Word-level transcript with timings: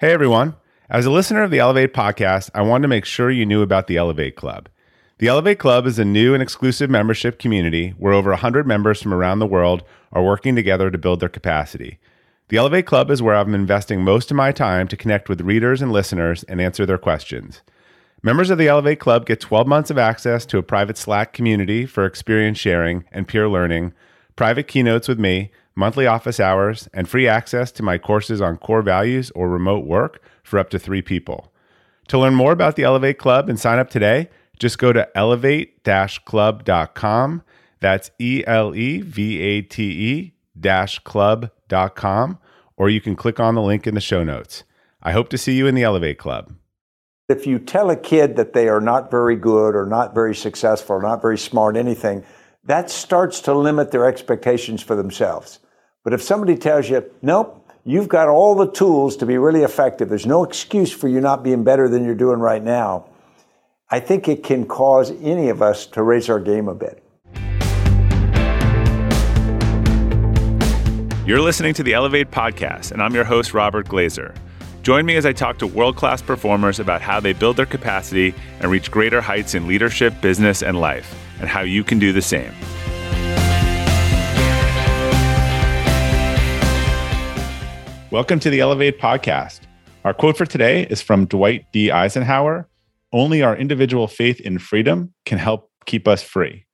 Hey 0.00 0.12
everyone. 0.12 0.54
As 0.88 1.06
a 1.06 1.10
listener 1.10 1.42
of 1.42 1.50
the 1.50 1.58
Elevate 1.58 1.92
podcast, 1.92 2.50
I 2.54 2.62
wanted 2.62 2.82
to 2.82 2.88
make 2.88 3.04
sure 3.04 3.32
you 3.32 3.44
knew 3.44 3.62
about 3.62 3.88
the 3.88 3.96
Elevate 3.96 4.36
Club. 4.36 4.68
The 5.18 5.26
Elevate 5.26 5.58
Club 5.58 5.86
is 5.86 5.98
a 5.98 6.04
new 6.04 6.34
and 6.34 6.40
exclusive 6.40 6.88
membership 6.88 7.40
community 7.40 7.94
where 7.98 8.12
over 8.12 8.30
100 8.30 8.64
members 8.64 9.02
from 9.02 9.12
around 9.12 9.40
the 9.40 9.46
world 9.46 9.82
are 10.12 10.22
working 10.22 10.54
together 10.54 10.88
to 10.88 10.98
build 10.98 11.18
their 11.18 11.28
capacity. 11.28 11.98
The 12.46 12.58
Elevate 12.58 12.86
Club 12.86 13.10
is 13.10 13.22
where 13.22 13.34
I'm 13.34 13.56
investing 13.56 14.04
most 14.04 14.30
of 14.30 14.36
my 14.36 14.52
time 14.52 14.86
to 14.86 14.96
connect 14.96 15.28
with 15.28 15.40
readers 15.40 15.82
and 15.82 15.90
listeners 15.90 16.44
and 16.44 16.60
answer 16.60 16.86
their 16.86 16.96
questions. 16.96 17.62
Members 18.22 18.50
of 18.50 18.58
the 18.58 18.68
Elevate 18.68 19.00
Club 19.00 19.26
get 19.26 19.40
12 19.40 19.66
months 19.66 19.90
of 19.90 19.98
access 19.98 20.46
to 20.46 20.58
a 20.58 20.62
private 20.62 20.96
Slack 20.96 21.32
community 21.32 21.86
for 21.86 22.06
experience 22.06 22.58
sharing 22.58 23.04
and 23.10 23.26
peer 23.26 23.48
learning, 23.48 23.92
private 24.36 24.68
keynotes 24.68 25.08
with 25.08 25.18
me, 25.18 25.50
monthly 25.78 26.08
office 26.08 26.40
hours, 26.40 26.88
and 26.92 27.08
free 27.08 27.28
access 27.28 27.70
to 27.70 27.84
my 27.84 27.96
courses 27.96 28.40
on 28.40 28.56
core 28.56 28.82
values 28.82 29.30
or 29.30 29.48
remote 29.48 29.86
work 29.86 30.20
for 30.42 30.58
up 30.58 30.70
to 30.70 30.78
three 30.78 31.00
people. 31.00 31.52
To 32.08 32.18
learn 32.18 32.34
more 32.34 32.50
about 32.52 32.74
the 32.74 32.82
Elevate 32.82 33.18
Club 33.18 33.48
and 33.48 33.60
sign 33.60 33.78
up 33.78 33.88
today, 33.88 34.28
just 34.58 34.78
go 34.78 34.92
to 34.92 35.08
elevate 35.16 35.84
club.com. 35.84 37.42
That's 37.80 38.10
E 38.18 38.42
L 38.44 38.74
E 38.74 39.00
V 39.02 39.40
A 39.40 39.62
T 39.62 39.84
E 39.84 40.34
club.com, 41.04 42.38
or 42.76 42.90
you 42.90 43.00
can 43.00 43.14
click 43.14 43.38
on 43.38 43.54
the 43.54 43.62
link 43.62 43.86
in 43.86 43.94
the 43.94 44.00
show 44.00 44.24
notes. 44.24 44.64
I 45.00 45.12
hope 45.12 45.28
to 45.28 45.38
see 45.38 45.52
you 45.52 45.68
in 45.68 45.76
the 45.76 45.84
Elevate 45.84 46.18
Club. 46.18 46.52
If 47.28 47.46
you 47.46 47.60
tell 47.60 47.90
a 47.90 47.96
kid 47.96 48.34
that 48.34 48.52
they 48.52 48.68
are 48.68 48.80
not 48.80 49.12
very 49.12 49.36
good 49.36 49.76
or 49.76 49.86
not 49.86 50.12
very 50.12 50.34
successful 50.34 50.96
or 50.96 51.02
not 51.02 51.22
very 51.22 51.38
smart, 51.38 51.76
anything, 51.76 52.24
that 52.64 52.90
starts 52.90 53.40
to 53.42 53.54
limit 53.54 53.92
their 53.92 54.06
expectations 54.06 54.82
for 54.82 54.96
themselves. 54.96 55.60
But 56.04 56.12
if 56.12 56.22
somebody 56.22 56.56
tells 56.56 56.88
you, 56.88 57.04
nope, 57.22 57.68
you've 57.84 58.08
got 58.08 58.28
all 58.28 58.54
the 58.54 58.70
tools 58.70 59.16
to 59.16 59.26
be 59.26 59.36
really 59.36 59.62
effective, 59.62 60.08
there's 60.08 60.26
no 60.26 60.44
excuse 60.44 60.92
for 60.92 61.08
you 61.08 61.20
not 61.20 61.42
being 61.42 61.64
better 61.64 61.88
than 61.88 62.04
you're 62.04 62.14
doing 62.14 62.38
right 62.38 62.62
now, 62.62 63.06
I 63.90 64.00
think 64.00 64.28
it 64.28 64.44
can 64.44 64.66
cause 64.66 65.10
any 65.22 65.48
of 65.48 65.60
us 65.60 65.86
to 65.86 66.02
raise 66.02 66.28
our 66.30 66.38
game 66.38 66.68
a 66.68 66.74
bit. 66.74 67.02
You're 71.26 71.42
listening 71.42 71.74
to 71.74 71.82
the 71.82 71.94
Elevate 71.94 72.30
podcast, 72.30 72.92
and 72.92 73.02
I'm 73.02 73.14
your 73.14 73.24
host, 73.24 73.52
Robert 73.52 73.86
Glazer. 73.86 74.34
Join 74.82 75.04
me 75.04 75.16
as 75.16 75.26
I 75.26 75.32
talk 75.32 75.58
to 75.58 75.66
world 75.66 75.96
class 75.96 76.22
performers 76.22 76.78
about 76.80 77.02
how 77.02 77.20
they 77.20 77.32
build 77.32 77.56
their 77.56 77.66
capacity 77.66 78.34
and 78.60 78.70
reach 78.70 78.90
greater 78.90 79.20
heights 79.20 79.54
in 79.54 79.66
leadership, 79.66 80.18
business, 80.22 80.62
and 80.62 80.80
life, 80.80 81.14
and 81.40 81.48
how 81.48 81.60
you 81.62 81.84
can 81.84 81.98
do 81.98 82.12
the 82.12 82.22
same. 82.22 82.54
Welcome 88.10 88.40
to 88.40 88.48
the 88.48 88.60
Elevate 88.60 88.98
podcast. 88.98 89.60
Our 90.02 90.14
quote 90.14 90.38
for 90.38 90.46
today 90.46 90.84
is 90.84 91.02
from 91.02 91.26
Dwight 91.26 91.66
D. 91.72 91.90
Eisenhower 91.90 92.66
Only 93.12 93.42
our 93.42 93.54
individual 93.54 94.08
faith 94.08 94.40
in 94.40 94.58
freedom 94.58 95.12
can 95.26 95.36
help 95.36 95.70
keep 95.84 96.08
us 96.08 96.22
free. 96.22 96.64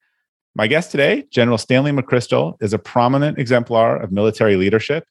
My 0.54 0.68
guest 0.68 0.92
today, 0.92 1.24
General 1.32 1.58
Stanley 1.58 1.90
McChrystal, 1.90 2.54
is 2.62 2.72
a 2.72 2.78
prominent 2.78 3.36
exemplar 3.36 3.96
of 3.96 4.12
military 4.12 4.54
leadership. 4.54 5.08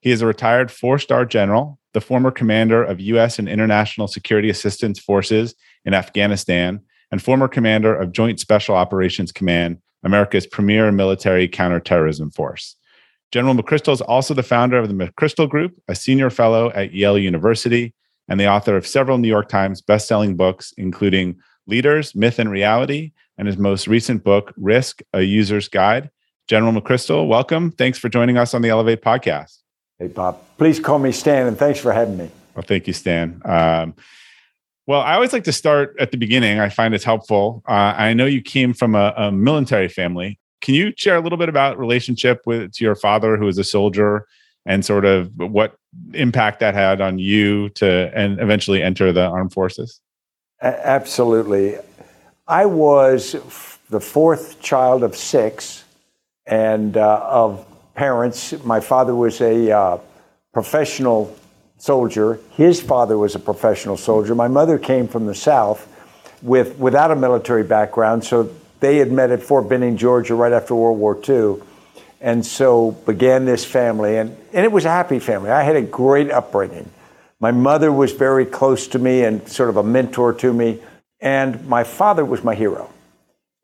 He 0.00 0.10
is 0.10 0.20
a 0.20 0.26
retired 0.26 0.70
four 0.70 0.98
star 0.98 1.24
general, 1.24 1.78
the 1.94 2.02
former 2.02 2.30
commander 2.30 2.84
of 2.84 3.00
U.S. 3.00 3.38
and 3.38 3.48
international 3.48 4.08
security 4.08 4.50
assistance 4.50 5.00
forces 5.00 5.54
in 5.86 5.94
Afghanistan, 5.94 6.82
and 7.10 7.22
former 7.22 7.48
commander 7.48 7.94
of 7.94 8.12
Joint 8.12 8.40
Special 8.40 8.76
Operations 8.76 9.32
Command, 9.32 9.78
America's 10.04 10.46
premier 10.46 10.92
military 10.92 11.48
counterterrorism 11.48 12.30
force. 12.30 12.76
General 13.32 13.54
McChrystal 13.54 13.94
is 13.94 14.02
also 14.02 14.34
the 14.34 14.42
founder 14.42 14.76
of 14.76 14.88
the 14.88 14.94
McChrystal 14.94 15.48
Group, 15.48 15.80
a 15.88 15.94
senior 15.94 16.28
fellow 16.28 16.70
at 16.72 16.92
Yale 16.92 17.18
University, 17.18 17.94
and 18.28 18.38
the 18.38 18.46
author 18.46 18.76
of 18.76 18.86
several 18.86 19.16
New 19.16 19.28
York 19.28 19.48
Times 19.48 19.80
bestselling 19.80 20.36
books, 20.36 20.74
including 20.76 21.40
Leaders, 21.66 22.14
Myth 22.14 22.38
and 22.38 22.50
Reality, 22.50 23.12
and 23.38 23.48
his 23.48 23.56
most 23.56 23.88
recent 23.88 24.22
book, 24.22 24.52
Risk, 24.58 25.00
A 25.14 25.22
User's 25.22 25.66
Guide. 25.66 26.10
General 26.46 26.74
McChrystal, 26.74 27.26
welcome. 27.26 27.70
Thanks 27.70 27.98
for 27.98 28.10
joining 28.10 28.36
us 28.36 28.52
on 28.52 28.60
the 28.60 28.68
Elevate 28.68 29.00
podcast. 29.00 29.60
Hey, 29.98 30.08
Bob. 30.08 30.38
Please 30.58 30.78
call 30.78 30.98
me 30.98 31.10
Stan, 31.10 31.46
and 31.46 31.56
thanks 31.56 31.78
for 31.78 31.92
having 31.92 32.18
me. 32.18 32.30
Well, 32.54 32.64
thank 32.66 32.86
you, 32.86 32.92
Stan. 32.92 33.40
Um, 33.46 33.94
well, 34.86 35.00
I 35.00 35.14
always 35.14 35.32
like 35.32 35.44
to 35.44 35.52
start 35.52 35.96
at 35.98 36.10
the 36.10 36.18
beginning. 36.18 36.60
I 36.60 36.68
find 36.68 36.94
it's 36.94 37.04
helpful. 37.04 37.62
Uh, 37.66 37.94
I 37.96 38.12
know 38.12 38.26
you 38.26 38.42
came 38.42 38.74
from 38.74 38.94
a, 38.94 39.14
a 39.16 39.32
military 39.32 39.88
family. 39.88 40.38
Can 40.62 40.74
you 40.74 40.92
share 40.96 41.16
a 41.16 41.20
little 41.20 41.38
bit 41.38 41.48
about 41.48 41.78
relationship 41.78 42.42
with 42.46 42.72
to 42.72 42.84
your 42.84 42.94
father, 42.94 43.36
who 43.36 43.44
was 43.44 43.58
a 43.58 43.64
soldier, 43.64 44.26
and 44.64 44.84
sort 44.84 45.04
of 45.04 45.30
what 45.36 45.76
impact 46.14 46.60
that 46.60 46.72
had 46.74 47.00
on 47.00 47.18
you 47.18 47.68
to 47.70 48.10
and 48.14 48.40
eventually 48.40 48.82
enter 48.82 49.12
the 49.12 49.26
armed 49.26 49.52
forces? 49.52 50.00
Absolutely. 50.62 51.76
I 52.46 52.66
was 52.66 53.32
the 53.90 54.00
fourth 54.00 54.60
child 54.62 55.02
of 55.02 55.16
six, 55.16 55.84
and 56.46 56.96
uh, 56.96 57.26
of 57.28 57.66
parents. 57.94 58.52
My 58.64 58.80
father 58.80 59.14
was 59.14 59.40
a 59.40 59.70
uh, 59.70 59.98
professional 60.52 61.36
soldier. 61.78 62.38
His 62.52 62.80
father 62.80 63.18
was 63.18 63.34
a 63.34 63.38
professional 63.38 63.96
soldier. 63.96 64.34
My 64.34 64.48
mother 64.48 64.78
came 64.78 65.08
from 65.08 65.26
the 65.26 65.34
South 65.34 65.88
with 66.42 66.76
without 66.78 67.10
a 67.10 67.16
military 67.16 67.62
background, 67.64 68.24
so 68.24 68.50
they 68.82 68.98
had 68.98 69.10
met 69.10 69.30
at 69.30 69.42
Fort 69.42 69.68
Benning, 69.68 69.96
Georgia, 69.96 70.34
right 70.34 70.52
after 70.52 70.74
World 70.74 70.98
War 70.98 71.18
II. 71.26 71.62
And 72.20 72.44
so 72.44 72.90
began 72.90 73.46
this 73.46 73.64
family, 73.64 74.18
and, 74.18 74.36
and 74.52 74.64
it 74.64 74.70
was 74.70 74.84
a 74.84 74.90
happy 74.90 75.18
family. 75.18 75.50
I 75.50 75.62
had 75.62 75.76
a 75.76 75.82
great 75.82 76.30
upbringing. 76.30 76.90
My 77.40 77.50
mother 77.50 77.90
was 77.90 78.12
very 78.12 78.44
close 78.44 78.86
to 78.88 78.98
me 78.98 79.24
and 79.24 79.48
sort 79.48 79.70
of 79.70 79.76
a 79.76 79.82
mentor 79.82 80.34
to 80.34 80.52
me, 80.52 80.80
and 81.20 81.66
my 81.66 81.84
father 81.84 82.24
was 82.24 82.44
my 82.44 82.54
hero. 82.54 82.90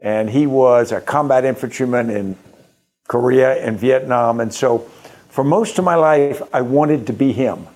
And 0.01 0.31
he 0.31 0.47
was 0.47 0.93
a 0.93 1.01
combat 1.01 1.45
infantryman 1.45 2.11
in 2.11 2.37
Korea 3.09 3.55
and 3.65 3.79
Vietnam. 3.79 4.41
And 4.41 4.55
so 4.55 4.79
for 5.29 5.43
most 5.43 5.79
of 5.79 5.85
my 5.85 5.97
life, 5.97 6.43
I 6.53 6.63
wanted 6.63 7.09
to 7.09 7.13
be 7.13 7.33
him. 7.33 7.67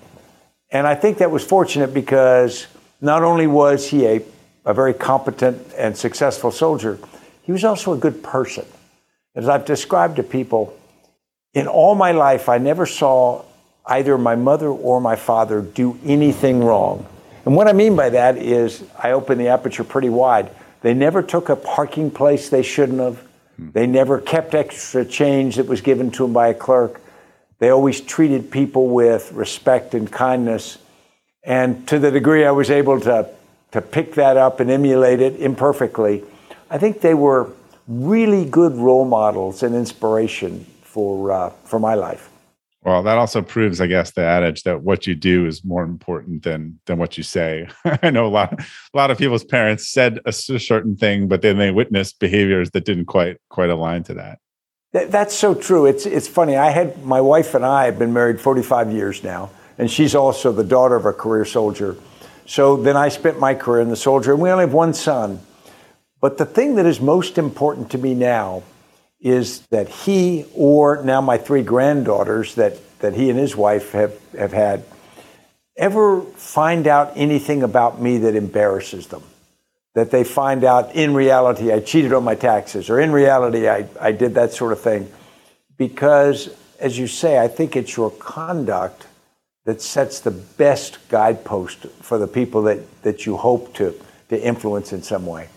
And 0.71 0.87
I 0.87 0.95
think 0.95 1.17
that 1.17 1.31
was 1.31 1.43
fortunate 1.45 1.93
because 1.93 2.67
not 3.01 3.23
only 3.23 3.47
was 3.47 3.89
he 3.89 4.05
a, 4.07 4.21
a 4.65 4.73
very 4.73 4.93
competent 4.93 5.73
and 5.77 5.97
successful 5.97 6.51
soldier, 6.51 6.99
he 7.43 7.51
was 7.51 7.63
also 7.63 7.93
a 7.93 7.97
good 7.97 8.23
person. 8.23 8.65
As 9.35 9.47
I've 9.47 9.65
described 9.65 10.15
to 10.17 10.23
people, 10.23 10.77
in 11.53 11.67
all 11.67 11.95
my 11.95 12.11
life, 12.11 12.49
I 12.49 12.57
never 12.57 12.85
saw 12.85 13.43
either 13.85 14.17
my 14.17 14.35
mother 14.35 14.69
or 14.69 15.01
my 15.01 15.15
father 15.15 15.61
do 15.61 15.99
anything 16.05 16.63
wrong. 16.63 17.05
And 17.45 17.55
what 17.55 17.67
I 17.67 17.73
mean 17.73 17.95
by 17.95 18.09
that 18.09 18.37
is 18.37 18.83
I 18.97 19.11
open 19.11 19.37
the 19.37 19.49
aperture 19.49 19.83
pretty 19.83 20.09
wide. 20.09 20.49
They 20.81 20.93
never 20.93 21.21
took 21.21 21.49
a 21.49 21.55
parking 21.55 22.09
place 22.11 22.49
they 22.49 22.63
shouldn't 22.63 22.99
have. 22.99 23.19
Hmm. 23.57 23.71
They 23.71 23.87
never 23.87 24.19
kept 24.19 24.55
extra 24.55 25.05
change 25.05 25.57
that 25.57 25.67
was 25.67 25.81
given 25.81 26.11
to 26.11 26.23
them 26.23 26.33
by 26.33 26.47
a 26.47 26.53
clerk. 26.53 27.01
They 27.59 27.69
always 27.69 28.01
treated 28.01 28.51
people 28.51 28.87
with 28.87 29.31
respect 29.33 29.93
and 29.93 30.11
kindness. 30.11 30.77
And 31.43 31.87
to 31.89 31.99
the 31.99 32.11
degree 32.11 32.45
I 32.45 32.51
was 32.51 32.69
able 32.71 32.99
to, 33.01 33.29
to 33.71 33.81
pick 33.81 34.15
that 34.15 34.37
up 34.37 34.59
and 34.59 34.71
emulate 34.71 35.19
it 35.19 35.39
imperfectly, 35.39 36.23
I 36.73 36.79
think 36.79 37.01
they 37.01 37.13
were 37.13 37.51
really 37.87 38.45
good 38.45 38.73
role 38.73 39.05
models 39.05 39.61
and 39.61 39.75
inspiration 39.75 40.65
for 40.81 41.31
uh, 41.31 41.49
for 41.65 41.79
my 41.79 41.93
life. 41.93 42.31
Well, 42.81 43.03
that 43.03 43.17
also 43.17 43.41
proves, 43.43 43.79
I 43.79 43.87
guess, 43.87 44.11
the 44.11 44.23
adage 44.23 44.63
that 44.63 44.81
what 44.81 45.07
you 45.07 45.15
do 45.15 45.45
is 45.45 45.63
more 45.63 45.83
important 45.83 46.41
than 46.41 46.79
than 46.87 46.97
what 46.97 47.15
you 47.15 47.23
say. 47.23 47.69
I 48.01 48.09
know 48.09 48.25
a 48.25 48.33
lot 48.39 48.59
a 48.59 48.97
lot 48.97 49.11
of 49.11 49.19
people's 49.19 49.43
parents 49.43 49.87
said 49.87 50.19
a 50.25 50.33
certain 50.33 50.97
thing, 50.97 51.27
but 51.27 51.43
then 51.43 51.59
they 51.59 51.69
witnessed 51.69 52.17
behaviors 52.17 52.71
that 52.71 52.85
didn't 52.85 53.05
quite 53.05 53.37
quite 53.49 53.69
align 53.69 54.01
to 54.05 54.15
that. 54.15 54.39
That's 54.91 55.35
so 55.35 55.53
true. 55.53 55.85
It's 55.85 56.07
it's 56.07 56.27
funny. 56.27 56.55
I 56.57 56.71
had 56.71 57.05
my 57.05 57.21
wife 57.21 57.53
and 57.53 57.63
I 57.63 57.85
have 57.85 57.99
been 57.99 58.13
married 58.13 58.41
45 58.41 58.91
years 58.91 59.23
now, 59.23 59.51
and 59.77 59.91
she's 59.91 60.15
also 60.15 60.51
the 60.51 60.63
daughter 60.63 60.95
of 60.95 61.05
a 61.05 61.13
career 61.13 61.45
soldier. 61.45 61.97
So 62.47 62.77
then 62.77 62.97
I 62.97 63.09
spent 63.09 63.39
my 63.39 63.53
career 63.53 63.81
in 63.81 63.89
the 63.89 63.95
soldier, 63.95 64.33
and 64.33 64.41
we 64.41 64.49
only 64.49 64.63
have 64.63 64.73
one 64.73 64.95
son. 64.95 65.39
But 66.23 66.37
the 66.37 66.45
thing 66.45 66.75
that 66.75 66.85
is 66.85 67.01
most 67.01 67.37
important 67.37 67.91
to 67.91 67.97
me 67.97 68.13
now 68.13 68.63
is 69.19 69.59
that 69.71 69.89
he, 69.89 70.45
or 70.55 71.03
now 71.03 71.19
my 71.19 71.37
three 71.37 71.63
granddaughters 71.63 72.55
that, 72.55 72.77
that 72.99 73.13
he 73.13 73.29
and 73.29 73.37
his 73.37 73.57
wife 73.57 73.91
have, 73.91 74.17
have 74.31 74.53
had, 74.53 74.85
ever 75.75 76.21
find 76.21 76.87
out 76.87 77.11
anything 77.17 77.61
about 77.61 78.01
me 78.01 78.19
that 78.19 78.37
embarrasses 78.37 79.07
them. 79.07 79.21
That 79.95 80.11
they 80.11 80.23
find 80.23 80.63
out 80.63 80.95
in 80.95 81.13
reality 81.13 81.73
I 81.73 81.81
cheated 81.81 82.13
on 82.13 82.23
my 82.23 82.35
taxes, 82.35 82.89
or 82.89 83.01
in 83.01 83.11
reality 83.11 83.67
I, 83.67 83.85
I 83.99 84.13
did 84.13 84.35
that 84.35 84.53
sort 84.53 84.71
of 84.71 84.79
thing. 84.79 85.11
Because, 85.77 86.47
as 86.79 86.97
you 86.97 87.07
say, 87.07 87.37
I 87.37 87.49
think 87.49 87.75
it's 87.75 87.97
your 87.97 88.11
conduct 88.11 89.07
that 89.65 89.81
sets 89.81 90.21
the 90.21 90.31
best 90.31 90.99
guidepost 91.09 91.79
for 91.99 92.17
the 92.17 92.27
people 92.29 92.61
that, 92.61 93.03
that 93.03 93.25
you 93.25 93.35
hope 93.35 93.73
to, 93.73 93.93
to 94.29 94.41
influence 94.41 94.93
in 94.93 95.03
some 95.03 95.25
way. 95.25 95.49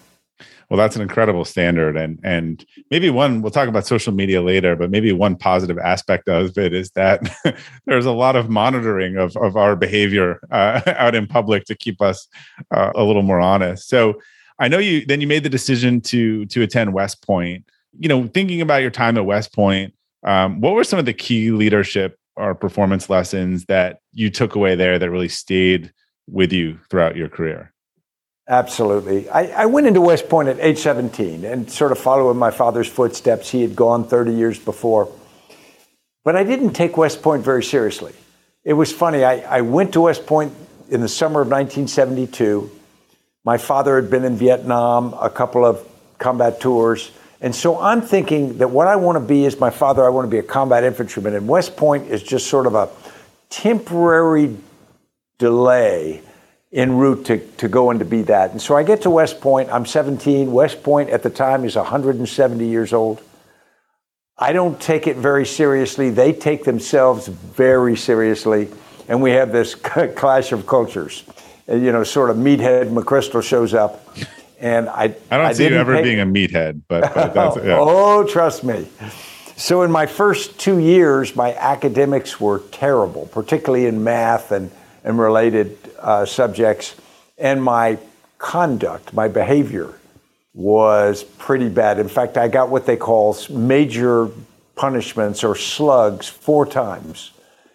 Well, 0.68 0.78
that's 0.78 0.96
an 0.96 1.02
incredible 1.02 1.44
standard, 1.44 1.96
and 1.96 2.18
and 2.24 2.64
maybe 2.90 3.08
one 3.08 3.40
we'll 3.40 3.52
talk 3.52 3.68
about 3.68 3.86
social 3.86 4.12
media 4.12 4.42
later, 4.42 4.74
but 4.74 4.90
maybe 4.90 5.12
one 5.12 5.36
positive 5.36 5.78
aspect 5.78 6.28
of 6.28 6.58
it 6.58 6.74
is 6.74 6.90
that 6.92 7.22
there's 7.86 8.06
a 8.06 8.12
lot 8.12 8.34
of 8.34 8.48
monitoring 8.48 9.16
of 9.16 9.36
of 9.36 9.56
our 9.56 9.76
behavior 9.76 10.40
uh, 10.50 10.80
out 10.96 11.14
in 11.14 11.26
public 11.26 11.64
to 11.66 11.76
keep 11.76 12.02
us 12.02 12.26
uh, 12.72 12.90
a 12.96 13.04
little 13.04 13.22
more 13.22 13.40
honest. 13.40 13.88
So 13.88 14.20
I 14.58 14.68
know 14.68 14.78
you 14.78 15.06
then 15.06 15.20
you 15.20 15.26
made 15.28 15.44
the 15.44 15.48
decision 15.48 16.00
to 16.02 16.46
to 16.46 16.62
attend 16.62 16.92
West 16.92 17.24
Point. 17.24 17.64
You 17.98 18.08
know, 18.08 18.26
thinking 18.26 18.60
about 18.60 18.82
your 18.82 18.90
time 18.90 19.16
at 19.16 19.24
West 19.24 19.54
Point, 19.54 19.94
um, 20.24 20.60
what 20.60 20.74
were 20.74 20.84
some 20.84 20.98
of 20.98 21.04
the 21.04 21.14
key 21.14 21.52
leadership 21.52 22.18
or 22.34 22.54
performance 22.54 23.08
lessons 23.08 23.64
that 23.66 24.00
you 24.12 24.30
took 24.30 24.54
away 24.54 24.74
there 24.74 24.98
that 24.98 25.10
really 25.10 25.28
stayed 25.28 25.92
with 26.28 26.52
you 26.52 26.78
throughout 26.90 27.16
your 27.16 27.28
career? 27.28 27.72
Absolutely. 28.48 29.28
I, 29.28 29.62
I, 29.62 29.66
went 29.66 29.88
into 29.88 30.00
West 30.00 30.28
Point 30.28 30.48
at 30.48 30.60
age 30.60 30.78
17 30.78 31.44
and 31.44 31.68
sort 31.68 31.90
of 31.90 31.98
following 31.98 32.36
my 32.36 32.52
father's 32.52 32.86
footsteps. 32.86 33.50
He 33.50 33.62
had 33.62 33.74
gone 33.74 34.06
30 34.06 34.34
years 34.34 34.56
before. 34.56 35.12
But 36.22 36.36
I 36.36 36.44
didn't 36.44 36.74
take 36.74 36.96
West 36.96 37.22
Point 37.22 37.42
very 37.42 37.64
seriously. 37.64 38.12
It 38.62 38.74
was 38.74 38.92
funny. 38.92 39.24
I, 39.24 39.38
I 39.40 39.60
went 39.62 39.94
to 39.94 40.02
West 40.02 40.26
Point 40.26 40.52
in 40.88 41.00
the 41.00 41.08
summer 41.08 41.40
of 41.40 41.48
1972. 41.48 42.70
My 43.44 43.58
father 43.58 44.00
had 44.00 44.10
been 44.10 44.24
in 44.24 44.36
Vietnam, 44.36 45.14
a 45.20 45.30
couple 45.30 45.64
of 45.64 45.84
combat 46.18 46.60
tours. 46.60 47.10
And 47.40 47.54
so 47.54 47.80
I'm 47.80 48.00
thinking 48.00 48.58
that 48.58 48.70
what 48.70 48.86
I 48.86 48.94
want 48.94 49.16
to 49.16 49.24
be 49.24 49.44
is 49.44 49.58
my 49.58 49.70
father, 49.70 50.04
I 50.04 50.08
want 50.08 50.26
to 50.26 50.30
be 50.30 50.38
a 50.38 50.42
combat 50.44 50.84
infantryman. 50.84 51.34
And 51.34 51.48
West 51.48 51.76
Point 51.76 52.08
is 52.10 52.22
just 52.22 52.46
sort 52.46 52.66
of 52.66 52.76
a 52.76 52.88
temporary 53.50 54.56
delay 55.38 56.22
en 56.76 56.92
route 56.92 57.24
to, 57.24 57.38
to 57.38 57.68
go 57.68 57.90
and 57.90 57.98
to 58.00 58.04
be 58.04 58.22
that. 58.22 58.52
And 58.52 58.60
so 58.60 58.76
I 58.76 58.82
get 58.82 59.02
to 59.02 59.10
West 59.10 59.40
Point. 59.40 59.70
I'm 59.72 59.86
17. 59.86 60.52
West 60.52 60.82
Point 60.82 61.08
at 61.08 61.22
the 61.22 61.30
time 61.30 61.64
is 61.64 61.74
170 61.74 62.68
years 62.68 62.92
old. 62.92 63.22
I 64.38 64.52
don't 64.52 64.78
take 64.78 65.06
it 65.06 65.16
very 65.16 65.46
seriously. 65.46 66.10
They 66.10 66.34
take 66.34 66.64
themselves 66.64 67.28
very 67.28 67.96
seriously. 67.96 68.68
And 69.08 69.22
we 69.22 69.30
have 69.30 69.52
this 69.52 69.74
clash 69.74 70.52
of 70.52 70.66
cultures. 70.66 71.24
And, 71.66 71.82
you 71.82 71.92
know, 71.92 72.04
sort 72.04 72.28
of 72.28 72.36
meathead 72.36 72.90
McChrystal 72.90 73.42
shows 73.42 73.72
up. 73.72 74.06
And 74.60 74.90
I, 74.90 75.04
I 75.30 75.36
don't 75.36 75.46
I 75.46 75.52
see 75.54 75.68
you 75.68 75.76
ever 75.76 76.02
being 76.02 76.20
a 76.20 76.26
meathead, 76.26 76.82
but, 76.88 77.14
but 77.14 77.34
that's, 77.34 77.56
yeah. 77.56 77.78
oh, 77.80 78.24
trust 78.24 78.64
me. 78.64 78.86
So 79.56 79.80
in 79.80 79.90
my 79.90 80.04
first 80.04 80.60
two 80.60 80.78
years, 80.78 81.34
my 81.34 81.54
academics 81.54 82.38
were 82.38 82.58
terrible, 82.70 83.26
particularly 83.32 83.86
in 83.86 84.04
math 84.04 84.52
and, 84.52 84.70
and 85.02 85.18
related 85.18 85.78
uh, 86.00 86.24
subjects. 86.26 86.94
And 87.38 87.62
my 87.62 87.98
conduct, 88.38 89.12
my 89.12 89.28
behavior 89.28 89.94
was 90.54 91.22
pretty 91.22 91.68
bad. 91.68 91.98
In 91.98 92.08
fact, 92.08 92.36
I 92.38 92.48
got 92.48 92.70
what 92.70 92.86
they 92.86 92.96
call 92.96 93.36
major 93.50 94.30
punishments 94.74 95.44
or 95.44 95.54
slugs 95.54 96.28
four 96.28 96.66
times 96.66 97.32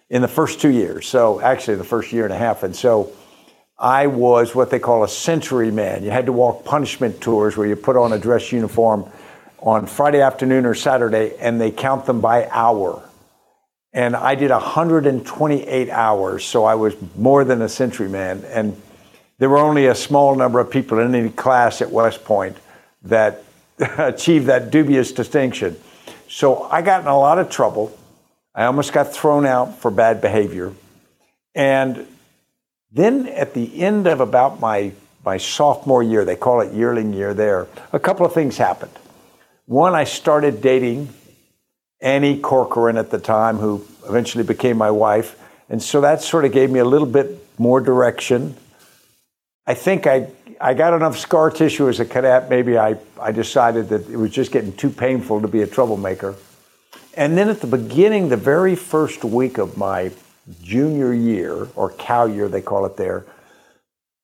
in 0.09 0.21
the 0.21 0.27
first 0.27 0.59
two 0.59 0.69
years. 0.69 1.07
So 1.07 1.39
actually, 1.39 1.77
the 1.77 1.83
first 1.83 2.11
year 2.11 2.25
and 2.25 2.33
a 2.33 2.37
half. 2.37 2.63
And 2.63 2.75
so 2.75 3.11
I 3.77 4.07
was 4.07 4.53
what 4.53 4.69
they 4.69 4.79
call 4.79 5.03
a 5.03 5.09
century 5.09 5.71
man. 5.71 6.03
You 6.03 6.11
had 6.11 6.27
to 6.27 6.33
walk 6.33 6.65
punishment 6.65 7.21
tours 7.21 7.57
where 7.57 7.67
you 7.67 7.75
put 7.75 7.97
on 7.97 8.13
a 8.13 8.19
dress 8.19 8.51
uniform 8.51 9.09
on 9.59 9.85
Friday 9.85 10.21
afternoon 10.21 10.65
or 10.65 10.73
Saturday, 10.73 11.35
and 11.39 11.61
they 11.61 11.71
count 11.71 12.05
them 12.05 12.19
by 12.21 12.47
hour. 12.49 13.01
And 13.93 14.15
I 14.15 14.35
did 14.35 14.51
128 14.51 15.89
hours, 15.89 16.45
so 16.45 16.63
I 16.63 16.75
was 16.75 16.95
more 17.17 17.43
than 17.43 17.61
a 17.61 17.69
century 17.69 18.07
man. 18.07 18.43
And 18.47 18.81
there 19.37 19.49
were 19.49 19.57
only 19.57 19.87
a 19.87 19.95
small 19.95 20.35
number 20.35 20.59
of 20.59 20.69
people 20.69 20.99
in 20.99 21.13
any 21.13 21.29
class 21.29 21.81
at 21.81 21.91
West 21.91 22.23
Point 22.23 22.57
that 23.03 23.43
achieved 23.97 24.45
that 24.45 24.71
dubious 24.71 25.11
distinction. 25.11 25.75
So 26.29 26.63
I 26.63 26.81
got 26.81 27.01
in 27.01 27.07
a 27.07 27.17
lot 27.17 27.39
of 27.39 27.49
trouble. 27.49 27.97
I 28.55 28.65
almost 28.65 28.93
got 28.93 29.13
thrown 29.13 29.45
out 29.45 29.79
for 29.79 29.91
bad 29.91 30.21
behavior. 30.21 30.73
And 31.53 32.07
then 32.91 33.27
at 33.27 33.53
the 33.53 33.81
end 33.81 34.07
of 34.07 34.21
about 34.21 34.61
my, 34.61 34.93
my 35.25 35.37
sophomore 35.37 36.03
year, 36.03 36.23
they 36.23 36.35
call 36.37 36.61
it 36.61 36.73
yearling 36.73 37.13
year 37.13 37.33
there, 37.33 37.67
a 37.91 37.99
couple 37.99 38.25
of 38.25 38.33
things 38.33 38.57
happened. 38.57 38.91
One, 39.65 39.95
I 39.95 40.05
started 40.05 40.61
dating 40.61 41.09
Annie 42.01 42.39
Corcoran 42.39 42.97
at 42.97 43.11
the 43.11 43.19
time, 43.19 43.57
who 43.57 43.85
eventually 44.07 44.43
became 44.43 44.77
my 44.77 44.91
wife. 44.91 45.37
And 45.69 45.81
so 45.81 46.01
that 46.01 46.21
sort 46.21 46.45
of 46.45 46.51
gave 46.51 46.69
me 46.69 46.79
a 46.79 46.85
little 46.85 47.07
bit 47.07 47.47
more 47.57 47.79
direction. 47.79 48.55
I 49.67 49.75
think 49.75 50.07
I, 50.07 50.27
I 50.59 50.73
got 50.73 50.93
enough 50.93 51.17
scar 51.17 51.51
tissue 51.51 51.87
as 51.87 51.99
a 51.99 52.05
cadet. 52.05 52.49
Maybe 52.49 52.77
I, 52.77 52.97
I 53.19 53.31
decided 53.31 53.89
that 53.89 54.09
it 54.09 54.17
was 54.17 54.31
just 54.31 54.51
getting 54.51 54.73
too 54.73 54.89
painful 54.89 55.41
to 55.41 55.47
be 55.47 55.61
a 55.61 55.67
troublemaker. 55.67 56.35
And 57.13 57.37
then 57.37 57.49
at 57.49 57.61
the 57.61 57.67
beginning, 57.67 58.29
the 58.29 58.37
very 58.37 58.75
first 58.75 59.23
week 59.23 59.57
of 59.57 59.77
my 59.77 60.11
junior 60.63 61.13
year, 61.13 61.67
or 61.75 61.91
cow 61.91 62.25
year, 62.25 62.47
they 62.47 62.61
call 62.61 62.85
it 62.85 62.97
there, 62.97 63.25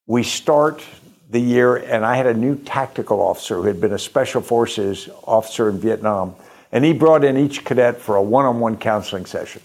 we 0.07 0.23
start 0.23 0.83
the 1.29 1.39
year, 1.39 1.75
and 1.75 2.05
I 2.05 2.15
had 2.15 2.25
a 2.25 2.33
new 2.33 2.55
tactical 2.55 3.21
officer 3.21 3.57
who 3.57 3.63
had 3.63 3.81
been 3.81 3.91
a 3.91 3.99
special 3.99 4.41
forces 4.41 5.09
officer 5.25 5.69
in 5.69 5.79
Vietnam, 5.79 6.35
and 6.71 6.83
he 6.83 6.93
brought 6.93 7.23
in 7.23 7.37
each 7.37 7.63
cadet 7.63 8.01
for 8.01 8.15
a 8.15 8.21
one 8.21 8.45
on 8.45 8.59
one 8.59 8.77
counseling 8.77 9.25
session. 9.25 9.61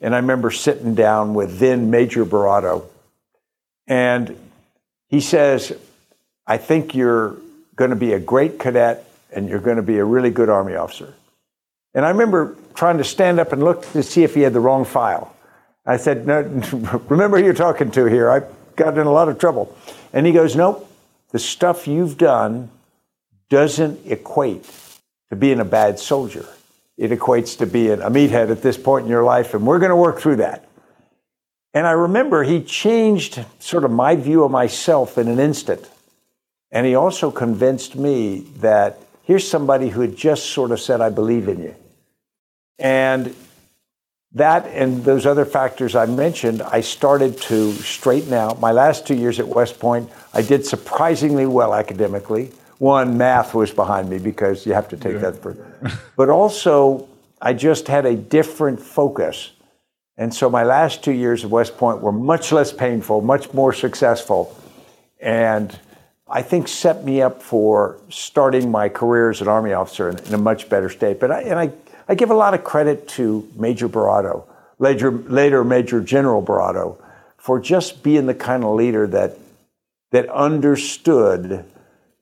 And 0.00 0.14
I 0.14 0.18
remember 0.18 0.50
sitting 0.50 0.94
down 0.94 1.34
with 1.34 1.58
then 1.58 1.90
Major 1.90 2.24
Barato, 2.24 2.84
and 3.86 4.36
he 5.08 5.20
says, 5.20 5.76
I 6.46 6.58
think 6.58 6.94
you're 6.94 7.36
going 7.76 7.90
to 7.90 7.96
be 7.96 8.12
a 8.12 8.20
great 8.20 8.58
cadet 8.58 9.04
and 9.32 9.48
you're 9.48 9.60
going 9.60 9.76
to 9.76 9.82
be 9.82 9.98
a 9.98 10.04
really 10.04 10.30
good 10.30 10.48
Army 10.48 10.74
officer. 10.74 11.14
And 11.94 12.04
I 12.04 12.10
remember 12.10 12.56
trying 12.74 12.98
to 12.98 13.04
stand 13.04 13.40
up 13.40 13.52
and 13.52 13.62
look 13.62 13.90
to 13.92 14.02
see 14.02 14.22
if 14.22 14.34
he 14.34 14.42
had 14.42 14.52
the 14.52 14.60
wrong 14.60 14.84
file. 14.84 15.34
I 15.84 15.96
said, 15.96 16.26
no, 16.26 16.40
remember 17.08 17.38
who 17.38 17.44
you're 17.44 17.54
talking 17.54 17.90
to 17.92 18.06
here. 18.06 18.30
I 18.30 18.42
got 18.76 18.98
in 18.98 19.06
a 19.06 19.12
lot 19.12 19.28
of 19.28 19.38
trouble. 19.38 19.76
And 20.12 20.26
he 20.26 20.32
goes, 20.32 20.56
nope, 20.56 20.90
the 21.30 21.38
stuff 21.38 21.86
you've 21.86 22.18
done 22.18 22.70
doesn't 23.48 24.00
equate 24.06 24.64
to 25.30 25.36
being 25.36 25.60
a 25.60 25.64
bad 25.64 25.98
soldier. 25.98 26.46
It 26.96 27.10
equates 27.10 27.58
to 27.58 27.66
being 27.66 28.00
a 28.00 28.10
meathead 28.10 28.50
at 28.50 28.62
this 28.62 28.78
point 28.78 29.04
in 29.04 29.10
your 29.10 29.24
life, 29.24 29.54
and 29.54 29.66
we're 29.66 29.78
going 29.78 29.90
to 29.90 29.96
work 29.96 30.18
through 30.18 30.36
that. 30.36 30.66
And 31.74 31.86
I 31.86 31.92
remember 31.92 32.42
he 32.42 32.62
changed 32.62 33.44
sort 33.58 33.84
of 33.84 33.90
my 33.90 34.16
view 34.16 34.44
of 34.44 34.50
myself 34.50 35.18
in 35.18 35.28
an 35.28 35.38
instant. 35.38 35.90
And 36.72 36.86
he 36.86 36.94
also 36.94 37.30
convinced 37.30 37.96
me 37.96 38.46
that 38.60 38.98
here's 39.24 39.46
somebody 39.46 39.90
who 39.90 40.00
had 40.00 40.16
just 40.16 40.46
sort 40.46 40.70
of 40.70 40.80
said, 40.80 41.00
I 41.02 41.10
believe 41.10 41.48
in 41.48 41.62
you. 41.62 41.74
And 42.78 43.34
that 44.32 44.66
and 44.66 45.04
those 45.04 45.26
other 45.26 45.44
factors 45.44 45.94
I 45.94 46.06
mentioned, 46.06 46.62
I 46.62 46.80
started 46.80 47.40
to 47.42 47.72
straighten 47.72 48.32
out. 48.32 48.60
My 48.60 48.72
last 48.72 49.06
two 49.06 49.14
years 49.14 49.38
at 49.38 49.48
West 49.48 49.78
Point, 49.78 50.10
I 50.34 50.42
did 50.42 50.66
surprisingly 50.66 51.46
well 51.46 51.74
academically. 51.74 52.52
One, 52.78 53.16
math 53.16 53.54
was 53.54 53.70
behind 53.70 54.10
me 54.10 54.18
because 54.18 54.66
you 54.66 54.74
have 54.74 54.88
to 54.88 54.96
take 54.96 55.14
yeah. 55.14 55.30
that 55.30 55.42
for. 55.42 55.56
But 56.16 56.28
also, 56.28 57.08
I 57.40 57.54
just 57.54 57.88
had 57.88 58.06
a 58.06 58.14
different 58.14 58.80
focus. 58.80 59.52
And 60.18 60.32
so 60.34 60.48
my 60.50 60.64
last 60.64 61.04
two 61.04 61.12
years 61.12 61.44
at 61.44 61.50
West 61.50 61.76
Point 61.76 62.00
were 62.00 62.12
much 62.12 62.52
less 62.52 62.72
painful, 62.72 63.20
much 63.20 63.52
more 63.52 63.72
successful. 63.72 64.56
And 65.20 65.78
I 66.28 66.42
think 66.42 66.68
set 66.68 67.04
me 67.04 67.22
up 67.22 67.42
for 67.42 67.98
starting 68.08 68.70
my 68.70 68.88
career 68.88 69.30
as 69.30 69.40
an 69.40 69.48
Army 69.48 69.72
officer 69.72 70.10
in, 70.10 70.18
in 70.24 70.34
a 70.34 70.38
much 70.38 70.68
better 70.68 70.88
state. 70.88 71.20
But 71.20 71.30
I, 71.30 71.42
and 71.42 71.58
I 71.58 71.72
I 72.08 72.14
give 72.14 72.30
a 72.30 72.34
lot 72.34 72.54
of 72.54 72.62
credit 72.62 73.08
to 73.08 73.48
Major 73.56 73.88
Barato, 73.88 74.44
later, 74.78 75.10
later 75.10 75.64
Major 75.64 76.00
General 76.00 76.42
Barato, 76.42 76.96
for 77.36 77.58
just 77.58 78.02
being 78.02 78.26
the 78.26 78.34
kind 78.34 78.62
of 78.62 78.74
leader 78.74 79.06
that 79.08 79.38
that 80.12 80.28
understood 80.28 81.64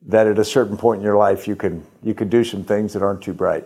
that 0.07 0.27
at 0.27 0.37
a 0.37 0.45
certain 0.45 0.77
point 0.77 0.99
in 0.99 1.03
your 1.03 1.17
life 1.17 1.47
you 1.47 1.55
can 1.55 1.85
you 2.03 2.13
can 2.13 2.29
do 2.29 2.43
some 2.43 2.63
things 2.63 2.93
that 2.93 3.01
aren't 3.01 3.21
too 3.21 3.33
bright. 3.33 3.65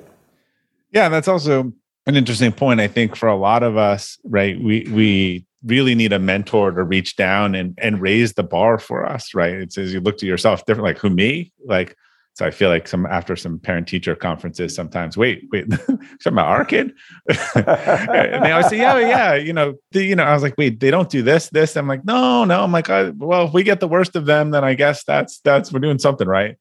Yeah, 0.92 1.10
that's 1.10 1.28
also 1.28 1.72
an 2.06 2.16
interesting 2.16 2.52
point. 2.52 2.80
I 2.80 2.88
think 2.88 3.16
for 3.16 3.28
a 3.28 3.36
lot 3.36 3.64
of 3.64 3.78
us, 3.78 4.18
right, 4.24 4.60
we 4.62 4.88
we 4.92 5.46
really 5.66 5.94
need 5.94 6.14
a 6.14 6.20
mentor 6.20 6.72
to 6.72 6.84
reach 6.84 7.16
down 7.16 7.56
and 7.56 7.78
and 7.82 8.02
raise 8.02 8.34
the 8.34 8.44
bar 8.44 8.80
for 8.80 9.06
us, 9.06 9.34
right? 9.34 9.54
It's 9.54 9.78
as 9.78 9.94
you 9.94 10.00
look 10.00 10.18
to 10.20 10.26
yourself 10.26 10.66
different, 10.66 10.86
like 10.86 10.98
who 10.98 11.10
me, 11.10 11.52
like 11.66 11.96
so 12.40 12.46
I 12.46 12.52
feel 12.52 12.70
like 12.70 12.88
some 12.88 13.06
after 13.06 13.36
some 13.36 13.60
parent 13.60 13.86
teacher 13.86 14.16
conferences, 14.16 14.74
sometimes 14.74 15.18
wait, 15.18 15.44
wait, 15.52 15.70
talking 15.72 16.00
about 16.26 16.48
our 16.48 16.64
kid, 16.64 16.94
and 17.54 18.46
they 18.46 18.52
always 18.54 18.70
say, 18.70 18.78
yeah, 18.78 18.98
yeah, 18.98 19.34
you 19.36 19.52
know, 19.52 19.74
the, 19.92 20.06
you 20.06 20.16
know, 20.16 20.24
I 20.24 20.34
was 20.34 20.42
like, 20.42 20.56
wait, 20.58 20.80
they 20.80 20.90
don't 20.90 21.10
do 21.10 21.22
this, 21.22 21.50
this. 21.50 21.76
I'm 21.76 21.90
like, 21.90 22.06
no, 22.06 22.46
no. 22.46 22.64
I'm 22.64 22.72
like, 22.72 22.90
I, 22.90 23.10
well, 23.10 23.48
if 23.48 23.54
we 23.54 23.64
get 23.64 23.82
the 23.82 23.90
worst 23.90 24.16
of 24.16 24.26
them, 24.26 24.52
then 24.52 24.64
I 24.64 24.74
guess 24.74 25.04
that's 25.04 25.42
that's 25.42 25.74
we're 25.74 25.82
doing 25.82 26.00
something 26.00 26.30
right. 26.30 26.56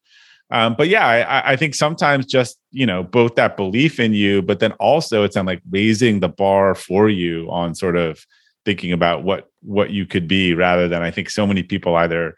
Um, 0.51 0.75
but 0.77 0.89
yeah, 0.89 1.07
I, 1.07 1.53
I 1.53 1.55
think 1.55 1.75
sometimes 1.75 2.25
just 2.25 2.59
you 2.71 2.85
know 2.85 3.01
both 3.01 3.35
that 3.35 3.55
belief 3.55 4.01
in 4.01 4.11
you, 4.11 4.41
but 4.41 4.59
then 4.59 4.73
also 4.73 5.23
it's 5.23 5.37
on 5.37 5.45
like 5.45 5.61
raising 5.71 6.19
the 6.19 6.27
bar 6.27 6.75
for 6.75 7.07
you 7.07 7.49
on 7.49 7.73
sort 7.73 7.95
of 7.95 8.25
thinking 8.65 8.91
about 8.91 9.23
what 9.23 9.47
what 9.61 9.91
you 9.91 10.05
could 10.05 10.27
be 10.27 10.53
rather 10.53 10.89
than 10.89 11.03
I 11.03 11.11
think 11.11 11.29
so 11.29 11.47
many 11.47 11.63
people 11.63 11.95
either 11.95 12.35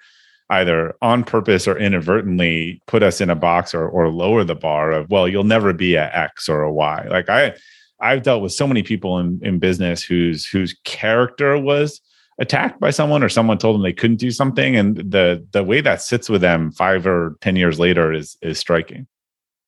either 0.51 0.95
on 1.01 1.23
purpose 1.23 1.67
or 1.67 1.77
inadvertently 1.77 2.81
put 2.85 3.01
us 3.01 3.21
in 3.21 3.29
a 3.29 3.35
box 3.35 3.73
or, 3.73 3.87
or 3.87 4.09
lower 4.09 4.43
the 4.43 4.55
bar 4.55 4.91
of 4.91 5.09
well 5.09 5.27
you'll 5.27 5.43
never 5.43 5.73
be 5.73 5.95
a 5.95 6.13
x 6.13 6.47
or 6.47 6.61
a 6.61 6.71
y. 6.71 7.07
Like 7.09 7.29
i 7.29 7.53
i've 7.99 8.23
dealt 8.23 8.41
with 8.41 8.51
so 8.51 8.67
many 8.67 8.83
people 8.83 9.17
in, 9.19 9.39
in 9.41 9.59
business 9.59 10.03
whose 10.03 10.45
whose 10.45 10.75
character 10.83 11.57
was 11.57 12.01
attacked 12.39 12.79
by 12.79 12.89
someone 12.89 13.23
or 13.23 13.29
someone 13.29 13.57
told 13.57 13.75
them 13.75 13.83
they 13.83 13.93
couldn't 13.93 14.17
do 14.17 14.31
something. 14.31 14.75
And 14.75 14.97
the 14.97 15.45
the 15.51 15.63
way 15.63 15.79
that 15.81 16.01
sits 16.01 16.27
with 16.29 16.41
them 16.41 16.71
five 16.71 17.07
or 17.07 17.37
ten 17.41 17.55
years 17.55 17.79
later 17.79 18.11
is 18.11 18.37
is 18.41 18.59
striking. 18.59 19.07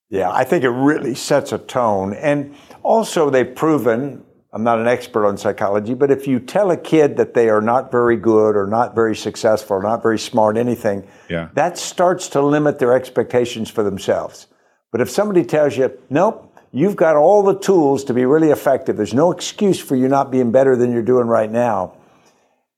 Yeah 0.10 0.32
i 0.32 0.44
think 0.44 0.64
it 0.64 0.70
really 0.70 1.16
sets 1.16 1.54
a 1.54 1.60
tone. 1.60 2.14
And 2.16 2.56
also 2.82 3.30
they've 3.30 3.56
proven 3.56 4.24
i'm 4.54 4.64
not 4.64 4.80
an 4.80 4.88
expert 4.88 5.26
on 5.26 5.38
psychology 5.38 5.94
but 5.94 6.10
if 6.10 6.28
you 6.28 6.40
tell 6.40 6.72
a 6.72 6.78
kid 6.78 7.18
that 7.18 7.34
they 7.34 7.50
are 7.50 7.62
not 7.62 7.92
very 7.92 8.16
good 8.16 8.56
or 8.56 8.66
not 8.66 8.96
very 8.96 9.16
successful 9.16 9.78
or 9.78 9.84
not 9.84 10.02
very 10.02 10.20
smart 10.20 10.58
anything 10.58 11.06
yeah. 11.30 11.50
that 11.54 11.78
starts 11.78 12.30
to 12.30 12.42
limit 12.42 12.80
their 12.80 12.94
expectations 12.94 13.70
for 13.70 13.84
themselves. 13.84 14.48
But 14.92 15.02
if 15.02 15.10
somebody 15.10 15.44
tells 15.44 15.76
you 15.76 15.98
nope 16.10 16.50
you've 16.72 16.96
got 16.96 17.16
all 17.16 17.44
the 17.44 17.58
tools 17.60 18.04
to 18.06 18.16
be 18.16 18.26
really 18.26 18.50
effective. 18.50 18.98
There's 18.98 19.14
no 19.14 19.32
excuse 19.32 19.80
for 19.80 19.96
you 19.96 20.08
not 20.08 20.32
being 20.32 20.52
better 20.52 20.76
than 20.76 20.92
you're 20.92 21.04
doing 21.04 21.28
right 21.28 21.52
now 21.52 21.94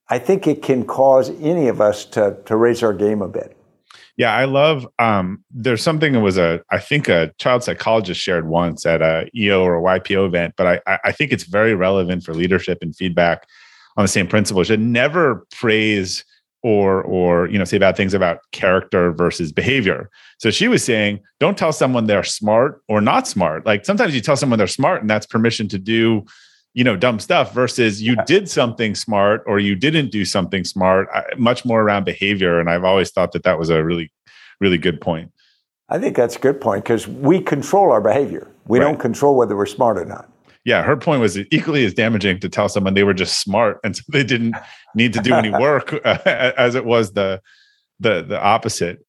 I 0.07 0.19
think 0.19 0.45
it 0.45 0.61
can 0.61 0.85
cause 0.85 1.29
any 1.41 1.67
of 1.67 1.81
us 1.81 2.05
to 2.05 2.37
to 2.45 2.55
raise 2.55 2.83
our 2.83 2.93
game 2.93 3.21
a 3.21 3.27
bit. 3.27 3.54
Yeah, 4.17 4.33
I 4.33 4.45
love. 4.45 4.87
Um, 4.97 5.43
there's 5.51 5.83
something 5.83 6.13
that 6.13 6.21
was 6.21 6.37
a 6.37 6.61
I 6.71 6.79
think 6.79 7.09
a 7.09 7.33
child 7.37 7.63
psychologist 7.63 8.21
shared 8.21 8.47
once 8.47 8.85
at 8.85 9.01
a 9.01 9.29
EO 9.35 9.61
or 9.63 9.75
a 9.75 9.99
YPO 9.99 10.25
event, 10.25 10.53
but 10.57 10.81
I 10.87 10.99
I 11.03 11.11
think 11.11 11.31
it's 11.31 11.43
very 11.43 11.75
relevant 11.75 12.23
for 12.23 12.33
leadership 12.33 12.77
and 12.81 12.95
feedback 12.95 13.45
on 13.97 14.03
the 14.03 14.09
same 14.09 14.27
principle. 14.27 14.61
You 14.61 14.65
should 14.65 14.79
never 14.79 15.45
praise 15.51 16.23
or 16.63 17.03
or 17.03 17.47
you 17.49 17.59
know 17.59 17.65
say 17.65 17.77
bad 17.77 17.97
things 17.97 18.13
about 18.13 18.39
character 18.53 19.11
versus 19.11 19.51
behavior. 19.51 20.09
So 20.39 20.49
she 20.49 20.67
was 20.67 20.83
saying, 20.83 21.19
don't 21.39 21.57
tell 21.57 21.73
someone 21.73 22.07
they're 22.07 22.23
smart 22.23 22.81
or 22.87 23.01
not 23.01 23.27
smart. 23.27 23.65
Like 23.65 23.85
sometimes 23.85 24.15
you 24.15 24.21
tell 24.21 24.37
someone 24.37 24.57
they're 24.57 24.67
smart, 24.67 25.01
and 25.01 25.09
that's 25.09 25.25
permission 25.25 25.67
to 25.69 25.77
do 25.77 26.25
you 26.75 26.83
know 26.83 26.95
dumb 26.95 27.19
stuff 27.19 27.53
versus 27.53 28.01
you 28.01 28.15
did 28.27 28.47
something 28.47 28.93
smart 28.93 29.43
or 29.47 29.59
you 29.59 29.75
didn't 29.75 30.11
do 30.11 30.25
something 30.25 30.63
smart 30.63 31.07
much 31.37 31.65
more 31.65 31.81
around 31.81 32.03
behavior. 32.03 32.59
And 32.59 32.69
i've 32.69 32.83
always 32.83 33.09
thought 33.09 33.31
that 33.31 33.43
that 33.43 33.57
was 33.57 33.69
a 33.69 33.83
really 33.83 34.11
really 34.59 34.77
good 34.77 35.01
point. 35.01 35.31
I 35.89 35.97
think 35.97 36.15
that's 36.15 36.35
a 36.35 36.39
good 36.39 36.61
point 36.61 36.83
because 36.83 37.07
we 37.07 37.41
control 37.41 37.91
our 37.91 38.01
behavior. 38.01 38.51
We 38.67 38.79
right. 38.79 38.85
don't 38.85 38.99
control 38.99 39.37
whether 39.37 39.55
we're 39.55 39.65
smart 39.65 39.97
or 39.97 40.05
not. 40.05 40.29
Yeah 40.65 40.83
her 40.83 40.97
point 40.97 41.21
was 41.21 41.37
equally 41.51 41.85
as 41.85 41.93
damaging 41.93 42.39
to 42.41 42.49
tell 42.49 42.67
someone 42.67 42.93
they 42.93 43.05
were 43.05 43.13
just 43.13 43.39
smart 43.39 43.79
and 43.83 43.95
so 43.97 44.03
they 44.09 44.23
didn't 44.23 44.55
need 44.93 45.13
to 45.13 45.21
do 45.21 45.33
any 45.33 45.49
work 45.49 45.93
as 46.05 46.75
it 46.75 46.85
was 46.85 47.13
the 47.13 47.41
the 47.99 48.21
the 48.21 48.39
opposite 48.39 48.99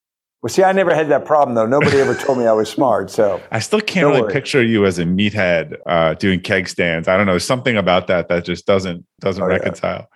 well, 0.43 0.52
see, 0.52 0.62
I 0.62 0.73
never 0.73 0.95
had 0.95 1.09
that 1.09 1.25
problem 1.25 1.55
though. 1.55 1.66
Nobody 1.66 1.99
ever 1.99 2.14
told 2.14 2.38
me 2.38 2.47
I 2.47 2.52
was 2.52 2.69
smart. 2.69 3.11
So 3.11 3.43
I 3.50 3.59
still 3.59 3.81
can't 3.81 4.07
really 4.07 4.23
worry. 4.23 4.33
picture 4.33 4.62
you 4.62 4.85
as 4.85 4.99
a 4.99 5.05
meathead 5.05 5.76
uh, 5.87 6.14
doing 6.14 6.40
keg 6.40 6.69
stands. 6.69 7.09
I 7.09 7.16
don't 7.16 7.26
know 7.26 7.38
something 7.38 7.76
about 7.76 8.07
that 8.09 8.28
that 8.28 8.45
just 8.45 8.66
doesn't 8.66 9.05
doesn't 9.21 9.43
oh, 9.43 9.47
reconcile. 9.47 10.00
Yeah. 10.00 10.07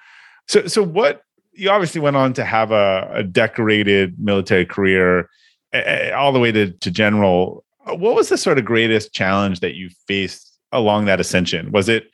So 0.47 0.67
so 0.67 0.83
what? 0.83 1.23
You 1.53 1.71
obviously 1.71 2.01
went 2.01 2.17
on 2.17 2.33
to 2.35 2.45
have 2.45 2.71
a, 2.71 3.11
a 3.13 3.23
decorated 3.25 4.15
military 4.19 4.65
career, 4.65 5.29
uh, 5.75 6.11
all 6.15 6.33
the 6.33 6.39
way 6.39 6.53
to, 6.53 6.71
to 6.71 6.91
general. 6.91 7.65
What 7.87 8.15
was 8.15 8.29
the 8.29 8.39
sort 8.39 8.57
of 8.59 8.65
greatest 8.65 9.13
challenge 9.13 9.61
that 9.61 9.75
you 9.75 9.91
faced 10.07 10.57
along 10.71 11.07
that 11.07 11.19
ascension? 11.19 11.73
Was 11.73 11.89
it 11.89 12.05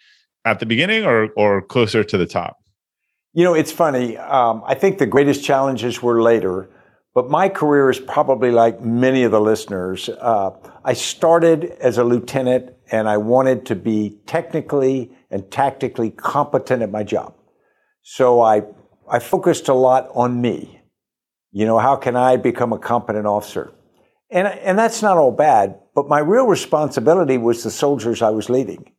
at 0.44 0.60
the 0.60 0.66
beginning 0.66 1.04
or 1.04 1.28
or 1.36 1.60
closer 1.60 2.02
to 2.04 2.16
the 2.16 2.26
top? 2.26 2.56
You 3.34 3.44
know, 3.44 3.52
it's 3.52 3.72
funny. 3.72 4.16
Um, 4.16 4.62
I 4.64 4.74
think 4.74 4.96
the 4.96 5.06
greatest 5.06 5.44
challenges 5.44 6.02
were 6.02 6.22
later 6.22 6.70
but 7.16 7.30
my 7.30 7.48
career 7.48 7.88
is 7.88 7.98
probably 7.98 8.50
like 8.50 8.82
many 8.82 9.22
of 9.22 9.30
the 9.30 9.40
listeners. 9.40 10.10
Uh, 10.10 10.50
I 10.84 10.92
started 10.92 11.64
as 11.80 11.96
a 11.96 12.04
lieutenant 12.04 12.74
and 12.92 13.08
I 13.08 13.16
wanted 13.16 13.64
to 13.66 13.74
be 13.74 14.18
technically 14.26 15.16
and 15.30 15.50
tactically 15.50 16.10
competent 16.10 16.82
at 16.82 16.90
my 16.90 17.04
job. 17.04 17.34
So 18.02 18.42
I, 18.42 18.64
I 19.10 19.18
focused 19.20 19.68
a 19.68 19.72
lot 19.72 20.10
on 20.14 20.42
me. 20.42 20.82
You 21.52 21.64
know, 21.64 21.78
how 21.78 21.96
can 21.96 22.16
I 22.16 22.36
become 22.36 22.74
a 22.74 22.78
competent 22.78 23.26
officer? 23.26 23.72
And, 24.30 24.46
and 24.46 24.78
that's 24.78 25.00
not 25.00 25.16
all 25.16 25.32
bad, 25.32 25.80
but 25.94 26.08
my 26.08 26.18
real 26.18 26.46
responsibility 26.46 27.38
was 27.38 27.64
the 27.64 27.70
soldiers 27.70 28.20
I 28.20 28.28
was 28.28 28.50
leading. 28.50 28.92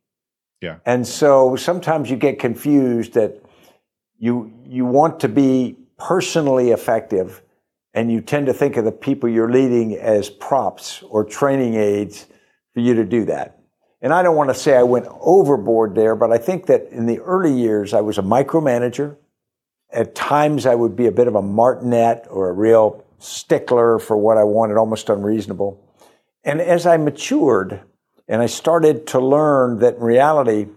Yeah. 0.60 0.78
And 0.84 1.06
so 1.06 1.54
sometimes 1.54 2.10
you 2.10 2.16
get 2.16 2.40
confused 2.40 3.12
that 3.12 3.40
you, 4.18 4.52
you 4.66 4.86
want 4.86 5.20
to 5.20 5.28
be 5.28 5.76
personally 5.98 6.72
effective 6.72 7.42
and 7.98 8.12
you 8.12 8.20
tend 8.20 8.46
to 8.46 8.54
think 8.54 8.76
of 8.76 8.84
the 8.84 8.92
people 8.92 9.28
you're 9.28 9.50
leading 9.50 9.96
as 9.96 10.30
props 10.30 11.02
or 11.02 11.24
training 11.24 11.74
aids 11.74 12.26
for 12.72 12.78
you 12.78 12.94
to 12.94 13.04
do 13.04 13.24
that. 13.24 13.58
And 14.00 14.12
I 14.12 14.22
don't 14.22 14.36
want 14.36 14.50
to 14.50 14.54
say 14.54 14.76
I 14.76 14.84
went 14.84 15.08
overboard 15.20 15.96
there, 15.96 16.14
but 16.14 16.30
I 16.30 16.38
think 16.38 16.66
that 16.66 16.86
in 16.92 17.06
the 17.06 17.18
early 17.18 17.52
years, 17.52 17.92
I 17.92 18.00
was 18.00 18.16
a 18.16 18.22
micromanager. 18.22 19.16
At 19.90 20.14
times, 20.14 20.64
I 20.64 20.76
would 20.76 20.94
be 20.94 21.06
a 21.06 21.10
bit 21.10 21.26
of 21.26 21.34
a 21.34 21.42
martinet 21.42 22.24
or 22.30 22.48
a 22.48 22.52
real 22.52 23.04
stickler 23.18 23.98
for 23.98 24.16
what 24.16 24.38
I 24.38 24.44
wanted, 24.44 24.76
almost 24.76 25.08
unreasonable. 25.08 25.84
And 26.44 26.60
as 26.60 26.86
I 26.86 26.98
matured 26.98 27.80
and 28.28 28.40
I 28.40 28.46
started 28.46 29.08
to 29.08 29.18
learn 29.18 29.80
that 29.80 29.96
in 29.96 30.02
reality, 30.02 30.68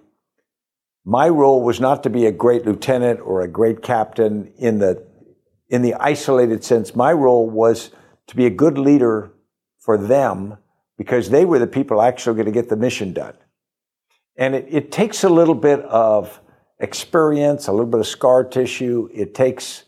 my 1.06 1.30
role 1.30 1.62
was 1.62 1.80
not 1.80 2.02
to 2.02 2.10
be 2.10 2.26
a 2.26 2.32
great 2.32 2.66
lieutenant 2.66 3.20
or 3.20 3.42
a 3.42 3.48
great 3.48 3.84
captain 3.84 4.52
in 4.58 4.80
the 4.80 5.06
in 5.72 5.82
the 5.82 5.96
isolated 5.96 6.64
sense, 6.64 6.96
my 6.96 7.12
role 7.12 7.50
was 7.50 7.90
to 8.28 8.36
be 8.36 8.46
a 8.46 8.50
good 8.50 8.78
leader 8.78 9.32
for 9.80 9.98
them 9.98 10.58
because 10.98 11.30
they 11.30 11.46
were 11.46 11.58
the 11.58 11.66
people 11.66 12.02
actually 12.02 12.36
going 12.36 12.46
to 12.46 12.52
get 12.52 12.70
the 12.70 12.76
mission 12.76 13.14
done. 13.14 13.34
And 14.38 14.54
it, 14.54 14.68
it 14.70 14.92
takes 14.92 15.24
a 15.24 15.30
little 15.30 15.56
bit 15.56 15.80
of 15.82 16.40
experience, 16.80 17.68
a 17.68 17.72
little 17.72 17.90
bit 17.90 18.02
of 18.02 18.08
scar 18.08 18.44
tissue. 18.44 19.10
It 19.14 19.34
takes 19.34 19.86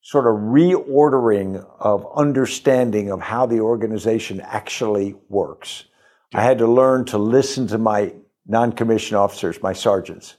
sort 0.00 0.26
of 0.26 0.34
reordering 0.34 1.64
of 1.78 2.06
understanding 2.16 3.10
of 3.10 3.20
how 3.20 3.46
the 3.46 3.60
organization 3.60 4.40
actually 4.40 5.14
works. 5.28 5.84
I 6.34 6.42
had 6.42 6.58
to 6.58 6.66
learn 6.66 7.04
to 7.06 7.18
listen 7.18 7.66
to 7.68 7.78
my 7.78 8.14
non 8.46 8.72
commissioned 8.72 9.18
officers, 9.18 9.62
my 9.62 9.74
sergeants. 9.74 10.36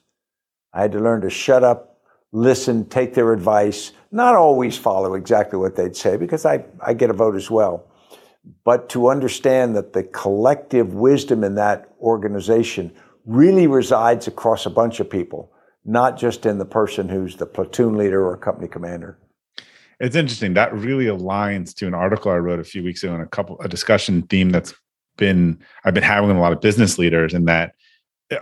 I 0.74 0.82
had 0.82 0.92
to 0.94 1.00
learn 1.00 1.22
to 1.22 1.30
shut 1.30 1.64
up 1.64 1.90
listen, 2.32 2.86
take 2.86 3.14
their 3.14 3.34
advice, 3.34 3.92
not 4.12 4.36
always 4.36 4.78
follow 4.78 5.14
exactly 5.14 5.60
what 5.60 5.76
they'd 5.76 5.96
say 5.96 6.18
because 6.18 6.46
I, 6.46 6.64
I 6.86 6.94
get 6.94 7.10
a 7.10 7.14
vote 7.14 7.36
as 7.36 7.50
well. 7.52 7.86
But 8.64 8.90
to 8.90 9.10
understand 9.10 9.76
that 9.76 9.94
the 9.94 10.04
collective 10.04 10.94
wisdom 10.94 11.44
in 11.44 11.56
that 11.56 11.90
organization 12.00 12.92
really 13.26 13.68
resides 13.68 14.28
across 14.28 14.66
a 14.66 14.70
bunch 14.70 15.00
of 15.00 15.10
people, 15.10 15.52
not 15.86 16.18
just 16.18 16.46
in 16.46 16.58
the 16.58 16.66
person 16.66 17.10
who's 17.10 17.36
the 17.36 17.46
platoon 17.46 17.98
leader 17.98 18.26
or 18.26 18.38
company 18.38 18.68
commander. 18.68 19.20
It's 20.00 20.16
interesting. 20.16 20.54
That 20.54 20.74
really 20.74 21.06
aligns 21.06 21.76
to 21.76 21.88
an 21.88 21.94
article 21.94 22.32
I 22.32 22.38
wrote 22.38 22.60
a 22.60 22.64
few 22.64 22.84
weeks 22.84 23.04
ago 23.04 23.14
in 23.14 23.22
a 23.22 23.28
couple 23.28 23.60
a 23.60 23.68
discussion 23.68 24.24
theme 24.24 24.50
that's 24.50 24.74
been 25.18 25.60
I've 25.84 25.94
been 25.94 26.04
having 26.04 26.30
with 26.30 26.38
a 26.38 26.40
lot 26.40 26.54
of 26.54 26.62
business 26.62 26.98
leaders 26.98 27.34
and 27.34 27.48
that 27.48 27.74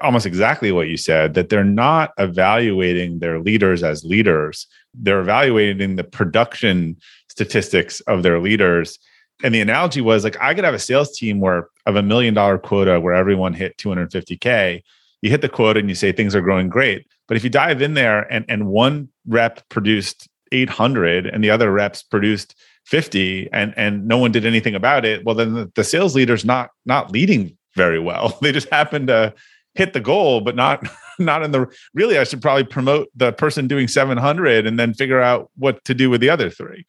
almost 0.02 0.26
exactly 0.26 0.72
what 0.72 0.88
you 0.88 0.98
said 0.98 1.34
that 1.34 1.50
they're 1.50 1.64
not 1.64 2.12
evaluating 2.18 3.20
their 3.20 3.40
leaders 3.40 3.84
as 3.84 4.04
leaders 4.04 4.68
they're 5.02 5.20
evaluating 5.20 5.96
the 5.96 6.04
production 6.04 6.98
statistics 7.30 8.00
of 8.02 8.24
their 8.24 8.40
leaders. 8.40 9.00
And 9.44 9.54
the 9.54 9.62
analogy 9.62 10.02
was 10.02 10.24
like 10.24 10.40
i 10.42 10.54
could 10.54 10.64
have 10.64 10.74
a 10.74 10.80
sales 10.80 11.16
team 11.16 11.40
where 11.40 11.70
of 11.86 11.96
a 11.96 12.02
million 12.02 12.34
dollar 12.34 12.58
quota 12.58 13.00
where 13.00 13.14
everyone 13.14 13.54
hit 13.54 13.78
250k 13.78 14.82
you 15.22 15.30
hit 15.30 15.42
the 15.42 15.50
quota 15.50 15.80
and 15.80 15.90
you 15.90 15.96
say 15.96 16.12
things 16.12 16.36
are 16.36 16.42
growing 16.42 16.70
great. 16.70 17.08
But 17.28 17.38
if 17.38 17.44
you 17.44 17.50
dive 17.50 17.82
in 17.82 17.94
there 17.94 18.32
and 18.32 18.46
and 18.48 18.68
one 18.68 19.10
rep 19.28 19.68
produced 19.70 20.28
800 20.52 21.28
and 21.28 21.44
the 21.44 21.50
other 21.50 21.72
reps 21.72 22.04
produced 22.04 22.56
50 22.86 23.50
and 23.52 23.74
and 23.78 24.08
no 24.08 24.18
one 24.18 24.32
did 24.32 24.46
anything 24.46 24.76
about 24.76 25.04
it 25.04 25.26
well 25.26 25.36
then 25.36 25.54
the, 25.54 25.72
the 25.76 25.84
sales 25.84 26.16
leader's 26.16 26.46
not 26.46 26.70
not 26.86 27.12
leading 27.12 27.58
very 27.76 28.00
well. 28.00 28.38
They 28.42 28.52
just 28.52 28.70
happen 28.70 29.08
to 29.08 29.34
hit 29.76 29.94
the 29.94 30.00
goal, 30.00 30.42
but 30.42 30.56
not 30.56 30.86
not 31.20 31.44
in 31.44 31.52
the 31.52 31.68
really 31.94 32.18
I 32.18 32.24
should 32.24 32.42
probably 32.42 32.64
promote 32.64 33.10
the 33.16 33.32
person 33.32 33.68
doing 33.68 33.88
700 33.88 34.66
and 34.66 34.80
then 34.80 34.94
figure 34.94 35.22
out 35.22 35.50
what 35.56 35.84
to 35.86 35.94
do 35.94 36.10
with 36.10 36.22
the 36.22 36.30
other 36.30 36.50
three. 36.50 36.86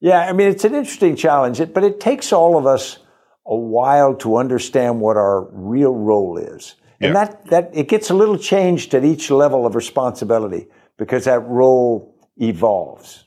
Yeah, 0.00 0.20
I 0.20 0.32
mean 0.32 0.48
it's 0.48 0.64
an 0.64 0.74
interesting 0.74 1.16
challenge, 1.16 1.60
but 1.72 1.84
it 1.84 2.00
takes 2.00 2.32
all 2.32 2.56
of 2.56 2.66
us 2.66 2.98
a 3.46 3.56
while 3.56 4.14
to 4.16 4.36
understand 4.36 5.00
what 5.00 5.16
our 5.16 5.48
real 5.52 5.94
role 5.94 6.38
is. 6.38 6.74
And 7.00 7.14
yeah. 7.14 7.24
that 7.24 7.46
that 7.46 7.70
it 7.72 7.88
gets 7.88 8.10
a 8.10 8.14
little 8.14 8.38
changed 8.38 8.94
at 8.94 9.04
each 9.04 9.30
level 9.30 9.66
of 9.66 9.74
responsibility 9.74 10.66
because 10.98 11.24
that 11.24 11.40
role 11.40 12.14
evolves. 12.36 13.24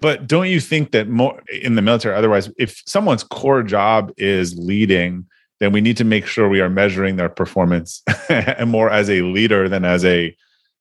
But 0.00 0.26
don't 0.26 0.48
you 0.48 0.58
think 0.60 0.90
that 0.90 1.08
more 1.08 1.40
in 1.62 1.76
the 1.76 1.82
military 1.82 2.14
otherwise 2.14 2.50
if 2.58 2.82
someone's 2.86 3.22
core 3.22 3.62
job 3.62 4.12
is 4.16 4.56
leading 4.56 5.26
then 5.62 5.70
we 5.70 5.80
need 5.80 5.96
to 5.96 6.04
make 6.04 6.26
sure 6.26 6.48
we 6.48 6.60
are 6.60 6.68
measuring 6.68 7.14
their 7.14 7.28
performance 7.28 8.02
and 8.28 8.68
more 8.76 8.90
as 8.90 9.08
a 9.08 9.22
leader 9.22 9.68
than 9.68 9.84
as 9.84 10.04
a 10.04 10.36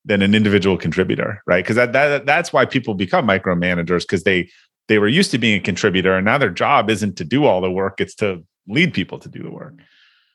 than 0.06 0.24
an 0.24 0.34
individual 0.34 0.76
contributor, 0.76 1.44
right? 1.46 1.64
Because 1.64 1.76
that, 1.76 1.94
that 1.94 2.26
that's 2.26 2.52
why 2.52 2.66
people 2.66 2.96
become 2.96 3.28
micromanagers 3.28 4.02
because 4.02 4.24
they 4.24 4.50
they 4.88 4.98
were 4.98 5.08
used 5.08 5.30
to 5.32 5.38
being 5.38 5.60
a 5.60 5.64
contributor 5.64 6.18
and 6.18 6.26
now 6.26 6.40
their 6.40 6.50
job 6.50 6.90
isn't 6.90 7.16
to 7.18 7.24
do 7.24 7.46
all 7.46 7.62
the 7.62 7.70
work 7.70 8.02
it's 8.02 8.16
to 8.16 8.44
lead 8.68 8.94
people 8.94 9.20
to 9.20 9.30
do 9.30 9.44
the 9.44 9.52
work 9.52 9.74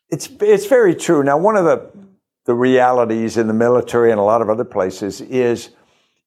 it's 0.09 0.29
it's 0.41 0.67
very 0.67 0.95
true 0.95 1.23
now 1.23 1.37
one 1.37 1.57
of 1.57 1.65
the 1.65 1.91
the 2.45 2.55
realities 2.55 3.37
in 3.37 3.49
the 3.49 3.53
military 3.53 4.11
and 4.11 4.21
a 4.21 4.23
lot 4.23 4.41
of 4.41 4.49
other 4.49 4.65
places 4.65 5.21
is 5.21 5.71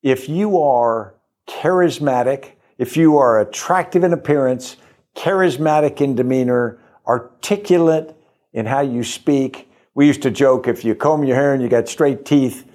if 0.04 0.30
you 0.30 0.60
are 0.60 1.16
charismatic 1.48 2.52
if 2.78 2.96
you 2.96 3.18
are 3.18 3.40
attractive 3.40 4.04
in 4.04 4.14
appearance 4.14 4.76
charismatic 5.16 6.00
in 6.00 6.14
demeanor 6.14 6.78
articulate 7.10 8.16
in 8.54 8.66
how 8.66 8.82
you 8.82 9.04
speak 9.04 9.70
we 9.96 10.08
used 10.08 10.22
to 10.22 10.32
joke 10.32 10.68
if 10.68 10.86
you 10.86 10.96
comb 10.96 11.26
your 11.26 11.36
hair 11.36 11.54
and 11.54 11.62
you 11.62 11.68
got 11.68 11.90
straight 11.90 12.24
teeth 12.24 12.66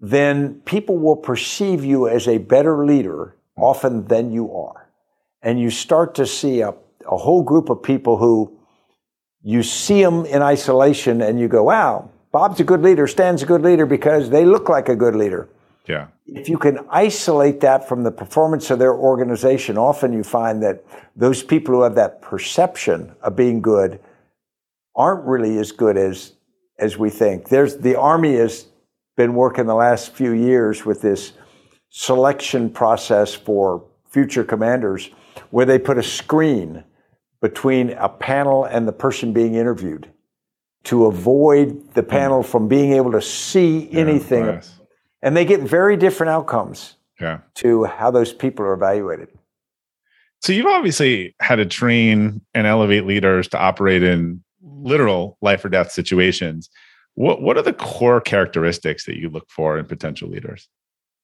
then 0.00 0.54
people 0.64 0.98
will 0.98 1.16
perceive 1.16 1.84
you 1.84 2.08
as 2.08 2.26
a 2.26 2.38
better 2.38 2.84
leader 2.86 3.36
often 3.56 4.06
than 4.06 4.32
you 4.32 4.52
are. 4.56 4.88
And 5.42 5.60
you 5.60 5.70
start 5.70 6.14
to 6.16 6.26
see 6.26 6.62
a, 6.62 6.74
a 7.06 7.16
whole 7.16 7.42
group 7.42 7.68
of 7.68 7.82
people 7.82 8.16
who 8.16 8.58
you 9.42 9.62
see 9.62 10.02
them 10.02 10.24
in 10.26 10.42
isolation 10.42 11.20
and 11.20 11.38
you 11.38 11.48
go, 11.48 11.64
wow, 11.64 12.10
Bob's 12.32 12.60
a 12.60 12.64
good 12.64 12.82
leader, 12.82 13.06
Stan's 13.06 13.42
a 13.42 13.46
good 13.46 13.62
leader 13.62 13.86
because 13.86 14.30
they 14.30 14.44
look 14.44 14.68
like 14.68 14.88
a 14.88 14.96
good 14.96 15.14
leader. 15.14 15.48
Yeah. 15.86 16.08
If 16.32 16.48
you 16.48 16.58
can 16.58 16.80
isolate 16.90 17.60
that 17.60 17.88
from 17.88 18.02
the 18.04 18.10
performance 18.10 18.70
of 18.70 18.78
their 18.78 18.94
organization, 18.94 19.76
often 19.76 20.12
you 20.12 20.22
find 20.22 20.62
that 20.62 20.84
those 21.16 21.42
people 21.42 21.74
who 21.74 21.82
have 21.82 21.96
that 21.96 22.22
perception 22.22 23.12
of 23.22 23.36
being 23.36 23.60
good 23.60 24.00
aren't 24.94 25.24
really 25.24 25.58
as 25.58 25.72
good 25.72 25.96
as 25.96 26.32
as 26.78 26.96
we 26.96 27.10
think. 27.10 27.48
There's 27.48 27.76
the 27.76 27.96
army 27.96 28.36
has 28.36 28.66
been 29.16 29.34
working 29.34 29.66
the 29.66 29.74
last 29.74 30.12
few 30.12 30.32
years 30.32 30.86
with 30.86 31.02
this 31.02 31.32
selection 31.90 32.70
process 32.70 33.34
for 33.34 33.84
future 34.08 34.44
commanders 34.44 35.10
where 35.50 35.66
they 35.66 35.78
put 35.78 35.98
a 35.98 36.02
screen 36.02 36.84
between 37.40 37.90
a 37.90 38.08
panel 38.08 38.64
and 38.64 38.86
the 38.86 38.92
person 38.92 39.32
being 39.32 39.54
interviewed 39.54 40.10
to 40.84 41.06
avoid 41.06 41.92
the 41.94 42.02
hmm. 42.02 42.08
panel 42.08 42.42
from 42.42 42.68
being 42.68 42.92
able 42.92 43.12
to 43.12 43.22
see 43.22 43.88
yeah, 43.90 44.00
anything. 44.00 44.46
Nice. 44.46 44.79
And 45.22 45.36
they 45.36 45.44
get 45.44 45.60
very 45.60 45.96
different 45.96 46.30
outcomes 46.30 46.96
yeah. 47.20 47.38
to 47.56 47.84
how 47.84 48.10
those 48.10 48.32
people 48.32 48.64
are 48.64 48.72
evaluated. 48.72 49.28
So 50.40 50.52
you've 50.52 50.66
obviously 50.66 51.34
had 51.40 51.56
to 51.56 51.66
train 51.66 52.40
and 52.54 52.66
elevate 52.66 53.04
leaders 53.04 53.48
to 53.48 53.58
operate 53.58 54.02
in 54.02 54.42
literal 54.62 55.36
life 55.42 55.64
or 55.64 55.68
death 55.68 55.92
situations. 55.92 56.70
What 57.14 57.42
what 57.42 57.58
are 57.58 57.62
the 57.62 57.74
core 57.74 58.20
characteristics 58.20 59.04
that 59.04 59.18
you 59.18 59.28
look 59.28 59.50
for 59.50 59.78
in 59.78 59.84
potential 59.84 60.28
leaders? 60.28 60.68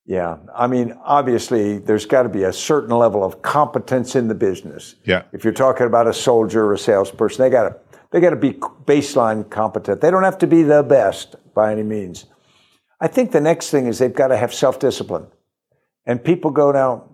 Yeah, 0.04 0.36
I 0.54 0.68
mean, 0.68 0.96
obviously, 1.02 1.78
there's 1.78 2.06
got 2.06 2.22
to 2.22 2.28
be 2.28 2.44
a 2.44 2.52
certain 2.52 2.96
level 2.96 3.24
of 3.24 3.42
competence 3.42 4.14
in 4.14 4.28
the 4.28 4.36
business. 4.36 4.94
Yeah. 5.04 5.22
If 5.32 5.42
you're 5.42 5.52
talking 5.52 5.86
about 5.86 6.06
a 6.06 6.12
soldier 6.12 6.64
or 6.64 6.74
a 6.74 6.78
salesperson, 6.78 7.42
they 7.42 7.50
got 7.50 7.68
to 7.68 7.76
they 8.12 8.20
got 8.20 8.30
to 8.30 8.36
be 8.36 8.52
baseline 8.52 9.48
competent. 9.50 10.00
They 10.00 10.10
don't 10.10 10.22
have 10.22 10.38
to 10.38 10.46
be 10.46 10.62
the 10.62 10.82
best 10.82 11.36
by 11.54 11.72
any 11.72 11.82
means. 11.82 12.26
I 13.00 13.08
think 13.08 13.32
the 13.32 13.40
next 13.40 13.70
thing 13.70 13.86
is 13.86 13.98
they've 13.98 14.14
got 14.14 14.28
to 14.28 14.36
have 14.36 14.54
self 14.54 14.78
discipline. 14.78 15.26
And 16.06 16.22
people 16.22 16.50
go 16.50 16.70
now, 16.72 17.08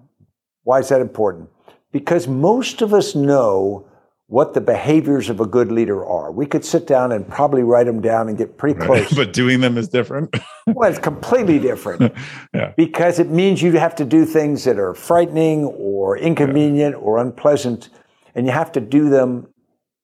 why 0.64 0.78
is 0.78 0.88
that 0.90 1.00
important? 1.00 1.48
Because 1.92 2.28
most 2.28 2.82
of 2.82 2.94
us 2.94 3.14
know 3.14 3.86
what 4.32 4.54
the 4.54 4.60
behaviors 4.60 5.28
of 5.28 5.40
a 5.40 5.46
good 5.46 5.70
leader 5.70 6.06
are. 6.06 6.32
We 6.32 6.46
could 6.46 6.64
sit 6.64 6.86
down 6.86 7.12
and 7.12 7.28
probably 7.28 7.62
write 7.62 7.84
them 7.84 8.00
down 8.00 8.30
and 8.30 8.38
get 8.38 8.56
pretty 8.56 8.80
close. 8.80 9.12
But 9.16 9.34
doing 9.34 9.60
them 9.60 9.76
is 9.76 9.88
different. 9.88 10.34
well, 10.66 10.88
it's 10.88 10.98
completely 10.98 11.58
different. 11.58 12.14
yeah. 12.54 12.72
Because 12.74 13.18
it 13.18 13.28
means 13.28 13.60
you 13.60 13.72
have 13.72 13.94
to 13.96 14.06
do 14.06 14.24
things 14.24 14.64
that 14.64 14.78
are 14.78 14.94
frightening 14.94 15.64
or 15.64 16.16
inconvenient 16.16 16.94
yeah. 16.94 17.02
or 17.02 17.18
unpleasant, 17.18 17.90
and 18.34 18.46
you 18.46 18.52
have 18.52 18.72
to 18.72 18.80
do 18.80 19.10
them 19.10 19.48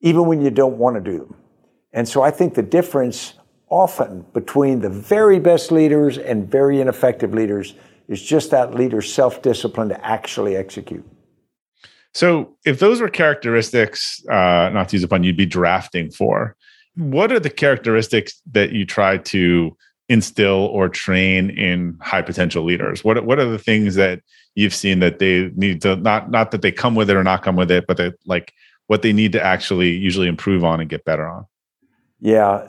even 0.02 0.26
when 0.26 0.42
you 0.42 0.50
don't 0.50 0.76
want 0.76 1.02
to 1.02 1.11
do 1.11 1.18
them. 1.20 1.35
And 1.94 2.06
so 2.06 2.20
I 2.20 2.30
think 2.30 2.52
the 2.52 2.62
difference 2.62 3.32
often 3.70 4.25
between 4.32 4.80
the 4.80 4.88
very 4.88 5.38
best 5.38 5.70
leaders 5.70 6.18
and 6.18 6.50
very 6.50 6.80
ineffective 6.80 7.34
leaders 7.34 7.75
is 8.08 8.22
just 8.22 8.50
that 8.50 8.75
leader's 8.75 9.12
self 9.12 9.42
discipline 9.42 9.88
to 9.90 10.06
actually 10.06 10.56
execute. 10.56 11.06
So, 12.14 12.56
if 12.64 12.78
those 12.80 13.00
were 13.00 13.08
characteristics, 13.08 14.24
uh, 14.31 14.70
not 14.72 14.88
to 14.88 14.96
use 14.96 15.02
a 15.02 15.09
pun, 15.09 15.22
you'd 15.22 15.37
be 15.37 15.46
drafting 15.46 16.11
for, 16.11 16.57
what 16.96 17.31
are 17.31 17.38
the 17.38 17.50
characteristics 17.50 18.40
that 18.50 18.72
you 18.72 18.85
try 18.85 19.18
to 19.18 19.76
instill 20.09 20.66
or 20.72 20.88
train 20.88 21.50
in 21.50 21.96
high 22.00 22.22
potential 22.22 22.64
leaders? 22.64 23.04
What 23.04 23.24
What 23.24 23.38
are 23.38 23.48
the 23.48 23.59
things 23.59 23.94
that 23.96 24.22
you've 24.54 24.74
seen 24.74 25.00
that 25.00 25.18
they 25.18 25.50
need 25.54 25.83
to 25.83 25.96
not 25.96 26.31
not 26.31 26.50
that 26.50 26.62
they 26.62 26.72
come 26.72 26.94
with 26.94 27.11
it 27.11 27.16
or 27.16 27.22
not 27.22 27.42
come 27.42 27.57
with 27.57 27.70
it, 27.70 27.87
but 27.87 27.98
that 27.98 28.14
like 28.24 28.52
what 28.87 29.02
they 29.02 29.12
need 29.12 29.33
to 29.33 29.42
actually 29.42 29.90
usually 29.90 30.28
improve 30.28 30.64
on 30.64 30.81
and 30.81 30.88
get 30.88 31.04
better 31.04 31.28
on? 31.28 31.46
Yeah, 32.20 32.66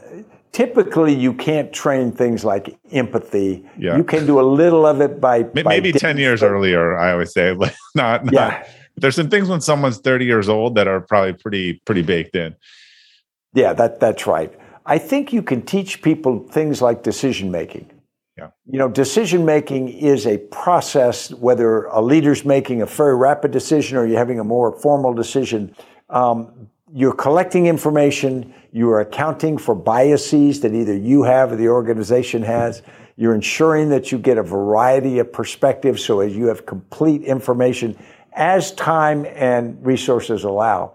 typically 0.52 1.14
you 1.14 1.34
can't 1.34 1.72
train 1.72 2.12
things 2.12 2.44
like 2.44 2.78
empathy. 2.92 3.66
Yeah. 3.78 3.98
You 3.98 4.04
can 4.04 4.26
do 4.26 4.40
a 4.40 4.44
little 4.44 4.86
of 4.86 5.02
it 5.02 5.20
by 5.22 5.48
maybe 5.54 5.92
by 5.92 5.98
10 5.98 6.18
years 6.18 6.44
earlier, 6.44 6.98
I 6.98 7.12
always 7.12 7.34
say, 7.34 7.54
like 7.54 7.76
not, 7.96 8.26
not 8.26 8.34
yeah 8.34 8.64
there's 9.02 9.16
some 9.16 9.30
things 9.30 9.50
when 9.50 9.62
someone's 9.62 9.98
30 9.98 10.26
years 10.26 10.50
old 10.50 10.76
that 10.76 10.88
are 10.88 11.02
probably 11.02 11.34
pretty 11.34 11.74
pretty 11.86 12.02
baked 12.02 12.36
in. 12.36 12.56
Yeah, 13.54 13.74
that 13.74 14.00
that's 14.00 14.28
right. 14.28 14.54
I 14.86 14.98
think 14.98 15.34
you 15.34 15.42
can 15.42 15.62
teach 15.62 16.02
people 16.02 16.48
things 16.50 16.82
like 16.82 17.04
decision 17.04 17.52
making. 17.52 17.92
Yeah. 18.38 18.50
You 18.66 18.80
know, 18.80 18.88
decision 18.88 19.46
making 19.46 19.90
is 19.90 20.26
a 20.26 20.38
process, 20.38 21.32
whether 21.34 21.86
a 21.86 22.02
leader's 22.02 22.46
making 22.46 22.82
a 22.82 22.86
very 22.86 23.16
rapid 23.16 23.52
decision 23.52 23.98
or 23.98 24.06
you're 24.06 24.18
having 24.18 24.40
a 24.40 24.44
more 24.44 24.80
formal 24.80 25.14
decision. 25.14 25.76
Um, 26.10 26.70
you're 26.94 27.14
collecting 27.14 27.68
information, 27.68 28.54
you 28.72 28.90
are 28.90 29.02
accounting 29.02 29.58
for 29.58 29.76
biases 29.76 30.62
that 30.62 30.74
either 30.74 30.96
you 30.96 31.24
have 31.24 31.52
or 31.52 31.56
the 31.56 31.70
organization 31.70 32.42
has. 32.44 32.82
You're 33.16 33.36
ensuring 33.36 33.90
that 33.90 34.12
you 34.12 34.18
get 34.18 34.38
a 34.38 34.44
variety 34.44 35.20
of 35.20 35.32
perspectives 35.32 36.04
so 36.04 36.22
as 36.22 36.36
you 36.36 36.48
have 36.48 36.66
complete 36.66 37.24
information 37.24 37.98
as 38.34 38.72
time 38.72 39.26
and 39.26 39.86
resources 39.86 40.44
allow. 40.44 40.94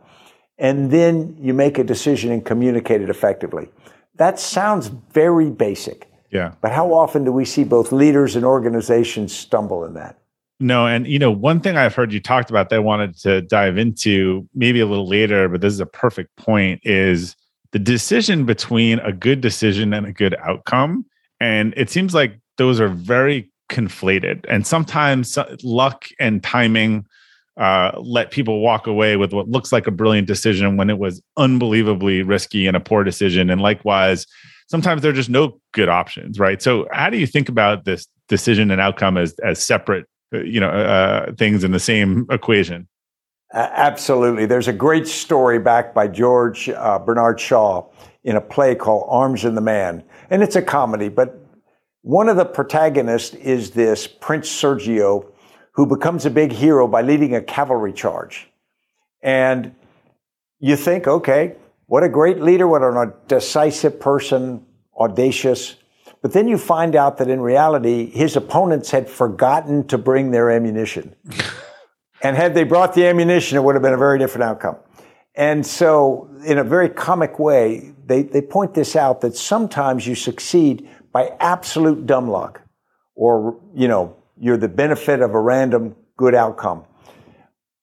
And 0.59 0.91
then 0.91 1.37
you 1.39 1.53
make 1.53 1.79
a 1.79 1.85
decision 1.85 2.33
and 2.33 2.45
communicate 2.45 3.03
it 3.03 3.11
effectively. 3.11 3.69
That 4.17 4.39
sounds 4.39 4.89
very 4.89 5.51
basic. 5.51 6.09
Yeah. 6.31 6.55
But 6.61 6.73
how 6.73 6.93
often 6.93 7.25
do 7.25 7.33
we 7.33 7.45
see 7.45 7.65
both 7.65 7.93
leaders 7.93 8.37
and 8.37 8.45
organizations 8.45 9.35
stumble 9.35 9.85
in 9.85 9.95
that? 9.95 10.19
No, 10.61 10.87
and 10.87 11.07
you 11.07 11.19
know, 11.19 11.31
one 11.31 11.61
thing 11.61 11.77
I've 11.77 11.95
heard 11.95 12.13
you 12.13 12.21
talked 12.21 12.51
about 12.51 12.69
that 12.69 12.77
I 12.77 12.81
wanted 12.81 13.17
to 13.21 13.43
dive 13.43 13.77
into 13.77 14.49
maybe 14.55 14.81
a 14.81 14.87
little 14.87 15.09
later, 15.09 15.49
but 15.49 15.61
this 15.61 15.73
is 15.73 15.81
a 15.81 15.87
perfect 15.87 16.35
point 16.37 16.81
is 16.85 17.35
the 17.73 17.79
decision 17.79 18.47
between 18.47 19.01
a 19.01 19.13
good 19.13 19.41
decision 19.41 19.93
and 19.93 20.07
a 20.07 20.13
good 20.13 20.37
outcome. 20.37 21.05
And 21.41 21.75
it 21.77 21.91
seems 21.91 22.15
like 22.15 22.39
those 22.57 22.79
are 22.79 22.89
very 22.89 23.51
conflated. 23.69 24.45
And 24.49 24.65
sometimes 24.67 25.37
luck 25.65 26.07
and 26.21 26.43
timing 26.43 27.07
uh, 27.57 27.93
let 28.01 28.31
people 28.31 28.61
walk 28.61 28.87
away 28.87 29.17
with 29.17 29.33
what 29.33 29.49
looks 29.49 29.73
like 29.73 29.87
a 29.87 29.91
brilliant 29.91 30.27
decision 30.27 30.77
when 30.77 30.91
it 30.91 30.99
was 30.99 31.23
unbelievably 31.37 32.23
risky 32.23 32.67
and 32.67 32.77
a 32.77 32.81
poor 32.81 33.05
decision. 33.05 33.51
And 33.51 33.61
likewise, 33.61 34.27
sometimes 34.69 35.03
there 35.03 35.11
are 35.11 35.15
just 35.15 35.31
no 35.31 35.61
good 35.73 35.89
options, 35.89 36.39
right? 36.39 36.61
So, 36.61 36.89
how 36.93 37.11
do 37.11 37.19
you 37.19 37.27
think 37.27 37.49
about 37.49 37.85
this 37.85 38.07
decision 38.29 38.71
and 38.71 38.81
outcome 38.81 39.17
as 39.17 39.35
as 39.45 39.65
separate, 39.65 40.05
uh, 40.05 40.14
you 40.43 40.61
know, 40.61 40.69
uh, 40.69 41.33
things 41.35 41.65
in 41.65 41.73
the 41.73 41.81
same 41.81 42.27
equation? 42.31 42.89
absolutely. 43.55 44.47
There's 44.47 44.67
a 44.67 44.73
great 44.73 45.07
story 45.07 45.61
back 45.61 45.95
by 45.95 46.09
George 46.09 46.69
uh, 46.69 46.99
Bernard 46.99 47.39
Shaw 47.39 47.87
in 48.25 48.35
a 48.35 48.41
play 48.41 48.75
called 48.75 49.07
Arms 49.09 49.45
and 49.45 49.57
the 49.57 49.61
Man, 49.61 50.03
and 50.31 50.43
it's 50.43 50.57
a 50.57 50.63
comedy. 50.63 51.09
But 51.09 51.39
one 52.03 52.29
of 52.29 52.37
the 52.37 52.45
protagonists 52.45 53.35
is 53.35 53.71
this 53.71 54.07
Prince 54.07 54.49
Sergio 54.49 55.27
who 55.73 55.87
becomes 55.87 56.27
a 56.27 56.31
big 56.31 56.53
hero 56.53 56.87
by 56.87 57.03
leading 57.03 57.35
a 57.35 57.41
cavalry 57.41 57.93
charge. 57.93 58.49
And 59.23 59.75
you 60.61 60.77
think, 60.77 61.07
okay, 61.07 61.57
what 61.87 62.05
a 62.05 62.09
great 62.09 62.41
leader, 62.41 62.67
what 62.67 62.83
a 62.83 63.13
decisive 63.27 63.99
person, 63.99 64.65
audacious. 64.99 65.77
But 66.25 66.33
then 66.33 66.49
you 66.49 66.57
find 66.57 66.97
out 66.97 67.19
that 67.19 67.29
in 67.29 67.43
reality, 67.43 68.11
his 68.11 68.35
opponents 68.35 68.91
had 68.91 69.11
forgotten 69.11 69.87
to 69.89 69.99
bring 69.99 70.31
their 70.31 70.51
ammunition. 70.51 71.15
and 72.23 72.35
had 72.35 72.55
they 72.55 72.65
brought 72.65 72.95
the 72.95 73.07
ammunition, 73.07 73.59
it 73.59 73.61
would 73.63 73.75
have 73.75 73.83
been 73.83 73.93
a 73.93 73.99
very 73.99 74.19
different 74.19 74.45
outcome. 74.45 74.77
And 75.35 75.67
so, 75.67 76.31
in 76.47 76.57
a 76.57 76.65
very 76.65 76.89
comic 76.89 77.39
way, 77.39 77.93
they, 78.07 78.23
they 78.23 78.41
point 78.41 78.73
this 78.73 78.97
out 78.97 79.21
that 79.21 79.37
sometimes 79.37 80.07
you 80.07 80.15
succeed 80.15 80.89
by 81.13 81.31
absolute 81.41 82.07
dumb 82.07 82.31
luck 82.31 82.63
or, 83.15 83.61
you 83.75 83.87
know, 83.87 84.17
you're 84.41 84.57
the 84.57 84.67
benefit 84.67 85.21
of 85.21 85.35
a 85.35 85.41
random 85.41 85.95
good 86.17 86.35
outcome. 86.35 86.87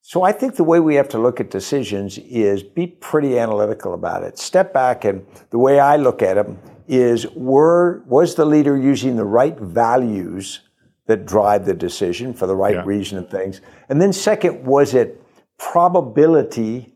So 0.01 0.23
I 0.23 0.31
think 0.31 0.55
the 0.55 0.63
way 0.63 0.79
we 0.79 0.95
have 0.95 1.09
to 1.09 1.19
look 1.19 1.39
at 1.39 1.51
decisions 1.51 2.17
is 2.17 2.63
be 2.63 2.87
pretty 2.87 3.37
analytical 3.37 3.93
about 3.93 4.23
it. 4.23 4.39
Step 4.39 4.73
back 4.73 5.05
and 5.05 5.23
the 5.51 5.59
way 5.59 5.79
I 5.79 5.97
look 5.97 6.23
at 6.23 6.37
them 6.37 6.57
is 6.91 7.25
were 7.29 8.03
was 8.05 8.35
the 8.35 8.45
leader 8.45 8.77
using 8.77 9.15
the 9.15 9.23
right 9.23 9.57
values 9.57 10.59
that 11.07 11.25
drive 11.25 11.65
the 11.65 11.73
decision 11.73 12.33
for 12.33 12.47
the 12.47 12.55
right 12.55 12.75
yeah. 12.75 12.83
reason 12.85 13.17
and 13.17 13.29
things? 13.29 13.61
And 13.87 14.01
then, 14.01 14.11
second, 14.11 14.65
was 14.65 14.93
it 14.93 15.23
probability 15.57 16.93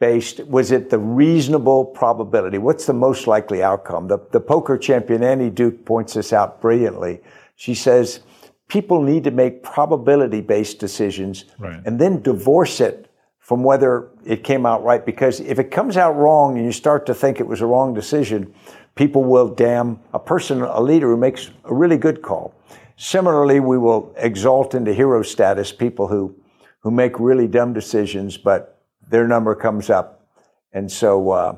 based? 0.00 0.40
Was 0.46 0.72
it 0.72 0.88
the 0.88 0.98
reasonable 0.98 1.84
probability? 1.84 2.56
What's 2.56 2.86
the 2.86 2.94
most 2.94 3.26
likely 3.26 3.62
outcome? 3.62 4.08
The, 4.08 4.18
the 4.30 4.40
poker 4.40 4.78
champion 4.78 5.22
Annie 5.22 5.50
Duke 5.50 5.84
points 5.84 6.14
this 6.14 6.32
out 6.32 6.62
brilliantly. 6.62 7.20
She 7.54 7.74
says 7.74 8.20
people 8.66 9.02
need 9.02 9.24
to 9.24 9.30
make 9.30 9.62
probability 9.62 10.40
based 10.40 10.78
decisions 10.78 11.44
right. 11.58 11.82
and 11.84 12.00
then 12.00 12.22
divorce 12.22 12.80
it 12.80 13.10
from 13.40 13.62
whether 13.62 14.08
it 14.24 14.42
came 14.42 14.64
out 14.64 14.82
right. 14.82 15.04
Because 15.04 15.40
if 15.40 15.58
it 15.58 15.70
comes 15.70 15.98
out 15.98 16.16
wrong 16.16 16.56
and 16.56 16.64
you 16.64 16.72
start 16.72 17.04
to 17.06 17.14
think 17.14 17.40
it 17.40 17.46
was 17.46 17.60
a 17.60 17.66
wrong 17.66 17.92
decision, 17.92 18.54
people 18.94 19.24
will 19.24 19.48
damn 19.48 20.00
a 20.12 20.18
person, 20.18 20.62
a 20.62 20.80
leader 20.80 21.08
who 21.08 21.16
makes 21.16 21.50
a 21.64 21.74
really 21.74 21.96
good 21.96 22.22
call. 22.22 22.54
Similarly, 22.96 23.60
we 23.60 23.78
will 23.78 24.14
exalt 24.16 24.74
into 24.74 24.92
hero 24.92 25.22
status 25.22 25.72
people 25.72 26.08
who, 26.08 26.36
who 26.80 26.90
make 26.90 27.18
really 27.18 27.48
dumb 27.48 27.72
decisions, 27.72 28.36
but 28.36 28.82
their 29.08 29.26
number 29.26 29.54
comes 29.54 29.90
up. 29.90 30.26
And 30.72 30.90
so 30.90 31.30
uh, 31.30 31.56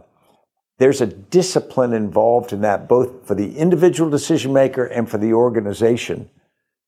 there's 0.78 1.00
a 1.00 1.06
discipline 1.06 1.92
involved 1.92 2.52
in 2.52 2.60
that, 2.62 2.88
both 2.88 3.26
for 3.26 3.34
the 3.34 3.56
individual 3.56 4.10
decision 4.10 4.52
maker 4.52 4.84
and 4.84 5.08
for 5.08 5.18
the 5.18 5.32
organization 5.32 6.30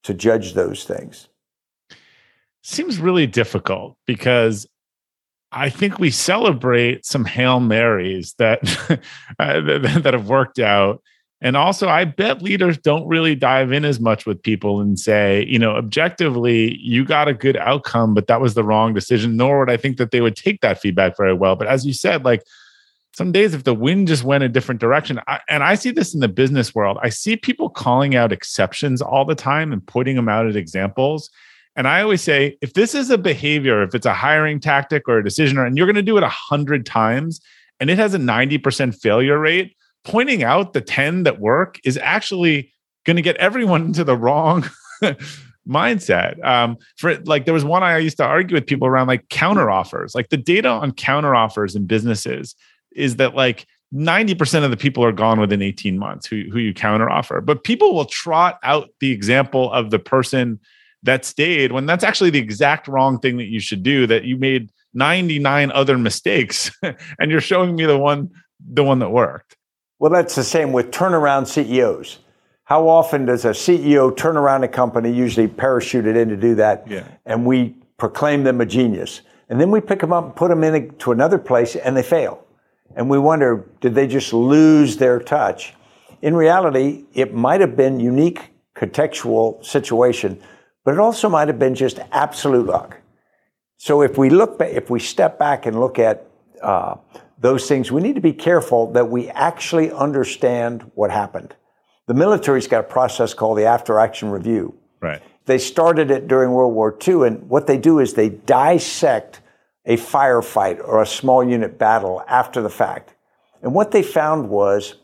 to 0.02 0.14
judge 0.14 0.54
those 0.54 0.85
things. 0.85 1.28
Seems 2.62 2.98
really 2.98 3.26
difficult 3.26 3.96
because 4.06 4.66
I 5.52 5.70
think 5.70 5.98
we 5.98 6.11
celebrate 6.11 7.06
some 7.06 7.24
Hail 7.24 7.61
Marys 7.61 8.35
that, 8.38 8.61
uh, 9.38 9.61
that 9.61 10.14
have 10.14 10.28
worked 10.28 10.59
out. 10.59 11.02
And 11.42 11.56
also, 11.56 11.88
I 11.88 12.04
bet 12.04 12.42
leaders 12.42 12.78
don't 12.78 13.06
really 13.06 13.35
dive 13.35 13.70
in 13.70 13.85
as 13.85 14.00
much 14.00 14.24
with 14.24 14.42
people 14.42 14.80
and 14.80 14.98
say, 14.98 15.44
you 15.46 15.59
know, 15.59 15.76
objectively, 15.76 16.76
you 16.78 17.04
got 17.04 17.28
a 17.28 17.35
good 17.35 17.59
outcome, 17.59 18.14
but 18.14 18.26
that 18.26 18.40
was 18.40 18.54
the 18.54 18.64
wrong 18.64 18.94
decision. 18.94 19.37
Nor 19.37 19.61
would 19.61 19.70
I 19.70 19.76
think 19.76 19.98
that 19.98 20.12
they 20.12 20.22
would 20.22 20.35
take 20.35 20.62
that 20.62 20.80
feedback 20.80 21.16
very 21.16 21.35
well. 21.35 21.54
But 21.54 21.68
as 21.68 21.85
you 21.85 21.92
said, 21.92 22.24
like 22.24 22.42
some 23.16 23.32
days, 23.32 23.54
if 23.54 23.64
the 23.64 23.74
wind 23.74 24.09
just 24.09 24.24
went 24.24 24.44
a 24.44 24.48
different 24.48 24.80
direction, 24.80 25.20
I, 25.26 25.40
and 25.48 25.62
I 25.62 25.74
see 25.74 25.90
this 25.90 26.14
in 26.14 26.20
the 26.20 26.28
business 26.28 26.74
world, 26.74 26.98
I 27.02 27.11
see 27.11 27.37
people 27.37 27.68
calling 27.68 28.14
out 28.14 28.32
exceptions 28.32 29.00
all 29.00 29.24
the 29.24 29.35
time 29.35 29.72
and 29.72 29.87
putting 29.87 30.16
them 30.16 30.28
out 30.28 30.46
as 30.46 30.56
examples. 30.56 31.30
And 31.76 31.86
I 31.86 32.00
always 32.00 32.22
say, 32.22 32.56
if 32.62 32.72
this 32.72 32.94
is 32.94 33.10
a 33.10 33.18
behavior, 33.18 33.82
if 33.82 33.94
it's 33.94 34.06
a 34.06 34.14
hiring 34.14 34.60
tactic 34.60 35.08
or 35.08 35.18
a 35.18 35.24
decision, 35.24 35.58
and 35.58 35.76
you're 35.76 35.86
going 35.86 35.94
to 35.96 36.02
do 36.02 36.16
it 36.16 36.22
a 36.22 36.28
hundred 36.28 36.86
times, 36.86 37.40
and 37.78 37.90
it 37.90 37.98
has 37.98 38.14
a 38.14 38.18
90% 38.18 38.98
failure 38.98 39.38
rate, 39.38 39.76
pointing 40.04 40.42
out 40.42 40.72
the 40.72 40.80
10 40.80 41.24
that 41.24 41.38
work 41.38 41.78
is 41.84 41.98
actually 41.98 42.72
going 43.04 43.16
to 43.16 43.22
get 43.22 43.36
everyone 43.36 43.82
into 43.82 44.04
the 44.04 44.16
wrong 44.16 44.68
mindset. 45.68 46.42
Um, 46.44 46.78
for 46.96 47.16
like, 47.24 47.44
there 47.44 47.54
was 47.54 47.64
one 47.64 47.82
I 47.82 47.98
used 47.98 48.16
to 48.16 48.24
argue 48.24 48.54
with 48.54 48.66
people 48.66 48.88
around 48.88 49.08
like 49.08 49.28
counter 49.28 49.70
offers. 49.70 50.14
Like 50.14 50.30
the 50.30 50.36
data 50.38 50.68
on 50.68 50.92
counter 50.92 51.34
offers 51.34 51.76
in 51.76 51.86
businesses 51.86 52.54
is 52.92 53.16
that 53.16 53.34
like 53.34 53.66
90% 53.92 54.64
of 54.64 54.70
the 54.70 54.76
people 54.76 55.04
are 55.04 55.12
gone 55.12 55.38
within 55.38 55.60
18 55.60 55.98
months 55.98 56.26
who, 56.26 56.44
who 56.50 56.58
you 56.58 56.72
counter 56.72 57.10
offer. 57.10 57.42
But 57.42 57.64
people 57.64 57.94
will 57.94 58.06
trot 58.06 58.58
out 58.62 58.88
the 59.00 59.12
example 59.12 59.70
of 59.72 59.90
the 59.90 59.98
person 59.98 60.58
that 61.06 61.24
stayed 61.24 61.72
when 61.72 61.86
that's 61.86 62.04
actually 62.04 62.30
the 62.30 62.38
exact 62.38 62.86
wrong 62.86 63.18
thing 63.18 63.36
that 63.38 63.46
you 63.46 63.60
should 63.60 63.82
do 63.82 64.06
that 64.06 64.24
you 64.24 64.36
made 64.36 64.70
99 64.94 65.72
other 65.72 65.98
mistakes 65.98 66.70
and 67.18 67.30
you're 67.30 67.40
showing 67.40 67.74
me 67.74 67.84
the 67.84 67.98
one 67.98 68.30
the 68.72 68.84
one 68.84 68.98
that 68.98 69.10
worked. 69.10 69.56
Well 69.98 70.12
that's 70.12 70.34
the 70.34 70.44
same 70.44 70.72
with 70.72 70.90
turnaround 70.90 71.46
ceos 71.46 72.18
how 72.66 72.88
often 72.88 73.26
does 73.26 73.44
a 73.44 73.50
ceo 73.50 74.14
turn 74.14 74.36
around 74.36 74.64
a 74.64 74.68
company 74.68 75.12
usually 75.12 75.46
parachuted 75.46 76.16
in 76.16 76.28
to 76.28 76.36
do 76.36 76.56
that? 76.56 76.84
Yeah. 76.88 77.04
and 77.24 77.46
we 77.46 77.76
proclaim 77.96 78.42
them 78.42 78.60
a 78.60 78.66
genius. 78.66 79.22
And 79.48 79.60
then 79.60 79.70
we 79.70 79.80
pick 79.80 80.00
them 80.00 80.12
up 80.12 80.24
and 80.24 80.36
put 80.36 80.48
them 80.48 80.64
into 80.64 81.12
another 81.12 81.38
place 81.38 81.76
and 81.76 81.96
they 81.96 82.02
fail. 82.02 82.44
And 82.96 83.08
we 83.08 83.20
wonder 83.20 83.64
did 83.80 83.94
they 83.94 84.08
just 84.08 84.32
lose 84.32 84.96
their 84.96 85.20
touch? 85.20 85.74
In 86.22 86.34
reality 86.34 87.04
it 87.14 87.32
might 87.32 87.60
have 87.60 87.76
been 87.76 88.00
unique 88.00 88.50
contextual 88.74 89.64
situation 89.64 90.42
but 90.87 90.94
it 90.94 91.01
also 91.01 91.29
might 91.29 91.49
have 91.49 91.59
been 91.59 91.75
just 91.75 91.99
absolute 92.12 92.64
luck. 92.64 92.99
So 93.77 94.03
if 94.03 94.16
we 94.16 94.31
look, 94.31 94.57
if 94.61 94.88
we 94.88 95.01
step 95.01 95.37
back 95.37 95.66
and 95.66 95.81
look 95.81 95.99
at 95.99 96.29
uh, 96.62 96.94
those 97.40 97.66
things, 97.66 97.90
we 97.90 98.01
need 98.01 98.14
to 98.14 98.20
be 98.20 98.33
careful 98.33 98.92
that 98.92 99.11
we 99.11 99.29
actually 99.31 99.90
understand 99.90 100.88
what 100.94 101.11
happened. 101.11 101.57
The 102.07 102.14
military's 102.14 102.68
got 102.68 102.81
a 102.81 102.88
process 102.88 103.35
called 103.35 103.59
the 103.59 103.64
after 103.64 103.99
action 103.99 104.31
review. 104.31 104.79
Right. 105.03 105.20
They 105.46 105.59
started 105.59 106.12
it 106.12 106.29
during 106.29 106.53
World 106.53 106.72
War 106.72 106.96
II, 107.07 107.27
and 107.27 107.49
what 107.49 107.66
they 107.66 107.79
do 107.79 107.99
is 107.99 108.14
they 108.14 108.29
dissect 108.29 109.40
a 109.87 109.96
firefight 109.96 110.79
or 110.79 111.03
a 111.03 111.07
small 111.07 111.42
unit 111.42 111.79
battle 111.79 112.22
after 112.29 112.62
the 112.62 112.70
fact. 112.70 113.12
And 113.61 113.75
what 113.75 113.90
they 113.90 114.05
found 114.05 114.51
was 114.51 114.94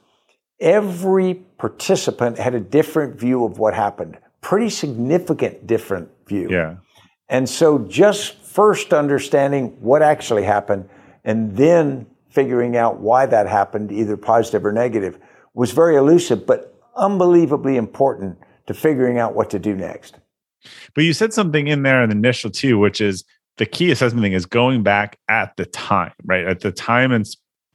every 0.60 1.34
participant 1.34 2.38
had 2.38 2.54
a 2.54 2.60
different 2.60 3.18
view 3.18 3.44
of 3.44 3.58
what 3.58 3.74
happened 3.74 4.16
pretty 4.42 4.68
significant 4.68 5.66
different 5.66 6.10
view. 6.26 6.48
Yeah. 6.50 6.76
And 7.28 7.48
so 7.48 7.78
just 7.78 8.34
first 8.42 8.92
understanding 8.92 9.68
what 9.80 10.02
actually 10.02 10.42
happened 10.42 10.88
and 11.24 11.56
then 11.56 12.06
figuring 12.28 12.76
out 12.76 13.00
why 13.00 13.24
that 13.26 13.48
happened, 13.48 13.90
either 13.90 14.16
positive 14.16 14.66
or 14.66 14.72
negative, 14.72 15.18
was 15.54 15.70
very 15.70 15.96
elusive, 15.96 16.46
but 16.46 16.74
unbelievably 16.96 17.76
important 17.76 18.38
to 18.66 18.74
figuring 18.74 19.18
out 19.18 19.34
what 19.34 19.48
to 19.50 19.58
do 19.58 19.74
next. 19.74 20.18
But 20.94 21.04
you 21.04 21.12
said 21.12 21.32
something 21.32 21.68
in 21.68 21.82
there 21.82 22.02
in 22.02 22.10
the 22.10 22.16
initial 22.16 22.50
too, 22.50 22.78
which 22.78 23.00
is 23.00 23.24
the 23.56 23.66
key 23.66 23.90
assessment 23.90 24.24
thing 24.24 24.32
is 24.32 24.46
going 24.46 24.82
back 24.82 25.18
at 25.28 25.56
the 25.56 25.66
time, 25.66 26.12
right? 26.24 26.46
At 26.46 26.60
the 26.60 26.72
time 26.72 27.12
and 27.12 27.26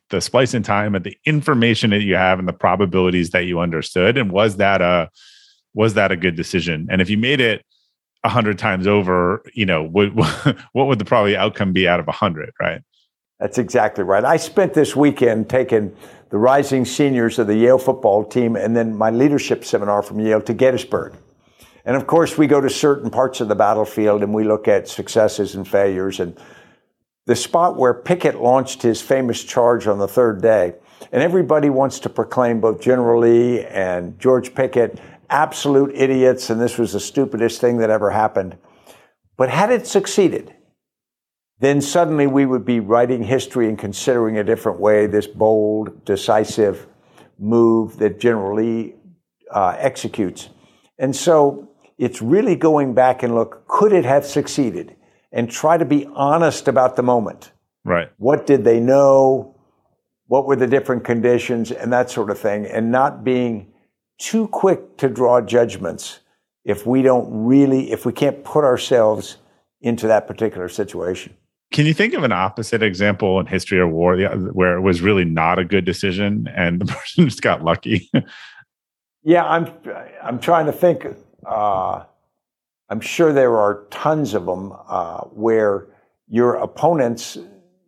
the 0.10 0.21
splice 0.21 0.53
in 0.53 0.63
time 0.63 0.95
and 0.95 1.03
the 1.03 1.17
information 1.25 1.89
that 1.91 2.01
you 2.01 2.15
have 2.15 2.39
and 2.39 2.47
the 2.47 2.53
probabilities 2.53 3.32
that 3.32 3.45
you 3.45 3.60
understood. 3.60 4.17
And 4.17 4.32
was 4.32 4.58
that 4.58 4.82
a 4.82 5.10
was 5.77 5.93
that 5.93 6.11
a 6.11 6.17
good 6.17 6.35
decision? 6.35 6.87
And 6.89 7.01
if 7.01 7.09
you 7.09 7.17
made 7.19 7.39
it 7.39 7.63
a 8.23 8.29
hundred 8.29 8.57
times 8.57 8.87
over, 8.87 9.43
you 9.53 9.65
know, 9.65 9.83
what, 9.83 10.07
what 10.73 10.87
would 10.87 10.97
the 10.97 11.05
probably 11.05 11.37
outcome 11.37 11.71
be 11.71 11.87
out 11.87 11.99
of 11.99 12.07
a 12.07 12.11
hundred, 12.11 12.51
right? 12.59 12.81
That's 13.39 13.59
exactly 13.59 14.03
right. 14.03 14.25
I 14.25 14.37
spent 14.37 14.73
this 14.73 14.95
weekend 14.95 15.51
taking 15.51 15.95
the 16.29 16.39
rising 16.39 16.83
seniors 16.83 17.37
of 17.37 17.45
the 17.45 17.55
Yale 17.55 17.77
football 17.77 18.25
team 18.25 18.55
and 18.55 18.75
then 18.75 18.97
my 18.97 19.11
leadership 19.11 19.63
seminar 19.63 20.01
from 20.01 20.19
Yale 20.19 20.41
to 20.41 20.53
Gettysburg. 20.53 21.13
And 21.85 21.95
of 21.95 22.07
course, 22.07 22.39
we 22.39 22.47
go 22.47 22.59
to 22.59 22.71
certain 22.71 23.11
parts 23.11 23.39
of 23.39 23.47
the 23.47 23.55
battlefield 23.55 24.23
and 24.23 24.33
we 24.33 24.45
look 24.45 24.67
at 24.67 24.87
successes 24.87 25.53
and 25.53 25.67
failures. 25.67 26.19
And 26.19 26.35
the 27.27 27.35
spot 27.35 27.77
where 27.77 27.93
Pickett 27.93 28.41
launched 28.41 28.81
his 28.81 28.99
famous 28.99 29.43
charge 29.43 29.85
on 29.85 29.99
the 29.99 30.07
third 30.07 30.41
day, 30.41 30.73
and 31.11 31.21
everybody 31.21 31.69
wants 31.69 31.99
to 31.99 32.09
proclaim 32.09 32.59
both 32.59 32.81
General 32.81 33.21
Lee 33.21 33.63
and 33.65 34.19
George 34.19 34.55
Pickett 34.55 34.99
absolute 35.29 35.91
idiots 35.93 36.49
and 36.49 36.59
this 36.59 36.77
was 36.77 36.93
the 36.93 36.99
stupidest 36.99 37.61
thing 37.61 37.77
that 37.77 37.89
ever 37.89 38.11
happened. 38.11 38.57
But 39.35 39.49
had 39.49 39.71
it 39.71 39.85
succeeded, 39.85 40.53
then 41.59 41.81
suddenly 41.81 42.27
we 42.27 42.45
would 42.45 42.65
be 42.65 42.79
writing 42.79 43.23
history 43.23 43.67
and 43.67 43.77
considering 43.77 44.37
a 44.37 44.43
different 44.43 44.79
way 44.79 45.07
this 45.07 45.27
bold, 45.27 46.05
decisive 46.05 46.87
move 47.39 47.97
that 47.97 48.19
General 48.19 48.55
Lee 48.55 48.95
uh, 49.51 49.75
executes. 49.77 50.49
And 50.99 51.15
so 51.15 51.69
it's 51.97 52.21
really 52.21 52.55
going 52.55 52.93
back 52.93 53.23
and 53.23 53.33
look, 53.35 53.67
could 53.67 53.93
it 53.93 54.05
have 54.05 54.25
succeeded? 54.25 54.95
And 55.31 55.51
try 55.51 55.77
to 55.77 55.85
be 55.85 56.07
honest 56.13 56.67
about 56.67 56.95
the 56.95 57.03
moment. 57.03 57.51
Right. 57.83 58.09
What 58.17 58.47
did 58.47 58.63
they 58.63 58.79
know? 58.79 59.55
What 60.27 60.45
were 60.45 60.55
the 60.55 60.67
different 60.67 61.03
conditions 61.03 61.71
and 61.71 61.91
that 61.93 62.09
sort 62.09 62.29
of 62.29 62.39
thing? 62.39 62.65
And 62.65 62.91
not 62.91 63.23
being 63.23 63.73
too 64.17 64.47
quick 64.47 64.97
to 64.97 65.10
draw 65.10 65.41
judgments 65.41 66.19
if 66.65 66.86
we 66.86 67.01
don't 67.01 67.27
really, 67.45 67.91
if 67.91 68.06
we 68.06 68.12
can't 68.12 68.43
put 68.43 68.63
ourselves 68.63 69.38
into 69.82 70.08
that 70.08 70.27
particular 70.27 70.67
situation. 70.67 71.36
Can 71.71 71.86
you 71.86 71.93
think 71.93 72.13
of 72.13 72.23
an 72.23 72.32
opposite 72.32 72.82
example 72.82 73.39
in 73.39 73.45
history 73.45 73.80
or 73.80 73.88
war 73.88 74.17
where 74.17 74.77
it 74.77 74.82
was 74.82 75.01
really 75.01 75.25
not 75.25 75.60
a 75.60 75.65
good 75.65 75.86
decision 75.86 76.47
and 76.56 76.82
the 76.82 76.86
person 76.93 77.25
just 77.25 77.41
got 77.41 77.63
lucky? 77.63 78.10
yeah, 79.23 79.45
I'm. 79.45 79.71
I'm 80.23 80.39
trying 80.39 80.65
to 80.67 80.71
think. 80.71 81.06
Uh, 81.45 82.03
I'm 82.89 83.01
sure 83.01 83.34
there 83.34 83.58
are 83.58 83.86
tons 83.89 84.34
of 84.34 84.45
them 84.45 84.73
uh, 84.88 85.21
where 85.25 85.88
your 86.30 86.56
opponents 86.56 87.38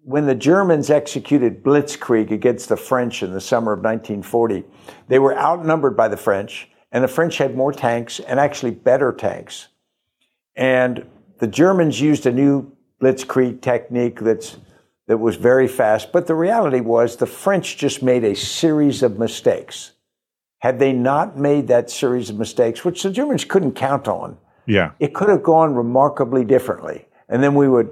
when 0.09 0.25
the 0.25 0.33
Germans 0.33 0.89
executed 0.89 1.61
Blitzkrieg 1.63 2.31
against 2.31 2.67
the 2.67 2.75
French 2.75 3.21
in 3.21 3.31
the 3.31 3.39
summer 3.39 3.73
of 3.73 3.83
1940, 3.83 4.63
they 5.07 5.19
were 5.19 5.37
outnumbered 5.37 5.95
by 5.95 6.07
the 6.07 6.17
French, 6.17 6.67
and 6.91 7.03
the 7.03 7.07
French 7.07 7.37
had 7.37 7.55
more 7.55 7.71
tanks 7.71 8.19
and 8.19 8.39
actually 8.39 8.71
better 8.71 9.13
tanks. 9.13 9.67
And 10.55 11.05
the 11.37 11.45
Germans 11.45 12.01
used 12.01 12.25
a 12.25 12.31
new 12.31 12.75
Blitzkrieg 12.99 13.61
technique 13.61 14.19
that's 14.19 14.57
that 15.05 15.19
was 15.19 15.35
very 15.35 15.67
fast, 15.67 16.11
but 16.11 16.25
the 16.25 16.33
reality 16.33 16.79
was 16.79 17.17
the 17.17 17.27
French 17.27 17.77
just 17.77 18.01
made 18.01 18.23
a 18.23 18.35
series 18.35 19.03
of 19.03 19.19
mistakes. 19.19 19.91
had 20.59 20.79
they 20.79 20.91
not 20.91 21.37
made 21.37 21.67
that 21.67 21.89
series 21.89 22.29
of 22.29 22.37
mistakes, 22.37 22.83
which 22.83 23.03
the 23.03 23.11
Germans 23.11 23.45
couldn't 23.45 23.73
count 23.73 24.07
on, 24.07 24.37
yeah, 24.65 24.91
it 24.99 25.13
could 25.13 25.29
have 25.29 25.43
gone 25.43 25.73
remarkably 25.73 26.43
differently, 26.43 27.07
and 27.27 27.43
then 27.43 27.55
we 27.55 27.67
would 27.67 27.91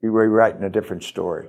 be 0.00 0.08
rewriting 0.08 0.62
a 0.62 0.70
different 0.70 1.02
story. 1.02 1.48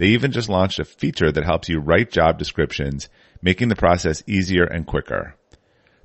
They 0.00 0.06
even 0.06 0.32
just 0.32 0.48
launched 0.48 0.78
a 0.78 0.86
feature 0.86 1.30
that 1.30 1.44
helps 1.44 1.68
you 1.68 1.78
write 1.78 2.10
job 2.10 2.38
descriptions, 2.38 3.10
making 3.42 3.68
the 3.68 3.76
process 3.76 4.22
easier 4.26 4.64
and 4.64 4.86
quicker. 4.86 5.34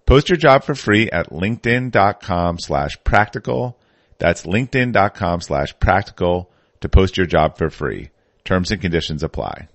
Post 0.05 0.27
your 0.27 0.35
job 0.35 0.65
for 0.65 0.75
free 0.75 1.09
at 1.09 1.29
linkedin.com 1.29 2.59
slash 2.59 2.97
practical. 3.05 3.79
That's 4.17 4.45
linkedin.com 4.45 5.39
slash 5.39 5.79
practical 5.79 6.51
to 6.81 6.89
post 6.89 7.15
your 7.15 7.25
job 7.25 7.57
for 7.57 7.69
free. 7.69 8.09
Terms 8.43 8.69
and 8.69 8.81
conditions 8.81 9.23
apply. 9.23 9.69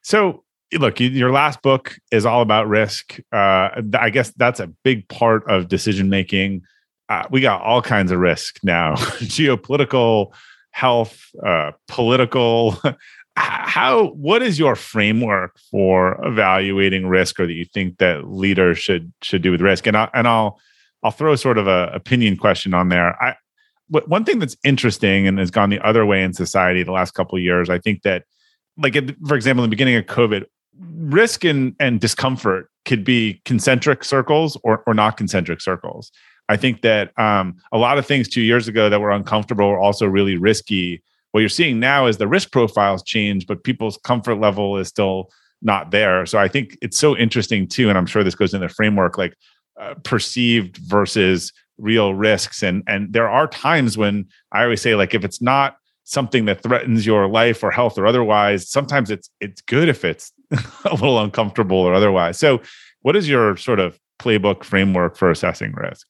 So, 0.00 0.42
look, 0.72 0.98
your 0.98 1.30
last 1.30 1.60
book 1.60 1.94
is 2.10 2.24
all 2.24 2.40
about 2.40 2.68
risk. 2.68 3.18
Uh, 3.30 3.68
I 3.92 4.08
guess 4.08 4.32
that's 4.34 4.60
a 4.60 4.68
big 4.82 5.08
part 5.08 5.42
of 5.46 5.68
decision 5.68 6.08
making. 6.08 6.62
Uh, 7.06 7.24
we 7.30 7.42
got 7.42 7.60
all 7.60 7.82
kinds 7.82 8.12
of 8.12 8.18
risk 8.18 8.60
now 8.62 8.94
geopolitical, 8.96 10.32
health, 10.72 11.22
uh, 11.44 11.72
political. 11.88 12.76
How, 13.36 14.08
what 14.08 14.42
is 14.42 14.58
your 14.58 14.76
framework 14.76 15.58
for 15.70 16.22
evaluating 16.22 17.06
risk 17.06 17.40
or 17.40 17.46
that 17.46 17.54
you 17.54 17.64
think 17.64 17.96
that 17.96 18.28
leaders 18.28 18.78
should 18.78 19.10
should 19.22 19.40
do 19.40 19.52
with 19.52 19.62
risk? 19.62 19.86
And 19.86 19.96
I, 19.96 20.10
and 20.12 20.28
I'll 20.28 20.60
I'll 21.02 21.12
throw 21.12 21.34
sort 21.36 21.56
of 21.56 21.66
a 21.66 21.90
opinion 21.94 22.36
question 22.36 22.74
on 22.74 22.90
there. 22.90 23.16
I 23.22 23.36
one 23.88 24.24
thing 24.24 24.38
that's 24.38 24.56
interesting 24.64 25.26
and 25.26 25.38
has 25.38 25.50
gone 25.50 25.70
the 25.70 25.80
other 25.80 26.06
way 26.06 26.22
in 26.22 26.32
society 26.32 26.82
the 26.82 26.92
last 26.92 27.12
couple 27.12 27.36
of 27.36 27.44
years, 27.44 27.68
I 27.68 27.78
think 27.78 28.02
that, 28.02 28.24
like 28.78 28.94
for 29.26 29.34
example, 29.34 29.64
in 29.64 29.68
the 29.68 29.74
beginning 29.74 29.96
of 29.96 30.06
COVID, 30.06 30.44
risk 30.80 31.44
and, 31.44 31.74
and 31.78 32.00
discomfort 32.00 32.70
could 32.86 33.04
be 33.04 33.40
concentric 33.44 34.02
circles 34.04 34.58
or, 34.64 34.82
or 34.86 34.94
not 34.94 35.16
concentric 35.16 35.60
circles. 35.60 36.10
I 36.48 36.56
think 36.56 36.82
that 36.82 37.18
um, 37.18 37.56
a 37.72 37.78
lot 37.78 37.98
of 37.98 38.06
things 38.06 38.28
two 38.28 38.42
years 38.42 38.68
ago 38.68 38.88
that 38.90 39.00
were 39.00 39.10
uncomfortable 39.10 39.68
were 39.68 39.80
also 39.80 40.06
really 40.06 40.36
risky. 40.36 41.02
What 41.30 41.40
you're 41.40 41.48
seeing 41.48 41.80
now 41.80 42.06
is 42.06 42.18
the 42.18 42.28
risk 42.28 42.52
profiles 42.52 43.02
change, 43.02 43.46
but 43.46 43.64
people's 43.64 43.98
comfort 44.04 44.36
level 44.36 44.76
is 44.76 44.88
still 44.88 45.30
not 45.62 45.90
there. 45.92 46.26
So 46.26 46.38
I 46.38 46.48
think 46.48 46.76
it's 46.82 46.98
so 46.98 47.16
interesting 47.16 47.68
too, 47.68 47.88
and 47.88 47.96
I'm 47.96 48.06
sure 48.06 48.24
this 48.24 48.34
goes 48.34 48.52
in 48.52 48.60
the 48.60 48.68
framework 48.68 49.16
like 49.16 49.34
uh, 49.80 49.94
perceived 50.02 50.76
versus 50.78 51.52
real 51.78 52.14
risks 52.14 52.62
and 52.62 52.82
and 52.86 53.12
there 53.12 53.28
are 53.28 53.46
times 53.48 53.96
when 53.96 54.26
i 54.52 54.62
always 54.62 54.80
say 54.80 54.94
like 54.94 55.14
if 55.14 55.24
it's 55.24 55.40
not 55.40 55.76
something 56.04 56.44
that 56.44 56.62
threatens 56.62 57.06
your 57.06 57.26
life 57.26 57.62
or 57.64 57.70
health 57.70 57.96
or 57.96 58.06
otherwise 58.06 58.68
sometimes 58.68 59.10
it's 59.10 59.30
it's 59.40 59.60
good 59.62 59.88
if 59.88 60.04
it's 60.04 60.32
a 60.84 60.94
little 60.94 61.18
uncomfortable 61.20 61.78
or 61.78 61.94
otherwise 61.94 62.38
so 62.38 62.60
what 63.00 63.16
is 63.16 63.28
your 63.28 63.56
sort 63.56 63.80
of 63.80 63.98
playbook 64.18 64.62
framework 64.62 65.16
for 65.16 65.30
assessing 65.30 65.72
risk 65.72 66.06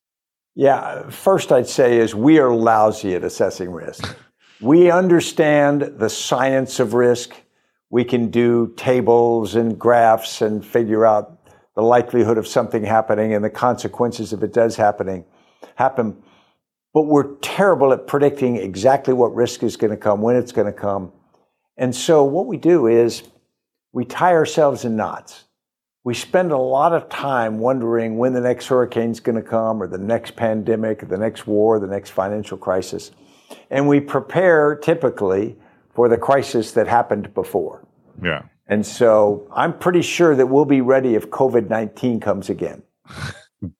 yeah 0.55 1.09
first 1.11 1.53
i'd 1.53 1.69
say 1.69 1.99
is 1.99 2.15
we 2.15 2.38
are 2.38 2.55
lousy 2.55 3.15
at 3.15 3.25
assessing 3.25 3.71
risk 3.71 4.17
we 4.61 4.91
understand 4.91 5.83
the 5.99 6.09
science 6.09 6.81
of 6.81 6.95
risk 6.95 7.35
we 7.93 8.05
can 8.05 8.31
do 8.31 8.73
tables 8.77 9.55
and 9.55 9.79
graphs 9.79 10.41
and 10.41 10.65
figure 10.65 11.05
out 11.05 11.43
the 11.75 11.83
likelihood 11.83 12.38
of 12.38 12.47
something 12.47 12.85
happening 12.85 13.35
and 13.35 13.45
the 13.45 13.51
consequences 13.51 14.33
if 14.33 14.43
it 14.43 14.53
does 14.53 14.77
happening 14.77 15.25
happen. 15.77 16.17
But 16.95 17.03
we're 17.03 17.37
terrible 17.37 17.93
at 17.93 18.07
predicting 18.07 18.57
exactly 18.57 19.15
what 19.15 19.35
risk 19.35 19.62
is 19.62 19.77
going 19.77 19.91
to 19.91 19.97
come, 19.97 20.21
when 20.21 20.37
it's 20.37 20.53
going 20.53 20.67
to 20.67 20.79
come. 20.79 21.12
And 21.77 21.95
so 21.95 22.25
what 22.25 22.47
we 22.47 22.59
do 22.59 22.87
is 22.87 23.23
we 23.93 24.05
tie 24.05 24.33
ourselves 24.33 24.85
in 24.85 24.97
knots. 24.97 25.45
We 26.05 26.15
spend 26.15 26.51
a 26.51 26.59
lot 26.59 26.93
of 26.93 27.09
time 27.09 27.59
wondering 27.59 28.19
when 28.19 28.33
the 28.33 28.41
next 28.41 28.67
hurricane 28.67 29.11
is 29.11 29.21
going 29.21 29.37
to 29.37 29.43
come 29.43 29.81
or 29.81 29.87
the 29.87 29.99
next 29.99 30.35
pandemic, 30.35 31.03
or 31.03 31.07
the 31.07 31.17
next 31.17 31.47
war, 31.47 31.79
the 31.79 31.87
next 31.87 32.11
financial 32.11 32.59
crisis. 32.59 33.12
And 33.71 33.87
we 33.87 34.01
prepare 34.01 34.75
typically 34.75 35.57
for 35.95 36.09
the 36.09 36.19
crisis 36.19 36.73
that 36.73 36.88
happened 36.88 37.33
before. 37.35 37.87
Yeah. 38.21 38.43
And 38.67 38.85
so 38.85 39.47
I'm 39.55 39.79
pretty 39.79 40.03
sure 40.03 40.35
that 40.35 40.47
we'll 40.47 40.65
be 40.65 40.81
ready 40.81 41.15
if 41.15 41.31
COVID 41.31 41.69
19 41.69 42.21
comes 42.21 42.51
again. 42.51 42.83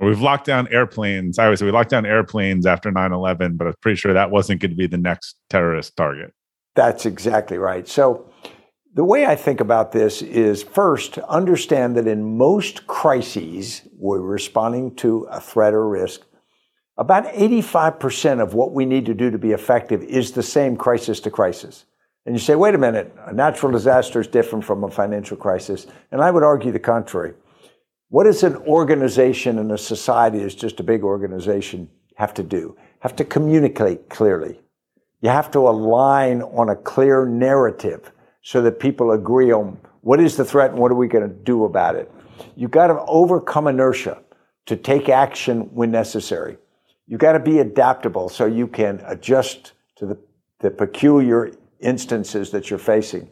We've 0.00 0.20
locked 0.20 0.44
down 0.44 0.68
airplanes. 0.70 1.38
I 1.38 1.44
always 1.46 1.60
say 1.60 1.64
we 1.64 1.72
locked 1.72 1.88
down 1.88 2.04
airplanes 2.04 2.66
after 2.66 2.90
9 2.90 3.12
11, 3.12 3.56
but 3.56 3.66
I'm 3.66 3.74
pretty 3.80 3.96
sure 3.96 4.12
that 4.12 4.30
wasn't 4.30 4.60
going 4.60 4.72
to 4.72 4.76
be 4.76 4.86
the 4.86 4.98
next 4.98 5.36
terrorist 5.48 5.96
target. 5.96 6.34
That's 6.74 7.06
exactly 7.06 7.56
right. 7.56 7.88
So, 7.88 8.30
the 8.96 9.04
way 9.04 9.26
I 9.26 9.36
think 9.36 9.60
about 9.60 9.92
this 9.92 10.22
is 10.22 10.62
first, 10.62 11.18
understand 11.18 11.98
that 11.98 12.06
in 12.06 12.38
most 12.38 12.86
crises, 12.86 13.82
we're 13.92 14.20
responding 14.20 14.94
to 14.96 15.24
a 15.30 15.38
threat 15.38 15.74
or 15.74 15.86
risk. 15.86 16.22
About 16.96 17.26
85% 17.26 18.40
of 18.40 18.54
what 18.54 18.72
we 18.72 18.86
need 18.86 19.04
to 19.04 19.12
do 19.12 19.30
to 19.30 19.36
be 19.36 19.52
effective 19.52 20.02
is 20.02 20.32
the 20.32 20.42
same 20.42 20.78
crisis 20.78 21.20
to 21.20 21.30
crisis. 21.30 21.84
And 22.24 22.34
you 22.34 22.38
say, 22.38 22.54
wait 22.54 22.74
a 22.74 22.78
minute, 22.78 23.14
a 23.26 23.34
natural 23.34 23.70
disaster 23.70 24.18
is 24.18 24.28
different 24.28 24.64
from 24.64 24.82
a 24.82 24.90
financial 24.90 25.36
crisis. 25.36 25.86
And 26.10 26.22
I 26.22 26.30
would 26.30 26.42
argue 26.42 26.72
the 26.72 26.78
contrary. 26.78 27.34
What 28.08 28.24
does 28.24 28.44
an 28.44 28.56
organization 28.56 29.58
and 29.58 29.72
a 29.72 29.78
society 29.78 30.38
is 30.38 30.54
just 30.54 30.80
a 30.80 30.82
big 30.82 31.02
organization 31.02 31.90
have 32.14 32.32
to 32.32 32.42
do? 32.42 32.78
Have 33.00 33.14
to 33.16 33.26
communicate 33.26 34.08
clearly. 34.08 34.58
You 35.20 35.28
have 35.28 35.50
to 35.50 35.68
align 35.68 36.40
on 36.40 36.70
a 36.70 36.76
clear 36.76 37.26
narrative 37.26 38.10
so 38.46 38.62
that 38.62 38.78
people 38.78 39.10
agree 39.10 39.50
on 39.50 39.76
what 40.02 40.20
is 40.20 40.36
the 40.36 40.44
threat 40.44 40.70
and 40.70 40.78
what 40.78 40.92
are 40.92 40.96
we 40.96 41.08
going 41.08 41.28
to 41.28 41.34
do 41.34 41.64
about 41.64 41.96
it. 41.96 42.10
You've 42.54 42.70
got 42.70 42.86
to 42.86 43.04
overcome 43.08 43.66
inertia 43.66 44.22
to 44.66 44.76
take 44.76 45.08
action 45.08 45.62
when 45.74 45.90
necessary. 45.90 46.56
You've 47.08 47.20
got 47.20 47.32
to 47.32 47.40
be 47.40 47.58
adaptable 47.58 48.28
so 48.28 48.46
you 48.46 48.68
can 48.68 49.02
adjust 49.06 49.72
to 49.96 50.06
the 50.06 50.18
the 50.60 50.70
peculiar 50.70 51.52
instances 51.80 52.50
that 52.50 52.70
you're 52.70 52.78
facing. 52.78 53.28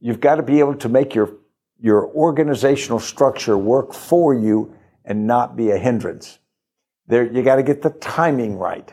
You've 0.00 0.20
got 0.20 0.36
to 0.36 0.42
be 0.42 0.58
able 0.58 0.74
to 0.76 0.88
make 0.88 1.14
your, 1.14 1.34
your 1.78 2.06
organizational 2.08 2.98
structure 2.98 3.58
work 3.58 3.92
for 3.92 4.34
you 4.34 4.74
and 5.04 5.26
not 5.26 5.56
be 5.56 5.70
a 5.70 5.78
hindrance. 5.78 6.38
There, 7.06 7.30
you 7.30 7.42
got 7.42 7.56
to 7.56 7.62
get 7.62 7.82
the 7.82 7.90
timing 7.90 8.58
right. 8.58 8.92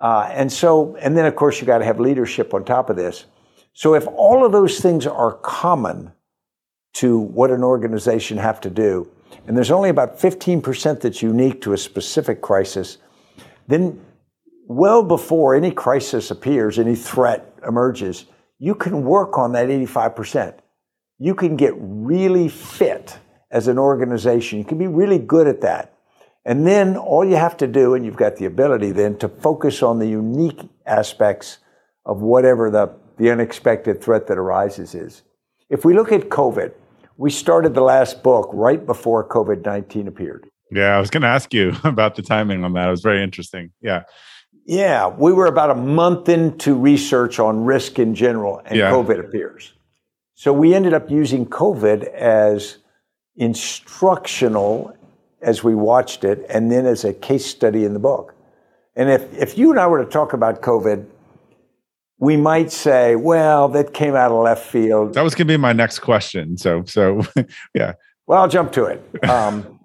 Uh, 0.00 0.28
and 0.32 0.50
so, 0.50 0.96
and 0.96 1.16
then 1.16 1.26
of 1.26 1.36
course, 1.36 1.60
you 1.60 1.66
got 1.66 1.78
to 1.78 1.84
have 1.84 2.00
leadership 2.00 2.54
on 2.54 2.64
top 2.64 2.90
of 2.90 2.96
this. 2.96 3.26
So 3.72 3.94
if 3.94 4.06
all 4.06 4.44
of 4.44 4.52
those 4.52 4.80
things 4.80 5.06
are 5.06 5.34
common 5.42 6.12
to 6.94 7.18
what 7.18 7.50
an 7.50 7.64
organization 7.64 8.38
have 8.38 8.60
to 8.62 8.70
do, 8.70 9.08
and 9.46 9.56
there's 9.56 9.70
only 9.70 9.88
about 9.88 10.18
15% 10.18 11.00
that's 11.00 11.22
unique 11.22 11.62
to 11.62 11.72
a 11.72 11.78
specific 11.78 12.42
crisis, 12.42 12.98
then 13.66 14.00
well 14.66 15.02
before 15.02 15.54
any 15.54 15.70
crisis 15.70 16.30
appears, 16.30 16.78
any 16.78 16.94
threat 16.94 17.54
emerges, 17.66 18.26
you 18.58 18.74
can 18.74 19.04
work 19.04 19.38
on 19.38 19.52
that 19.52 19.68
85%. 19.68 20.58
You 21.18 21.34
can 21.34 21.56
get 21.56 21.74
really 21.76 22.48
fit 22.48 23.18
as 23.50 23.68
an 23.68 23.78
organization. 23.78 24.58
You 24.58 24.64
can 24.64 24.78
be 24.78 24.86
really 24.86 25.18
good 25.18 25.46
at 25.46 25.60
that. 25.62 25.94
And 26.44 26.66
then 26.66 26.96
all 26.96 27.24
you 27.24 27.36
have 27.36 27.56
to 27.58 27.66
do, 27.66 27.94
and 27.94 28.04
you've 28.04 28.16
got 28.16 28.36
the 28.36 28.46
ability 28.46 28.90
then 28.92 29.16
to 29.18 29.28
focus 29.28 29.82
on 29.82 29.98
the 29.98 30.08
unique 30.08 30.60
aspects 30.86 31.58
of 32.04 32.20
whatever 32.20 32.70
the, 32.70 32.92
the 33.18 33.30
unexpected 33.30 34.02
threat 34.02 34.26
that 34.26 34.38
arises 34.38 34.94
is. 34.94 35.22
If 35.68 35.84
we 35.84 35.94
look 35.94 36.12
at 36.12 36.28
COVID, 36.28 36.72
we 37.16 37.30
started 37.30 37.74
the 37.74 37.82
last 37.82 38.22
book 38.22 38.50
right 38.52 38.84
before 38.84 39.26
COVID 39.26 39.64
19 39.64 40.08
appeared. 40.08 40.48
Yeah, 40.70 40.96
I 40.96 41.00
was 41.00 41.10
going 41.10 41.22
to 41.22 41.28
ask 41.28 41.52
you 41.52 41.74
about 41.84 42.16
the 42.16 42.22
timing 42.22 42.64
on 42.64 42.72
that. 42.74 42.88
It 42.88 42.90
was 42.90 43.02
very 43.02 43.22
interesting. 43.22 43.72
Yeah. 43.80 44.04
Yeah, 44.64 45.08
we 45.08 45.32
were 45.32 45.46
about 45.46 45.70
a 45.70 45.74
month 45.74 46.28
into 46.28 46.74
research 46.74 47.40
on 47.40 47.64
risk 47.64 47.98
in 47.98 48.14
general, 48.14 48.62
and 48.64 48.78
yeah. 48.78 48.90
COVID 48.92 49.18
appears. 49.18 49.72
So 50.34 50.52
we 50.52 50.74
ended 50.74 50.94
up 50.94 51.10
using 51.10 51.46
COVID 51.46 52.04
as 52.14 52.78
instructional 53.36 54.96
as 55.40 55.64
we 55.64 55.74
watched 55.74 56.22
it, 56.22 56.46
and 56.48 56.70
then 56.70 56.86
as 56.86 57.04
a 57.04 57.12
case 57.12 57.44
study 57.44 57.84
in 57.84 57.92
the 57.92 57.98
book. 57.98 58.34
And 58.94 59.10
if, 59.10 59.32
if 59.34 59.58
you 59.58 59.70
and 59.70 59.80
I 59.80 59.86
were 59.86 60.02
to 60.04 60.08
talk 60.08 60.32
about 60.32 60.62
COVID, 60.62 61.06
we 62.22 62.36
might 62.36 62.70
say, 62.70 63.16
well, 63.16 63.66
that 63.70 63.94
came 63.94 64.14
out 64.14 64.30
of 64.30 64.44
left 64.44 64.64
field. 64.64 65.12
That 65.14 65.22
was 65.22 65.34
going 65.34 65.48
to 65.48 65.52
be 65.52 65.56
my 65.56 65.72
next 65.72 65.98
question. 65.98 66.56
So, 66.56 66.84
so 66.84 67.22
yeah. 67.74 67.94
Well, 68.28 68.42
I'll 68.42 68.48
jump 68.48 68.70
to 68.72 68.84
it. 68.84 69.04
Um, 69.28 69.80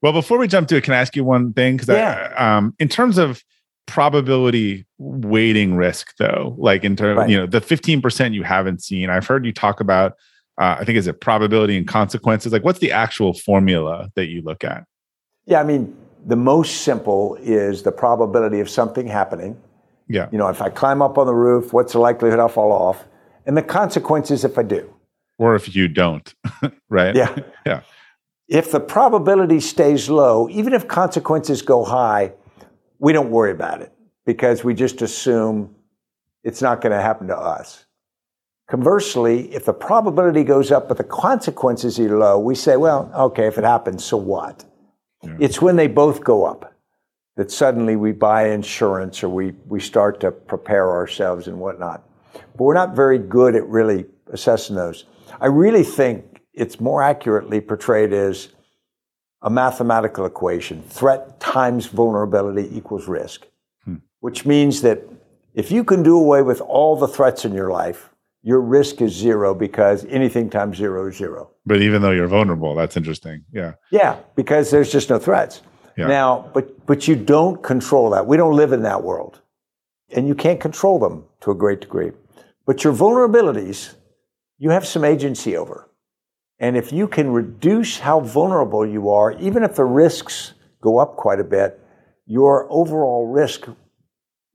well, 0.00 0.12
before 0.12 0.38
we 0.38 0.46
jump 0.46 0.68
to 0.68 0.76
it, 0.76 0.84
can 0.84 0.92
I 0.92 0.98
ask 0.98 1.16
you 1.16 1.24
one 1.24 1.52
thing? 1.52 1.76
Because 1.76 1.88
yeah. 1.88 2.32
um, 2.36 2.74
in 2.78 2.88
terms 2.88 3.18
of 3.18 3.42
probability 3.86 4.86
weighting 4.98 5.74
risk, 5.76 6.14
though, 6.18 6.54
like 6.58 6.84
in 6.84 6.94
terms, 6.94 7.18
right. 7.18 7.30
you 7.30 7.38
know, 7.38 7.46
the 7.46 7.62
fifteen 7.62 8.02
percent 8.02 8.34
you 8.34 8.42
haven't 8.42 8.82
seen, 8.82 9.08
I've 9.08 9.26
heard 9.26 9.46
you 9.46 9.52
talk 9.52 9.80
about. 9.80 10.12
Uh, 10.60 10.76
I 10.78 10.84
think 10.84 10.98
is 10.98 11.06
it 11.06 11.22
probability 11.22 11.78
and 11.78 11.88
consequences. 11.88 12.52
Like, 12.52 12.64
what's 12.64 12.80
the 12.80 12.92
actual 12.92 13.32
formula 13.32 14.10
that 14.14 14.26
you 14.26 14.42
look 14.42 14.62
at? 14.62 14.84
Yeah, 15.46 15.60
I 15.60 15.64
mean, 15.64 15.96
the 16.26 16.36
most 16.36 16.82
simple 16.82 17.36
is 17.40 17.82
the 17.82 17.92
probability 17.92 18.60
of 18.60 18.68
something 18.68 19.06
happening 19.06 19.58
yeah. 20.08 20.28
You 20.30 20.38
know, 20.38 20.48
if 20.48 20.60
I 20.60 20.70
climb 20.70 21.02
up 21.02 21.18
on 21.18 21.26
the 21.26 21.34
roof, 21.34 21.72
what's 21.72 21.92
the 21.92 21.98
likelihood 21.98 22.38
I'll 22.38 22.48
fall 22.48 22.72
off? 22.72 23.04
And 23.46 23.56
the 23.56 23.62
consequences 23.62 24.44
if 24.44 24.58
I 24.58 24.62
do. 24.62 24.92
Or 25.38 25.54
if 25.54 25.74
you 25.74 25.88
don't, 25.88 26.32
right? 26.88 27.14
Yeah. 27.14 27.36
yeah. 27.66 27.80
If 28.48 28.70
the 28.70 28.80
probability 28.80 29.60
stays 29.60 30.10
low, 30.10 30.48
even 30.50 30.74
if 30.74 30.86
consequences 30.86 31.62
go 31.62 31.84
high, 31.84 32.32
we 32.98 33.12
don't 33.12 33.30
worry 33.30 33.50
about 33.50 33.80
it 33.80 33.92
because 34.26 34.62
we 34.62 34.74
just 34.74 35.02
assume 35.02 35.74
it's 36.42 36.60
not 36.60 36.80
going 36.80 36.92
to 36.92 37.00
happen 37.00 37.26
to 37.28 37.36
us. 37.36 37.86
Conversely, 38.68 39.52
if 39.54 39.64
the 39.64 39.72
probability 39.72 40.44
goes 40.44 40.70
up 40.70 40.88
but 40.88 40.96
the 40.96 41.04
consequences 41.04 41.98
are 41.98 42.18
low, 42.18 42.38
we 42.38 42.54
say, 42.54 42.76
well, 42.76 43.10
okay, 43.14 43.46
if 43.46 43.58
it 43.58 43.64
happens, 43.64 44.04
so 44.04 44.16
what? 44.16 44.64
Yeah. 45.22 45.36
It's 45.40 45.60
when 45.60 45.76
they 45.76 45.86
both 45.86 46.22
go 46.22 46.44
up 46.44 46.73
that 47.36 47.50
suddenly 47.50 47.96
we 47.96 48.12
buy 48.12 48.48
insurance 48.48 49.22
or 49.22 49.28
we, 49.28 49.52
we 49.66 49.80
start 49.80 50.20
to 50.20 50.30
prepare 50.30 50.90
ourselves 50.90 51.48
and 51.48 51.58
whatnot. 51.58 52.08
But 52.32 52.64
we're 52.64 52.74
not 52.74 52.94
very 52.94 53.18
good 53.18 53.56
at 53.56 53.66
really 53.66 54.06
assessing 54.32 54.76
those. 54.76 55.04
I 55.40 55.46
really 55.46 55.82
think 55.82 56.42
it's 56.52 56.80
more 56.80 57.02
accurately 57.02 57.60
portrayed 57.60 58.12
as 58.12 58.48
a 59.42 59.50
mathematical 59.50 60.24
equation 60.24 60.82
threat 60.82 61.38
times 61.40 61.86
vulnerability 61.86 62.74
equals 62.76 63.08
risk, 63.08 63.46
hmm. 63.84 63.96
which 64.20 64.46
means 64.46 64.82
that 64.82 65.02
if 65.54 65.70
you 65.70 65.84
can 65.84 66.02
do 66.02 66.16
away 66.16 66.42
with 66.42 66.60
all 66.62 66.96
the 66.96 67.08
threats 67.08 67.44
in 67.44 67.52
your 67.52 67.70
life, 67.70 68.10
your 68.42 68.60
risk 68.60 69.00
is 69.00 69.12
zero 69.12 69.54
because 69.54 70.04
anything 70.06 70.50
times 70.50 70.76
zero 70.76 71.08
is 71.08 71.16
zero. 71.16 71.50
But 71.66 71.80
even 71.80 72.02
though 72.02 72.10
you're 72.10 72.28
vulnerable, 72.28 72.74
that's 72.74 72.96
interesting. 72.96 73.44
Yeah. 73.52 73.74
Yeah, 73.90 74.18
because 74.34 74.70
there's 74.70 74.92
just 74.92 75.10
no 75.10 75.18
threats. 75.18 75.62
Yeah. 75.96 76.06
Now, 76.08 76.50
but 76.52 76.86
but 76.86 77.06
you 77.08 77.16
don't 77.16 77.62
control 77.62 78.10
that. 78.10 78.26
We 78.26 78.36
don't 78.36 78.56
live 78.56 78.72
in 78.72 78.82
that 78.82 79.02
world. 79.02 79.40
And 80.10 80.28
you 80.28 80.34
can't 80.34 80.60
control 80.60 80.98
them 80.98 81.24
to 81.40 81.50
a 81.50 81.54
great 81.54 81.80
degree. 81.80 82.12
But 82.66 82.84
your 82.84 82.92
vulnerabilities, 82.92 83.94
you 84.58 84.70
have 84.70 84.86
some 84.86 85.04
agency 85.04 85.56
over. 85.56 85.88
And 86.58 86.76
if 86.76 86.92
you 86.92 87.08
can 87.08 87.30
reduce 87.30 87.98
how 87.98 88.20
vulnerable 88.20 88.86
you 88.86 89.10
are, 89.10 89.32
even 89.32 89.64
if 89.64 89.74
the 89.74 89.84
risks 89.84 90.54
go 90.80 90.98
up 90.98 91.16
quite 91.16 91.40
a 91.40 91.44
bit, 91.44 91.80
your 92.26 92.66
overall 92.70 93.26
risk 93.26 93.66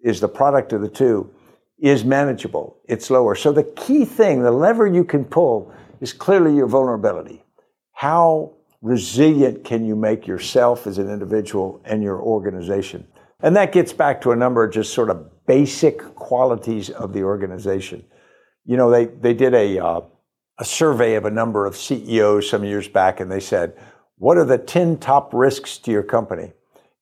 is 0.01 0.19
the 0.19 0.29
product 0.29 0.73
of 0.73 0.81
the 0.81 0.87
two, 0.87 1.29
is 1.77 2.05
manageable. 2.05 2.77
It's 2.85 3.09
lower. 3.09 3.35
So 3.35 3.51
the 3.51 3.63
key 3.63 4.05
thing, 4.05 4.43
the 4.43 4.51
lever 4.51 4.87
you 4.87 5.03
can 5.03 5.25
pull, 5.25 5.73
is 5.99 6.13
clearly 6.13 6.55
your 6.55 6.67
vulnerability. 6.67 7.43
How 7.91 8.53
resilient 8.81 9.63
can 9.63 9.85
you 9.85 9.95
make 9.95 10.25
yourself 10.25 10.87
as 10.87 10.97
an 10.97 11.09
individual 11.09 11.81
and 11.85 12.01
your 12.01 12.21
organization? 12.21 13.07
And 13.41 13.55
that 13.55 13.71
gets 13.71 13.93
back 13.93 14.21
to 14.21 14.31
a 14.31 14.35
number 14.35 14.63
of 14.63 14.73
just 14.73 14.93
sort 14.93 15.09
of 15.09 15.45
basic 15.45 15.99
qualities 16.15 16.89
of 16.89 17.13
the 17.13 17.23
organization. 17.23 18.03
You 18.65 18.77
know, 18.77 18.91
they, 18.91 19.05
they 19.05 19.33
did 19.33 19.53
a, 19.53 19.79
uh, 19.79 20.01
a 20.59 20.65
survey 20.65 21.15
of 21.15 21.25
a 21.25 21.31
number 21.31 21.65
of 21.65 21.75
CEOs 21.75 22.49
some 22.49 22.63
years 22.63 22.87
back, 22.87 23.19
and 23.19 23.31
they 23.31 23.39
said, 23.39 23.73
What 24.17 24.37
are 24.37 24.45
the 24.45 24.57
10 24.57 24.97
top 24.97 25.33
risks 25.33 25.77
to 25.79 25.91
your 25.91 26.03
company? 26.03 26.51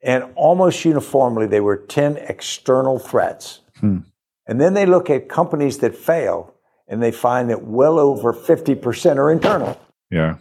And 0.04 0.26
almost 0.36 0.86
uniformly, 0.86 1.48
they 1.48 1.60
were 1.60 1.78
10 1.78 2.18
external 2.18 3.00
threats. 3.00 3.62
Hmm. 3.80 4.00
And 4.48 4.62
then 4.62 4.76
they 4.76 4.86
look 4.86 5.10
at 5.10 5.28
companies 5.28 5.80
that 5.80 5.96
fail, 5.96 6.54
and 6.88 7.02
they 7.02 7.12
find 7.12 7.50
that 7.50 7.64
well 7.64 8.00
over 8.00 8.32
50% 8.32 9.18
are 9.18 9.32
internal. 9.32 9.80
Yeah. 10.10 10.38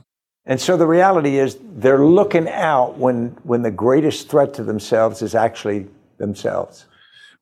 And 0.46 0.60
so 0.60 0.76
the 0.76 0.86
reality 0.86 1.38
is 1.38 1.58
they're 1.60 2.04
looking 2.04 2.48
out 2.48 2.98
when, 2.98 3.36
when 3.42 3.62
the 3.62 3.70
greatest 3.70 4.28
threat 4.28 4.54
to 4.54 4.62
themselves 4.62 5.20
is 5.20 5.34
actually 5.34 5.86
themselves. 6.18 6.86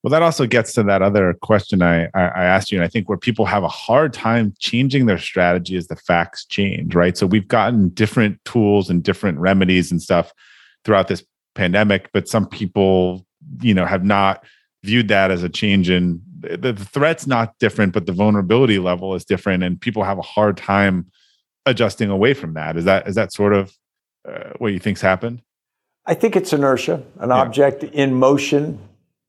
Well, 0.02 0.10
that 0.10 0.22
also 0.22 0.46
gets 0.46 0.74
to 0.74 0.82
that 0.82 1.00
other 1.00 1.32
question 1.32 1.82
I, 1.82 2.04
I, 2.14 2.44
asked 2.44 2.70
you. 2.70 2.76
And 2.76 2.84
I 2.84 2.88
think 2.88 3.08
where 3.08 3.16
people 3.16 3.46
have 3.46 3.62
a 3.62 3.68
hard 3.68 4.12
time 4.12 4.54
changing 4.58 5.06
their 5.06 5.18
strategy 5.18 5.76
as 5.76 5.86
the 5.86 5.96
facts 5.96 6.44
change, 6.44 6.94
right? 6.94 7.16
So 7.16 7.26
we've 7.26 7.48
gotten 7.48 7.88
different 7.90 8.42
tools 8.44 8.90
and 8.90 9.02
different 9.02 9.38
remedies 9.38 9.90
and 9.90 10.02
stuff 10.02 10.30
throughout 10.84 11.08
this 11.08 11.24
pandemic, 11.54 12.10
but 12.12 12.28
some 12.28 12.46
people, 12.46 13.24
you 13.62 13.72
know, 13.72 13.86
have 13.86 14.04
not 14.04 14.44
viewed 14.82 15.08
that 15.08 15.30
as 15.30 15.42
a 15.42 15.48
change 15.48 15.88
in 15.88 16.20
the, 16.40 16.72
the 16.72 16.84
threat's 16.84 17.26
not 17.26 17.58
different, 17.58 17.94
but 17.94 18.04
the 18.04 18.12
vulnerability 18.12 18.78
level 18.78 19.14
is 19.14 19.24
different. 19.24 19.62
And 19.62 19.80
people 19.80 20.04
have 20.04 20.18
a 20.18 20.22
hard 20.22 20.58
time 20.58 21.10
adjusting 21.66 22.10
away 22.10 22.34
from 22.34 22.54
that. 22.54 22.76
Is 22.76 22.84
that 22.84 23.08
is 23.08 23.14
that 23.14 23.32
sort 23.32 23.52
of 23.52 23.76
uh, 24.28 24.50
what 24.58 24.72
you 24.72 24.78
think's 24.78 25.00
happened? 25.00 25.42
I 26.06 26.14
think 26.14 26.36
it's 26.36 26.52
inertia. 26.52 27.02
An 27.18 27.30
yeah. 27.30 27.36
object 27.36 27.82
in 27.84 28.14
motion 28.14 28.78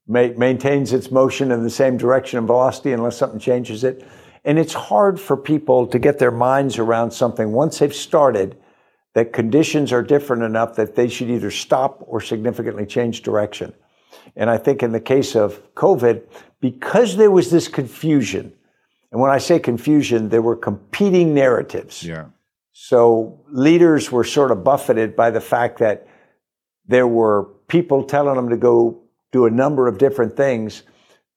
ma- 0.06 0.28
maintains 0.36 0.92
its 0.92 1.10
motion 1.10 1.50
in 1.50 1.62
the 1.62 1.70
same 1.70 1.96
direction 1.96 2.38
and 2.38 2.46
velocity 2.46 2.92
unless 2.92 3.16
something 3.16 3.40
changes 3.40 3.84
it. 3.84 4.06
And 4.44 4.58
it's 4.58 4.74
hard 4.74 5.18
for 5.18 5.36
people 5.36 5.86
to 5.88 5.98
get 5.98 6.18
their 6.18 6.30
minds 6.30 6.78
around 6.78 7.10
something 7.10 7.52
once 7.52 7.78
they've 7.78 7.94
started 7.94 8.56
that 9.14 9.32
conditions 9.32 9.92
are 9.92 10.02
different 10.02 10.42
enough 10.42 10.76
that 10.76 10.94
they 10.94 11.08
should 11.08 11.30
either 11.30 11.50
stop 11.50 12.04
or 12.06 12.20
significantly 12.20 12.86
change 12.86 13.22
direction. 13.22 13.72
And 14.36 14.50
I 14.50 14.58
think 14.58 14.82
in 14.82 14.92
the 14.92 15.00
case 15.00 15.34
of 15.34 15.74
COVID, 15.74 16.22
because 16.60 17.16
there 17.16 17.30
was 17.30 17.50
this 17.50 17.66
confusion 17.66 18.52
and 19.16 19.22
when 19.22 19.30
I 19.30 19.38
say 19.38 19.58
confusion, 19.58 20.28
there 20.28 20.42
were 20.42 20.56
competing 20.56 21.32
narratives. 21.32 22.02
Yeah. 22.02 22.26
So 22.72 23.40
leaders 23.50 24.12
were 24.12 24.24
sort 24.24 24.50
of 24.50 24.62
buffeted 24.62 25.16
by 25.16 25.30
the 25.30 25.40
fact 25.40 25.78
that 25.78 26.06
there 26.86 27.06
were 27.06 27.44
people 27.66 28.04
telling 28.04 28.36
them 28.36 28.50
to 28.50 28.58
go 28.58 29.00
do 29.32 29.46
a 29.46 29.50
number 29.50 29.88
of 29.88 29.96
different 29.96 30.36
things. 30.36 30.82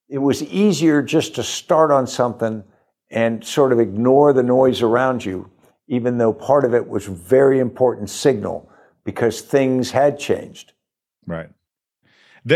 It 0.09 0.17
was 0.17 0.43
easier 0.43 1.01
just 1.01 1.36
to 1.36 1.43
start 1.43 1.89
on 1.89 2.05
something 2.05 2.65
and 3.09 3.45
sort 3.45 3.71
of 3.71 3.80
ignore 3.80 4.34
the 4.34 4.43
noise 4.43 4.82
around 4.82 5.23
you, 5.23 5.49
even 5.88 6.17
though 6.17 6.34
part 6.34 6.65
of 6.65 6.73
it 6.73 6.89
was 6.89 7.05
very 7.05 7.59
important 7.59 8.09
signal 8.09 8.69
because 9.05 9.39
things 9.39 9.91
had 9.91 10.19
changed. 10.19 10.73
Right. 11.25 11.47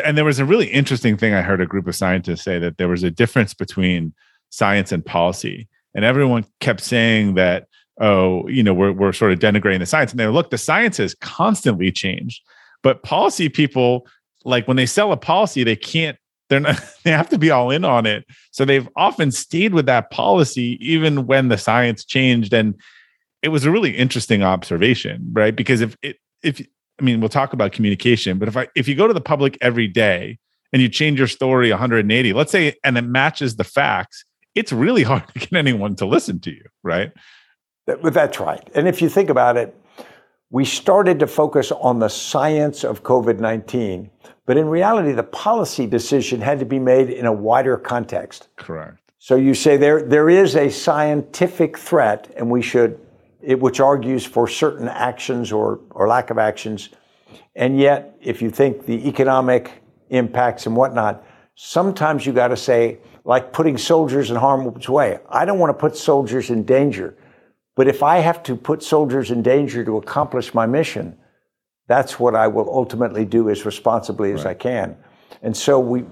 and 0.03 0.17
there 0.17 0.25
was 0.25 0.39
a 0.39 0.45
really 0.45 0.67
interesting 0.67 1.15
thing 1.15 1.33
I 1.33 1.43
heard 1.43 1.61
a 1.61 1.65
group 1.65 1.87
of 1.87 1.95
scientists 1.95 2.41
say 2.41 2.59
that 2.59 2.77
there 2.77 2.89
was 2.89 3.03
a 3.03 3.09
difference 3.09 3.53
between 3.53 4.13
science 4.53 4.91
and 4.91 5.03
policy. 5.03 5.67
And 5.95 6.05
everyone 6.05 6.45
kept 6.59 6.81
saying 6.81 7.33
that, 7.33 7.67
oh, 7.99 8.47
you 8.47 8.61
know, 8.61 8.73
we're, 8.73 8.91
we're 8.91 9.11
sort 9.11 9.31
of 9.31 9.39
denigrating 9.39 9.79
the 9.79 9.87
science. 9.87 10.11
And 10.11 10.19
they 10.19 10.27
look, 10.27 10.51
the 10.51 10.59
science 10.59 10.97
has 10.97 11.15
constantly 11.15 11.91
changed. 11.91 12.41
But 12.83 13.01
policy 13.01 13.49
people, 13.49 14.07
like 14.45 14.67
when 14.67 14.77
they 14.77 14.85
sell 14.85 15.11
a 15.11 15.17
policy, 15.17 15.63
they 15.63 15.75
can't, 15.75 16.17
they're 16.49 16.59
not, 16.59 16.79
they 17.03 17.09
have 17.09 17.29
to 17.29 17.39
be 17.39 17.49
all 17.49 17.71
in 17.71 17.83
on 17.83 18.05
it. 18.05 18.25
So 18.51 18.63
they've 18.63 18.87
often 18.95 19.31
stayed 19.31 19.73
with 19.73 19.87
that 19.87 20.11
policy, 20.11 20.77
even 20.79 21.25
when 21.25 21.47
the 21.47 21.57
science 21.57 22.05
changed. 22.05 22.53
And 22.53 22.75
it 23.41 23.49
was 23.49 23.65
a 23.65 23.71
really 23.71 23.97
interesting 23.97 24.43
observation, 24.43 25.29
right? 25.33 25.55
Because 25.55 25.81
if 25.81 25.97
it, 26.03 26.17
if 26.43 26.61
I 27.01 27.03
mean, 27.03 27.19
we'll 27.19 27.29
talk 27.29 27.53
about 27.53 27.71
communication, 27.71 28.37
but 28.37 28.47
if 28.47 28.55
I 28.55 28.67
if 28.75 28.87
you 28.87 28.93
go 28.93 29.07
to 29.07 29.13
the 29.13 29.21
public 29.21 29.57
every 29.61 29.87
day 29.87 30.37
and 30.71 30.81
you 30.81 30.89
change 30.89 31.17
your 31.17 31.27
story 31.27 31.71
180, 31.71 32.33
let's 32.33 32.51
say, 32.51 32.75
and 32.83 32.97
it 32.97 33.01
matches 33.01 33.55
the 33.55 33.63
facts, 33.63 34.25
it's 34.55 34.71
really 34.71 35.03
hard 35.03 35.27
to 35.29 35.39
get 35.39 35.53
anyone 35.53 35.95
to 35.97 36.05
listen 36.05 36.39
to 36.41 36.51
you, 36.51 36.65
right? 36.83 37.11
But 37.85 38.13
that's 38.13 38.39
right. 38.39 38.67
And 38.73 38.87
if 38.87 39.01
you 39.01 39.09
think 39.09 39.29
about 39.29 39.57
it, 39.57 39.75
we 40.49 40.63
started 40.63 41.19
to 41.19 41.27
focus 41.27 41.71
on 41.71 41.99
the 41.99 42.09
science 42.09 42.83
of 42.83 43.03
COVID 43.03 43.39
19, 43.39 44.09
but 44.45 44.57
in 44.57 44.67
reality, 44.67 45.11
the 45.11 45.23
policy 45.23 45.87
decision 45.87 46.41
had 46.41 46.59
to 46.59 46.65
be 46.65 46.79
made 46.79 47.09
in 47.09 47.25
a 47.25 47.33
wider 47.33 47.75
context. 47.77 48.49
Correct. 48.55 48.99
So 49.19 49.35
you 49.35 49.55
say 49.55 49.77
there, 49.77 50.03
there 50.03 50.29
is 50.29 50.55
a 50.55 50.69
scientific 50.69 51.77
threat, 51.77 52.31
and 52.37 52.51
we 52.51 52.61
should 52.61 52.99
it, 53.43 53.59
which 53.59 53.79
argues 53.79 54.25
for 54.25 54.47
certain 54.47 54.87
actions 54.87 55.51
or, 55.51 55.79
or 55.91 56.07
lack 56.07 56.29
of 56.29 56.37
actions. 56.37 56.89
And 57.55 57.79
yet, 57.79 58.17
if 58.21 58.41
you 58.41 58.49
think 58.49 58.85
the 58.85 59.07
economic 59.07 59.83
impacts 60.09 60.65
and 60.65 60.75
whatnot, 60.75 61.25
sometimes 61.55 62.25
you 62.25 62.33
got 62.33 62.47
to 62.47 62.57
say, 62.57 62.97
like 63.25 63.53
putting 63.53 63.77
soldiers 63.77 64.29
in 64.29 64.35
harm's 64.35 64.89
way. 64.89 65.19
I 65.29 65.45
don't 65.45 65.59
want 65.59 65.69
to 65.69 65.79
put 65.79 65.95
soldiers 65.95 66.49
in 66.49 66.63
danger. 66.63 67.15
But 67.75 67.87
if 67.87 68.03
I 68.03 68.19
have 68.19 68.43
to 68.43 68.55
put 68.55 68.83
soldiers 68.83 69.31
in 69.31 69.41
danger 69.41 69.83
to 69.85 69.97
accomplish 69.97 70.53
my 70.53 70.65
mission, 70.65 71.17
that's 71.87 72.19
what 72.19 72.35
I 72.35 72.47
will 72.47 72.69
ultimately 72.69 73.25
do 73.25 73.49
as 73.49 73.65
responsibly 73.65 74.31
as 74.31 74.45
right. 74.45 74.51
I 74.51 74.53
can. 74.53 74.97
And 75.41 75.55
so 75.55 75.79
we, 75.79 76.05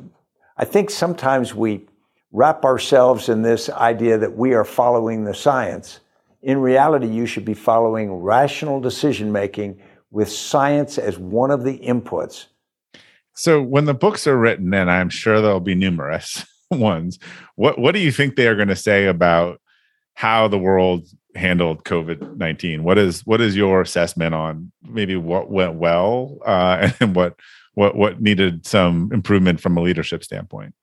I 0.57 0.65
think 0.65 0.89
sometimes 0.89 1.53
we 1.53 1.87
wrap 2.31 2.65
ourselves 2.65 3.29
in 3.29 3.41
this 3.41 3.69
idea 3.69 4.17
that 4.17 4.35
we 4.35 4.53
are 4.53 4.65
following 4.65 5.25
the 5.25 5.33
science 5.33 5.99
in 6.41 6.59
reality, 6.59 7.07
you 7.07 7.25
should 7.25 7.45
be 7.45 7.53
following 7.53 8.11
rational 8.13 8.79
decision 8.79 9.31
making 9.31 9.79
with 10.09 10.31
science 10.31 10.97
as 10.97 11.17
one 11.17 11.51
of 11.51 11.63
the 11.63 11.77
inputs. 11.79 12.47
So, 13.33 13.61
when 13.61 13.85
the 13.85 13.93
books 13.93 14.27
are 14.27 14.37
written, 14.37 14.73
and 14.73 14.89
I'm 14.91 15.09
sure 15.09 15.41
there'll 15.41 15.59
be 15.59 15.75
numerous 15.75 16.45
ones, 16.71 17.19
what 17.55 17.79
what 17.79 17.93
do 17.93 17.99
you 17.99 18.11
think 18.11 18.35
they 18.35 18.47
are 18.47 18.55
going 18.55 18.67
to 18.67 18.75
say 18.75 19.05
about 19.05 19.61
how 20.13 20.47
the 20.47 20.57
world 20.57 21.07
handled 21.35 21.83
COVID 21.83 22.37
nineteen? 22.37 22.83
What 22.83 22.97
is 22.97 23.25
what 23.25 23.41
is 23.41 23.55
your 23.55 23.81
assessment 23.81 24.35
on 24.35 24.71
maybe 24.83 25.15
what 25.15 25.49
went 25.49 25.75
well 25.75 26.37
uh, 26.45 26.89
and 26.99 27.15
what 27.15 27.39
what 27.73 27.95
what 27.95 28.21
needed 28.21 28.65
some 28.65 29.09
improvement 29.13 29.59
from 29.59 29.77
a 29.77 29.81
leadership 29.81 30.23
standpoint? 30.23 30.73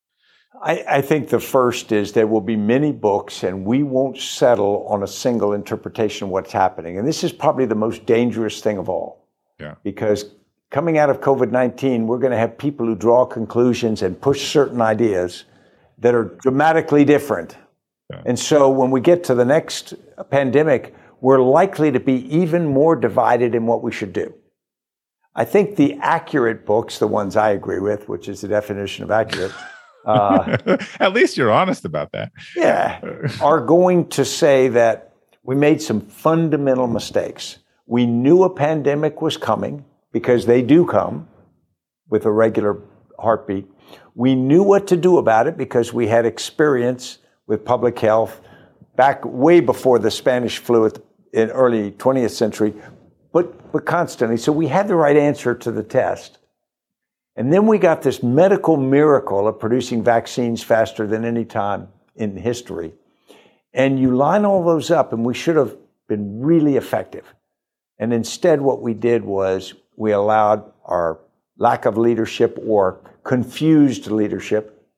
I, 0.62 0.84
I, 0.89 1.01
think 1.03 1.28
the 1.28 1.39
first 1.39 1.93
is 1.93 2.12
there 2.12 2.26
will 2.26 2.41
be 2.41 2.57
many 2.57 2.91
books, 2.91 3.45
and 3.45 3.64
we 3.64 3.84
won't 3.84 4.18
settle 4.18 4.86
on 4.89 5.05
a 5.05 5.07
single 5.07 5.53
interpretation 5.53 6.24
of 6.24 6.30
what's 6.30 6.53
happening. 6.53 6.99
And 6.99 7.07
this 7.07 7.22
is 7.22 7.32
probably 7.32 7.64
the 7.64 7.76
most 7.76 8.07
dangerous 8.07 8.61
thing 8.61 8.76
of 8.76 8.89
all. 8.89 9.24
Yeah. 9.61 9.74
Because 9.84 10.24
coming 10.70 10.99
out 10.99 11.11
of 11.11 11.20
COVID 11.20 11.51
19, 11.51 12.07
we're 12.07 12.18
going 12.18 12.32
to 12.32 12.39
have 12.39 12.57
people 12.59 12.86
who 12.86 12.95
draw 12.95 13.24
conclusions 13.24 14.03
and 14.03 14.20
push 14.20 14.49
certain 14.49 14.80
ideas 14.80 15.45
that 15.99 16.15
are 16.15 16.37
dramatically 16.41 17.05
different. 17.05 17.57
Yeah. 18.11 18.23
And 18.25 18.39
so 18.39 18.71
when 18.71 18.91
we 18.91 19.01
get 19.01 19.25
to 19.25 19.35
the 19.35 19.45
next 19.45 19.95
pandemic, 20.31 20.95
we're 21.21 21.43
likely 21.43 21.91
to 21.93 22.01
be 22.01 22.25
even 22.35 22.67
more 22.67 22.97
divided 22.97 23.55
in 23.55 23.67
what 23.67 23.83
we 23.83 23.93
should 23.93 24.13
do. 24.13 24.35
I 25.35 25.45
think 25.45 25.77
the 25.77 25.95
accurate 26.01 26.67
books, 26.67 26.99
the 26.99 27.07
ones 27.07 27.37
I 27.37 27.51
agree 27.51 27.81
with, 27.81 28.09
which 28.09 28.29
is 28.29 28.41
the 28.41 28.49
definition 28.49 29.05
of 29.05 29.11
accurate, 29.11 29.53
uh, 30.07 30.79
At 31.01 31.13
least 31.13 31.37
you're 31.37 31.53
honest 31.53 31.85
about 31.85 32.13
that. 32.13 32.33
Yeah, 32.57 33.01
are 33.41 33.61
going 33.61 34.09
to 34.11 34.25
say 34.25 34.69
that 34.69 35.13
we 35.43 35.55
made 35.55 35.81
some 35.83 36.01
fundamental 36.01 36.87
mistakes. 36.87 37.59
We 37.87 38.07
knew 38.07 38.43
a 38.43 38.51
pandemic 38.51 39.23
was 39.23 39.37
coming 39.37 39.85
because 40.13 40.47
they 40.47 40.63
do 40.63 40.87
come 40.87 41.29
with 42.09 42.25
a 42.25 42.31
regular 42.31 42.79
heartbeat. 43.19 43.67
We 44.14 44.34
knew 44.34 44.62
what 44.62 44.86
to 44.89 44.97
do 44.97 45.18
about 45.18 45.47
it 45.47 45.57
because 45.57 45.93
we 45.93 46.09
had 46.09 46.26
experience 46.26 47.18
with 47.47 47.64
public 47.64 47.99
health 47.99 48.41
back 48.97 49.24
way 49.24 49.61
before 49.61 49.99
the 49.99 50.11
Spanish 50.11 50.59
flu 50.59 50.91
in 51.32 51.51
early 51.51 51.93
20th 51.93 52.30
century, 52.30 52.74
but, 53.32 53.70
but 53.72 53.86
constantly. 53.86 54.36
So 54.36 54.51
we 54.51 54.66
had 54.66 54.89
the 54.89 54.97
right 54.97 55.16
answer 55.16 55.55
to 55.55 55.70
the 55.70 55.82
test. 55.82 56.39
And 57.36 57.53
then 57.53 57.68
we 57.68 57.78
got 57.78 58.03
this 58.03 58.22
medical 58.22 58.76
miracle 58.76 59.47
of 59.47 59.61
producing 59.61 60.03
vaccines 60.03 60.62
faster 60.62 61.07
than 61.07 61.24
any 61.24 61.45
time 61.45 61.89
in 62.16 62.36
history. 62.36 62.93
And 63.72 64.01
you 64.01 64.16
line 64.16 64.45
all 64.45 64.64
those 64.64 64.91
up, 64.91 65.12
and 65.12 65.24
we 65.24 65.34
should 65.34 65.55
have 65.55 65.76
been 66.09 66.41
really 66.41 66.76
effective. 66.76 67.32
And 67.99 68.12
instead, 68.12 68.61
what 68.61 68.82
we 68.82 68.95
did 68.95 69.24
was 69.24 69.74
we 69.97 70.11
allowed 70.11 70.72
our 70.84 71.20
lack 71.59 71.84
of 71.84 71.97
leadership 71.97 72.59
or 72.66 73.01
confused 73.29 74.11
leadership. 74.11 74.89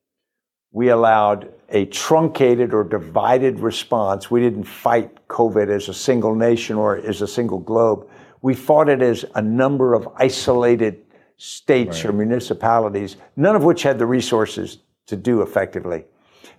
We 0.70 0.90
allowed 0.90 1.52
a 1.68 1.86
truncated 1.86 2.72
or 2.72 2.84
divided 2.84 3.58
response. 3.58 4.30
We 4.30 4.40
didn't 4.40 4.64
fight 4.64 5.26
COVID 5.26 5.68
as 5.68 5.88
a 5.88 5.94
single 5.94 6.36
nation 6.36 6.76
or 6.76 6.96
as 6.96 7.22
a 7.22 7.26
single 7.26 7.58
globe. 7.58 8.08
We 8.40 8.54
fought 8.54 8.88
it 8.88 9.02
as 9.02 9.24
a 9.34 9.42
number 9.42 9.94
of 9.94 10.08
isolated 10.14 11.02
states 11.38 12.04
right. 12.04 12.10
or 12.10 12.12
municipalities, 12.12 13.16
none 13.34 13.56
of 13.56 13.64
which 13.64 13.82
had 13.82 13.98
the 13.98 14.06
resources 14.06 14.78
to 15.06 15.16
do 15.16 15.42
effectively. 15.42 16.04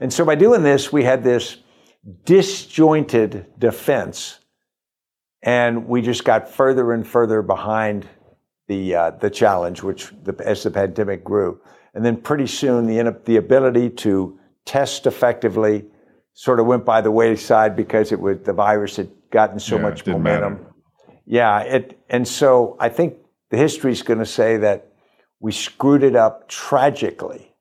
And 0.01 0.11
so 0.11 0.25
by 0.25 0.35
doing 0.35 0.63
this, 0.63 0.91
we 0.91 1.05
had 1.05 1.23
this 1.23 1.59
disjointed 2.25 3.45
defense, 3.57 4.39
and 5.41 5.87
we 5.87 6.01
just 6.01 6.25
got 6.25 6.49
further 6.49 6.91
and 6.91 7.07
further 7.07 7.41
behind 7.41 8.09
the 8.71 8.95
uh, 8.95 9.11
the 9.11 9.29
challenge, 9.29 9.83
which 9.83 10.11
the, 10.23 10.33
as 10.45 10.63
the 10.63 10.71
pandemic 10.71 11.23
grew, 11.23 11.59
and 11.93 12.05
then 12.05 12.15
pretty 12.29 12.47
soon 12.47 12.85
the 12.85 12.97
the 13.25 13.37
ability 13.37 13.89
to 14.05 14.39
test 14.65 15.05
effectively 15.05 15.85
sort 16.33 16.59
of 16.59 16.65
went 16.65 16.85
by 16.85 17.01
the 17.01 17.11
wayside 17.11 17.75
because 17.75 18.11
it 18.11 18.19
was 18.19 18.37
the 18.45 18.53
virus 18.53 18.95
had 18.95 19.09
gotten 19.29 19.59
so 19.59 19.75
yeah, 19.75 19.81
much 19.81 20.05
momentum. 20.07 20.53
Matter. 20.53 20.73
Yeah, 21.25 21.59
it 21.61 21.99
and 22.09 22.27
so 22.27 22.77
I 22.79 22.89
think 22.89 23.15
the 23.49 23.57
history 23.57 23.91
is 23.91 24.03
going 24.03 24.19
to 24.19 24.31
say 24.41 24.57
that 24.57 24.87
we 25.41 25.51
screwed 25.51 26.03
it 26.03 26.15
up 26.15 26.47
tragically. 26.47 27.53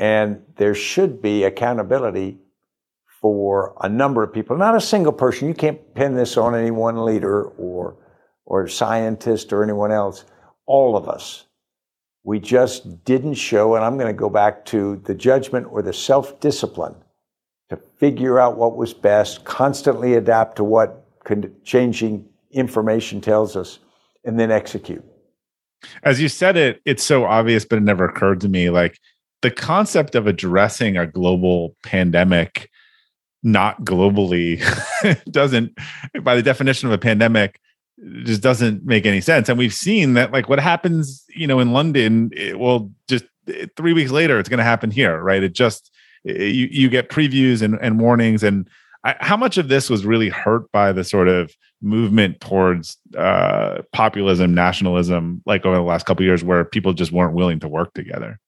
And 0.00 0.44
there 0.56 0.74
should 0.74 1.20
be 1.20 1.42
accountability 1.42 2.38
for 3.20 3.74
a 3.80 3.88
number 3.88 4.22
of 4.22 4.32
people, 4.32 4.56
not 4.56 4.76
a 4.76 4.80
single 4.80 5.12
person. 5.12 5.48
You 5.48 5.54
can't 5.54 5.80
pin 5.94 6.14
this 6.14 6.36
on 6.36 6.54
any 6.54 6.70
one 6.70 7.04
leader 7.04 7.42
or, 7.42 7.96
or 8.48 8.66
scientist 8.66 9.52
or 9.52 9.62
anyone 9.62 9.92
else. 9.92 10.24
All 10.66 10.96
of 10.96 11.08
us. 11.08 11.44
We 12.24 12.40
just 12.40 13.04
didn't 13.04 13.34
show, 13.34 13.74
and 13.74 13.84
I'm 13.84 13.96
going 13.96 14.08
to 14.08 14.18
go 14.18 14.28
back 14.28 14.64
to 14.66 14.96
the 15.04 15.14
judgment 15.14 15.68
or 15.70 15.82
the 15.82 15.92
self 15.92 16.40
discipline 16.40 16.94
to 17.68 17.76
figure 17.98 18.38
out 18.38 18.56
what 18.56 18.76
was 18.76 18.92
best, 18.92 19.44
constantly 19.44 20.14
adapt 20.14 20.56
to 20.56 20.64
what 20.64 21.04
changing 21.62 22.26
information 22.50 23.20
tells 23.20 23.54
us, 23.56 23.78
and 24.24 24.40
then 24.40 24.50
execute. 24.50 25.04
As 26.02 26.20
you 26.20 26.28
said 26.28 26.56
it, 26.56 26.80
it's 26.84 27.04
so 27.04 27.24
obvious, 27.24 27.64
but 27.64 27.76
it 27.76 27.82
never 27.82 28.06
occurred 28.06 28.40
to 28.40 28.48
me. 28.48 28.70
Like 28.70 28.98
the 29.42 29.50
concept 29.50 30.14
of 30.14 30.26
addressing 30.26 30.96
a 30.96 31.06
global 31.06 31.76
pandemic, 31.82 32.70
not 33.42 33.82
globally, 33.84 34.62
doesn't, 35.30 35.78
by 36.22 36.34
the 36.34 36.42
definition 36.42 36.88
of 36.88 36.94
a 36.94 36.98
pandemic, 36.98 37.60
just 38.24 38.42
doesn't 38.42 38.84
make 38.84 39.06
any 39.06 39.20
sense. 39.20 39.48
And 39.48 39.58
we've 39.58 39.74
seen 39.74 40.14
that, 40.14 40.32
like, 40.32 40.48
what 40.48 40.60
happens, 40.60 41.24
you 41.28 41.46
know, 41.46 41.60
in 41.60 41.72
London, 41.72 42.30
it 42.34 42.58
will 42.58 42.90
just 43.08 43.24
eh, 43.48 43.66
three 43.76 43.92
weeks 43.92 44.10
later, 44.10 44.38
it's 44.38 44.48
going 44.48 44.58
to 44.58 44.64
happen 44.64 44.90
here, 44.90 45.20
right? 45.20 45.42
It 45.42 45.52
just, 45.52 45.90
eh, 46.26 46.32
eh, 46.32 46.44
you, 46.44 46.68
you 46.70 46.88
get 46.88 47.08
previews 47.10 47.62
and, 47.62 47.78
and 47.80 48.00
warnings 48.00 48.42
and 48.42 48.68
I, 49.04 49.16
how 49.20 49.36
much 49.36 49.58
of 49.58 49.68
this 49.68 49.88
was 49.88 50.04
really 50.04 50.28
hurt 50.28 50.70
by 50.72 50.92
the 50.92 51.04
sort 51.04 51.28
of 51.28 51.54
movement 51.80 52.40
towards 52.40 52.96
uh, 53.16 53.82
populism, 53.92 54.54
nationalism, 54.54 55.42
like 55.46 55.64
over 55.64 55.76
the 55.76 55.82
last 55.82 56.06
couple 56.06 56.24
years, 56.24 56.42
where 56.42 56.64
people 56.64 56.92
just 56.92 57.12
weren't 57.12 57.34
willing 57.34 57.60
to 57.60 57.68
work 57.68 57.94
together? 57.94 58.40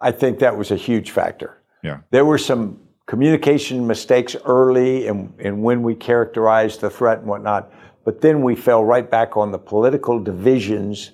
I 0.00 0.12
think 0.12 0.38
that 0.40 0.56
was 0.56 0.70
a 0.70 0.76
huge 0.76 1.10
factor. 1.10 1.58
Yeah, 1.82 1.98
there 2.10 2.24
were 2.24 2.38
some 2.38 2.78
communication 3.06 3.86
mistakes 3.86 4.36
early, 4.44 5.06
and 5.06 5.32
and 5.38 5.62
when 5.62 5.82
we 5.82 5.94
characterized 5.94 6.80
the 6.80 6.90
threat 6.90 7.18
and 7.18 7.26
whatnot, 7.26 7.72
but 8.04 8.20
then 8.20 8.42
we 8.42 8.54
fell 8.54 8.84
right 8.84 9.10
back 9.10 9.36
on 9.36 9.52
the 9.52 9.58
political 9.58 10.18
divisions 10.20 11.10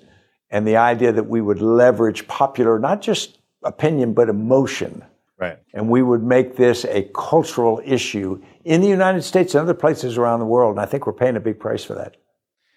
and 0.49 0.67
the 0.67 0.75
idea 0.75 1.11
that 1.11 1.27
we 1.27 1.41
would 1.41 1.61
leverage 1.61 2.27
popular, 2.27 2.77
not 2.77 3.01
just 3.01 3.39
opinion, 3.63 4.13
but 4.13 4.29
emotion. 4.29 5.03
Right. 5.39 5.57
And 5.73 5.89
we 5.89 6.03
would 6.03 6.23
make 6.23 6.57
this 6.57 6.85
a 6.85 7.09
cultural 7.15 7.81
issue 7.83 8.41
in 8.63 8.81
the 8.81 8.87
United 8.87 9.23
States 9.23 9.55
and 9.55 9.61
other 9.61 9.73
places 9.73 10.17
around 10.17 10.39
the 10.39 10.45
world. 10.45 10.75
And 10.75 10.81
I 10.81 10.85
think 10.85 11.07
we're 11.07 11.13
paying 11.13 11.35
a 11.35 11.39
big 11.39 11.59
price 11.59 11.83
for 11.83 11.95
that. 11.95 12.17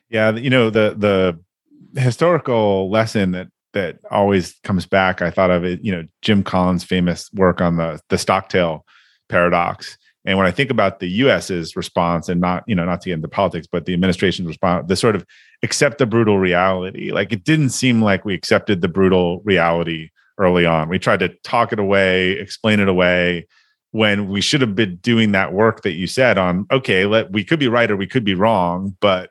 Yeah, 0.08 0.30
you 0.32 0.50
know 0.50 0.70
the 0.70 0.94
the 0.96 2.00
historical 2.00 2.90
lesson 2.90 3.32
that 3.32 3.48
that 3.72 3.98
always 4.10 4.54
comes 4.62 4.86
back. 4.86 5.20
I 5.20 5.30
thought 5.30 5.50
of 5.50 5.64
it. 5.64 5.80
You 5.82 5.92
know, 5.92 6.04
Jim 6.22 6.42
Collins' 6.42 6.84
famous 6.84 7.30
work 7.32 7.60
on 7.60 7.76
the 7.76 8.00
the 8.08 8.18
Stockdale 8.18 8.86
paradox. 9.28 9.98
And 10.25 10.39
when 10.39 10.47
I 10.47 10.51
think 10.51 10.70
about 10.70 11.01
the 11.01 11.09
U.S.'s 11.09 11.77
response, 11.77 12.29
and 12.29 12.41
not 12.41 12.64
you 12.66 12.75
know 12.75 12.85
not 12.85 13.01
to 13.03 13.11
get 13.11 13.14
into 13.14 13.29
politics, 13.29 13.66
but 13.70 13.85
the 13.85 13.93
administration's 13.93 14.49
response, 14.49 14.87
the 14.89 14.97
sort 14.97 15.16
of 15.16 15.27
accept 15.62 15.99
the 15.99 16.07
brutal 16.07 16.39
reality. 16.39 17.12
Like 17.12 17.33
it 17.33 17.45
didn't 17.45 17.70
seem 17.70 18.03
like 18.03 18.25
we 18.25 18.35
accepted 18.35 18.81
the 18.81 18.89
brutal 18.89 19.41
reality 19.45 20.11
early 20.39 20.66
on. 20.66 20.89
We 20.89 20.99
tried 20.99 21.20
to 21.20 21.29
talk 21.45 21.72
it 21.72 21.79
away, 21.79 22.33
explain 22.33 22.81
it 22.81 22.89
away, 22.89 23.47
when 23.95 24.29
we 24.29 24.41
should 24.41 24.61
have 24.61 24.75
been 24.75 24.97
doing 24.97 25.31
that 25.31 25.53
work 25.53 25.83
that 25.83 25.93
you 25.93 26.09
said 26.09 26.37
on. 26.37 26.66
Okay, 26.72 27.07
let 27.07 27.31
we 27.31 27.45
could 27.45 27.61
be 27.61 27.68
right 27.68 27.91
or 27.91 27.97
we 27.97 28.09
could 28.09 28.25
be 28.25 28.35
wrong, 28.35 28.97
but 29.01 29.31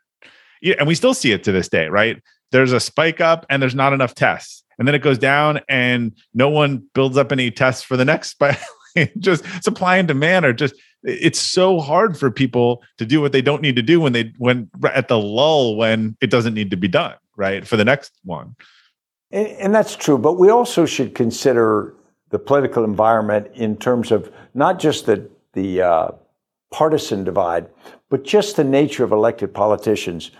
yeah, 0.61 0.75
and 0.79 0.87
we 0.87 0.95
still 0.95 1.13
see 1.13 1.33
it 1.33 1.43
to 1.43 1.51
this 1.51 1.67
day, 1.67 1.89
right? 1.89 2.21
There's 2.51 2.71
a 2.71 2.79
spike 2.79 3.19
up, 3.19 3.45
and 3.49 3.61
there's 3.61 3.75
not 3.75 3.91
enough 3.91 4.15
tests, 4.15 4.63
and 4.79 4.87
then 4.87 4.95
it 4.95 4.99
goes 4.99 5.17
down, 5.17 5.59
and 5.67 6.15
no 6.33 6.47
one 6.49 6.87
builds 6.93 7.17
up 7.17 7.31
any 7.31 7.51
tests 7.51 7.83
for 7.83 7.97
the 7.97 8.05
next 8.05 8.29
spike. 8.31 8.59
just 9.19 9.45
supply 9.63 9.97
and 9.97 10.07
demand 10.07 10.45
are 10.45 10.53
just 10.53 10.75
it's 11.03 11.39
so 11.39 11.79
hard 11.79 12.17
for 12.17 12.31
people 12.31 12.81
to 12.97 13.05
do 13.05 13.19
what 13.19 13.31
they 13.31 13.41
don't 13.41 13.61
need 13.61 13.75
to 13.75 13.81
do 13.81 13.99
when 13.99 14.13
they 14.13 14.31
when 14.37 14.69
at 14.93 15.07
the 15.07 15.19
lull 15.19 15.75
when 15.75 16.15
it 16.21 16.29
doesn't 16.29 16.53
need 16.53 16.71
to 16.71 16.77
be 16.77 16.87
done 16.87 17.15
right 17.35 17.67
for 17.67 17.77
the 17.77 17.85
next 17.85 18.13
one. 18.23 18.55
And, 19.31 19.47
and 19.47 19.75
that's 19.75 19.95
true 19.95 20.17
but 20.17 20.33
we 20.33 20.49
also 20.49 20.85
should 20.85 21.15
consider 21.15 21.93
the 22.29 22.39
political 22.39 22.83
environment 22.83 23.47
in 23.53 23.77
terms 23.77 24.11
of 24.11 24.31
not 24.53 24.79
just 24.79 25.05
the 25.05 25.29
the 25.53 25.81
uh, 25.81 26.11
partisan 26.71 27.23
divide 27.23 27.67
but 28.09 28.23
just 28.23 28.55
the 28.55 28.63
nature 28.63 29.03
of 29.03 29.11
elected 29.11 29.53
politicians. 29.53 30.31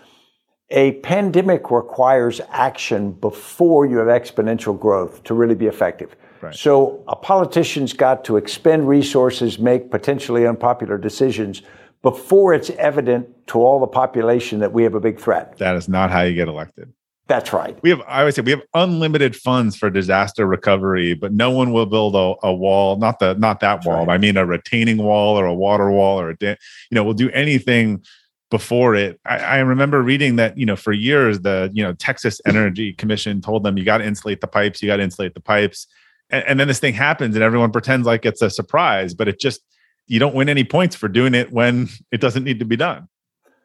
A 0.69 0.93
pandemic 1.01 1.69
requires 1.69 2.41
action 2.49 3.11
before 3.11 3.85
you 3.85 3.97
have 3.97 4.07
exponential 4.07 4.79
growth 4.79 5.23
to 5.25 5.33
really 5.33 5.55
be 5.55 5.67
effective 5.67 6.15
Right. 6.43 6.53
So 6.53 7.01
a 7.07 7.15
politician's 7.15 7.93
got 7.93 8.25
to 8.25 8.35
expend 8.35 8.89
resources, 8.89 9.59
make 9.59 9.89
potentially 9.89 10.45
unpopular 10.45 10.97
decisions 10.97 11.61
before 12.01 12.53
it's 12.53 12.69
evident 12.71 13.47
to 13.47 13.59
all 13.59 13.79
the 13.79 13.87
population 13.87 14.59
that 14.59 14.73
we 14.73 14.83
have 14.83 14.93
a 14.93 14.99
big 14.99 15.21
threat. 15.21 15.57
That 15.59 15.77
is 15.77 15.87
not 15.87 16.11
how 16.11 16.21
you 16.23 16.35
get 16.35 16.49
elected. 16.49 16.91
That's 17.27 17.53
right. 17.53 17.81
We 17.81 17.91
have, 17.91 18.01
I 18.05 18.19
always 18.19 18.35
say, 18.35 18.41
we 18.41 18.51
have 18.51 18.63
unlimited 18.73 19.37
funds 19.37 19.77
for 19.77 19.89
disaster 19.89 20.45
recovery, 20.45 21.13
but 21.13 21.31
no 21.31 21.49
one 21.49 21.71
will 21.71 21.85
build 21.85 22.13
a, 22.13 22.35
a 22.45 22.53
wall. 22.53 22.97
Not 22.97 23.19
the, 23.19 23.35
not 23.35 23.61
that 23.61 23.75
That's 23.75 23.87
wall. 23.87 24.05
Right. 24.05 24.15
I 24.15 24.17
mean, 24.17 24.35
a 24.35 24.45
retaining 24.45 24.97
wall 24.97 25.39
or 25.39 25.45
a 25.45 25.53
water 25.53 25.89
wall 25.89 26.19
or 26.19 26.31
a, 26.31 26.37
you 26.41 26.57
know, 26.91 27.05
we'll 27.05 27.13
do 27.13 27.29
anything 27.29 28.03
before 28.51 28.95
it. 28.95 29.17
I, 29.25 29.37
I, 29.37 29.57
remember 29.59 30.01
reading 30.01 30.35
that, 30.35 30.57
you 30.57 30.65
know, 30.65 30.75
for 30.75 30.91
years, 30.91 31.39
the, 31.39 31.71
you 31.73 31.81
know, 31.81 31.93
Texas 31.93 32.41
Energy 32.45 32.91
Commission 32.91 33.39
told 33.39 33.63
them, 33.63 33.77
you 33.77 33.85
got 33.85 33.99
to 33.99 34.05
insulate 34.05 34.41
the 34.41 34.47
pipes, 34.47 34.81
you 34.81 34.87
got 34.87 34.97
to 34.97 35.03
insulate 35.03 35.33
the 35.33 35.39
pipes 35.39 35.87
and, 36.33 36.43
and 36.45 36.59
then 36.59 36.67
this 36.67 36.79
thing 36.79 36.93
happens 36.93 37.35
and 37.35 37.43
everyone 37.43 37.71
pretends 37.71 38.05
like 38.05 38.25
it's 38.25 38.41
a 38.41 38.49
surprise 38.49 39.13
but 39.13 39.27
it 39.27 39.39
just 39.39 39.61
you 40.07 40.19
don't 40.19 40.35
win 40.35 40.49
any 40.49 40.63
points 40.65 40.95
for 40.95 41.07
doing 41.07 41.33
it 41.33 41.51
when 41.51 41.87
it 42.11 42.19
doesn't 42.19 42.43
need 42.43 42.59
to 42.59 42.65
be 42.65 42.75
done 42.75 43.07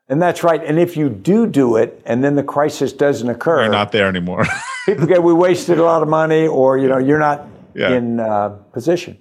and 0.09 0.23
that's 0.23 0.43
right. 0.43 0.63
And 0.65 0.79
if 0.79 0.97
you 0.97 1.11
do 1.11 1.47
do 1.47 1.77
it, 1.77 2.01
and 2.07 2.25
then 2.25 2.35
the 2.35 2.43
crisis 2.43 2.93
doesn't 2.93 3.29
occur, 3.29 3.65
you're 3.65 3.73
not 3.73 3.93
there 3.93 4.09
anymore. 4.09 4.47
people 4.87 5.07
get 5.07 5.23
we 5.23 5.35
wasted 5.35 5.79
a 5.79 5.85
lot 5.85 6.03
of 6.03 6.09
money, 6.09 6.47
or 6.47 6.79
you 6.79 6.89
know, 6.89 6.99
you're 6.99 7.19
not 7.19 7.47
yeah. 7.75 7.93
in 7.93 8.19
uh, 8.19 8.49
position. 8.73 9.19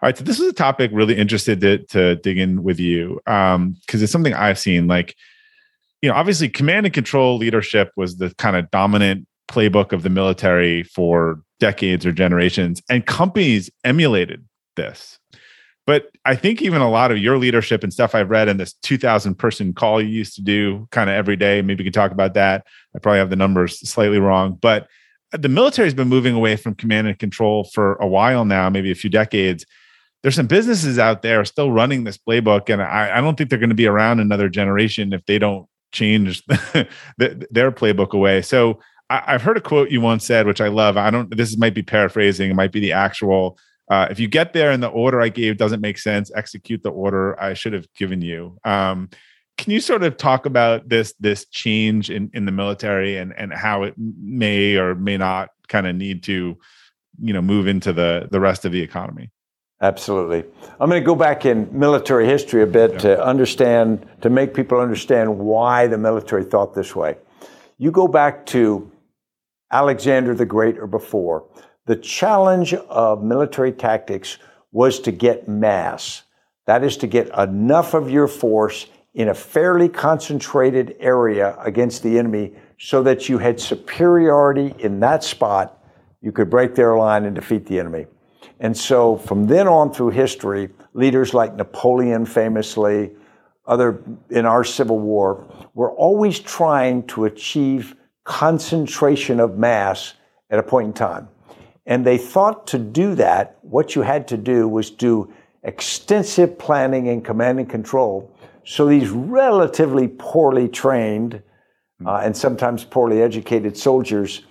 All 0.00 0.06
right, 0.06 0.16
so 0.16 0.22
this 0.22 0.38
is 0.38 0.48
a 0.48 0.52
topic 0.52 0.92
really 0.94 1.16
interested 1.16 1.60
to, 1.62 1.78
to 1.86 2.14
dig 2.16 2.38
in 2.38 2.62
with 2.62 2.78
you 2.78 3.20
because 3.24 3.54
um, 3.56 3.76
it's 3.92 4.12
something 4.12 4.32
I've 4.32 4.58
seen. 4.58 4.86
Like, 4.86 5.16
you 6.00 6.08
know, 6.08 6.14
obviously, 6.14 6.48
command 6.48 6.86
and 6.86 6.94
control 6.94 7.36
leadership 7.36 7.90
was 7.96 8.18
the 8.18 8.32
kind 8.36 8.54
of 8.54 8.70
dominant 8.70 9.26
playbook 9.48 9.92
of 9.92 10.04
the 10.04 10.10
military 10.10 10.84
for 10.84 11.40
decades 11.60 12.06
or 12.06 12.12
generations, 12.12 12.82
and 12.88 13.06
companies 13.06 13.70
emulated 13.84 14.44
this. 14.76 15.18
But 15.86 16.10
I 16.26 16.36
think 16.36 16.60
even 16.60 16.82
a 16.82 16.90
lot 16.90 17.10
of 17.10 17.16
your 17.16 17.38
leadership 17.38 17.82
and 17.82 17.90
stuff 17.92 18.14
I've 18.14 18.28
read 18.28 18.48
in 18.48 18.58
this 18.58 18.74
2000 18.82 19.36
person 19.36 19.72
call 19.72 20.02
you 20.02 20.08
used 20.08 20.34
to 20.34 20.42
do 20.42 20.86
kind 20.90 21.08
of 21.08 21.16
every 21.16 21.34
day, 21.34 21.62
maybe 21.62 21.82
we 21.82 21.86
can 21.86 21.94
talk 21.94 22.12
about 22.12 22.34
that. 22.34 22.66
I 22.94 22.98
probably 22.98 23.20
have 23.20 23.30
the 23.30 23.36
numbers 23.36 23.88
slightly 23.88 24.18
wrong, 24.18 24.58
but 24.60 24.86
the 25.32 25.48
military 25.48 25.86
has 25.86 25.94
been 25.94 26.08
moving 26.08 26.34
away 26.34 26.56
from 26.56 26.74
command 26.74 27.06
and 27.06 27.18
control 27.18 27.64
for 27.64 27.94
a 27.96 28.06
while 28.06 28.44
now, 28.44 28.68
maybe 28.68 28.90
a 28.90 28.94
few 28.94 29.10
decades. 29.10 29.64
There's 30.22 30.34
some 30.34 30.46
businesses 30.46 30.98
out 30.98 31.22
there 31.22 31.44
still 31.46 31.70
running 31.70 32.04
this 32.04 32.18
playbook, 32.18 32.68
and 32.70 32.82
I, 32.82 33.16
I 33.16 33.20
don't 33.20 33.36
think 33.36 33.48
they're 33.48 33.58
going 33.58 33.68
to 33.70 33.74
be 33.74 33.86
around 33.86 34.20
another 34.20 34.50
generation 34.50 35.14
if 35.14 35.24
they 35.26 35.38
don't 35.38 35.66
change 35.92 36.44
their 37.16 37.72
playbook 37.72 38.10
away. 38.10 38.42
So 38.42 38.78
I, 39.10 39.32
have 39.32 39.42
heard 39.42 39.56
a 39.56 39.60
quote 39.60 39.90
you 39.90 40.00
once 40.00 40.24
said, 40.24 40.46
which 40.46 40.60
I 40.60 40.68
love. 40.68 40.96
I 40.96 41.10
don't. 41.10 41.34
This 41.34 41.56
might 41.56 41.74
be 41.74 41.82
paraphrasing. 41.82 42.50
It 42.50 42.54
might 42.54 42.72
be 42.72 42.80
the 42.80 42.92
actual. 42.92 43.58
Uh, 43.90 44.06
if 44.10 44.20
you 44.20 44.28
get 44.28 44.52
there 44.52 44.70
and 44.70 44.82
the 44.82 44.88
order 44.88 45.20
I 45.20 45.30
gave 45.30 45.56
doesn't 45.56 45.80
make 45.80 45.98
sense, 45.98 46.30
execute 46.34 46.82
the 46.82 46.90
order 46.90 47.40
I 47.40 47.54
should 47.54 47.72
have 47.72 47.86
given 47.94 48.20
you. 48.20 48.58
Um, 48.64 49.08
can 49.56 49.72
you 49.72 49.80
sort 49.80 50.02
of 50.02 50.16
talk 50.16 50.46
about 50.46 50.88
this 50.88 51.14
this 51.18 51.46
change 51.46 52.10
in 52.10 52.30
in 52.34 52.44
the 52.44 52.52
military 52.52 53.16
and 53.16 53.32
and 53.36 53.52
how 53.52 53.82
it 53.82 53.94
may 53.96 54.76
or 54.76 54.94
may 54.94 55.16
not 55.16 55.50
kind 55.68 55.86
of 55.86 55.96
need 55.96 56.22
to, 56.24 56.58
you 57.20 57.32
know, 57.32 57.42
move 57.42 57.66
into 57.66 57.92
the 57.92 58.28
the 58.30 58.40
rest 58.40 58.64
of 58.64 58.72
the 58.72 58.80
economy? 58.80 59.30
Absolutely. 59.80 60.44
I'm 60.80 60.90
going 60.90 61.00
to 61.00 61.06
go 61.06 61.14
back 61.14 61.46
in 61.46 61.68
military 61.72 62.26
history 62.26 62.62
a 62.62 62.66
bit 62.66 62.92
yeah. 62.94 62.98
to 62.98 63.24
understand, 63.24 64.04
to 64.22 64.28
make 64.28 64.52
people 64.52 64.80
understand 64.80 65.38
why 65.38 65.86
the 65.86 65.98
military 65.98 66.44
thought 66.44 66.74
this 66.74 66.96
way. 66.96 67.16
You 67.78 67.92
go 67.92 68.08
back 68.08 68.44
to 68.46 68.90
Alexander 69.70 70.34
the 70.34 70.46
Great 70.46 70.78
or 70.78 70.86
before, 70.86 71.44
the 71.86 71.96
challenge 71.96 72.74
of 72.74 73.22
military 73.22 73.72
tactics 73.72 74.38
was 74.72 75.00
to 75.00 75.12
get 75.12 75.48
mass. 75.48 76.22
That 76.66 76.84
is 76.84 76.96
to 76.98 77.06
get 77.06 77.30
enough 77.38 77.94
of 77.94 78.10
your 78.10 78.28
force 78.28 78.86
in 79.14 79.28
a 79.28 79.34
fairly 79.34 79.88
concentrated 79.88 80.96
area 81.00 81.56
against 81.60 82.02
the 82.02 82.18
enemy 82.18 82.52
so 82.78 83.02
that 83.02 83.28
you 83.28 83.38
had 83.38 83.58
superiority 83.58 84.74
in 84.78 85.00
that 85.00 85.24
spot. 85.24 85.82
You 86.20 86.30
could 86.30 86.50
break 86.50 86.74
their 86.74 86.96
line 86.96 87.24
and 87.24 87.34
defeat 87.34 87.66
the 87.66 87.80
enemy. 87.80 88.06
And 88.60 88.76
so 88.76 89.16
from 89.16 89.46
then 89.46 89.66
on 89.66 89.92
through 89.92 90.10
history, 90.10 90.68
leaders 90.92 91.32
like 91.32 91.56
Napoleon 91.56 92.26
famously, 92.26 93.12
other 93.66 94.02
in 94.30 94.46
our 94.46 94.64
Civil 94.64 94.98
War, 94.98 95.46
were 95.74 95.92
always 95.92 96.38
trying 96.38 97.06
to 97.08 97.24
achieve 97.24 97.94
concentration 98.28 99.40
of 99.40 99.56
mass 99.58 100.12
at 100.50 100.58
a 100.58 100.62
point 100.62 100.86
in 100.86 100.92
time. 100.92 101.28
And 101.86 102.04
they 102.04 102.18
thought 102.18 102.66
to 102.68 102.78
do 102.78 103.14
that, 103.14 103.58
what 103.62 103.94
you 103.96 104.02
had 104.02 104.28
to 104.28 104.36
do 104.36 104.68
was 104.68 104.90
do 104.90 105.32
extensive 105.62 106.58
planning 106.58 107.08
and 107.08 107.24
command 107.24 107.58
and 107.58 107.68
control. 107.68 108.30
So 108.64 108.86
these 108.86 109.08
relatively 109.08 110.08
poorly 110.08 110.68
trained 110.68 111.42
uh, 112.04 112.20
and 112.22 112.36
sometimes 112.36 112.84
poorly 112.84 113.22
educated 113.22 113.76
soldiers 113.76 114.42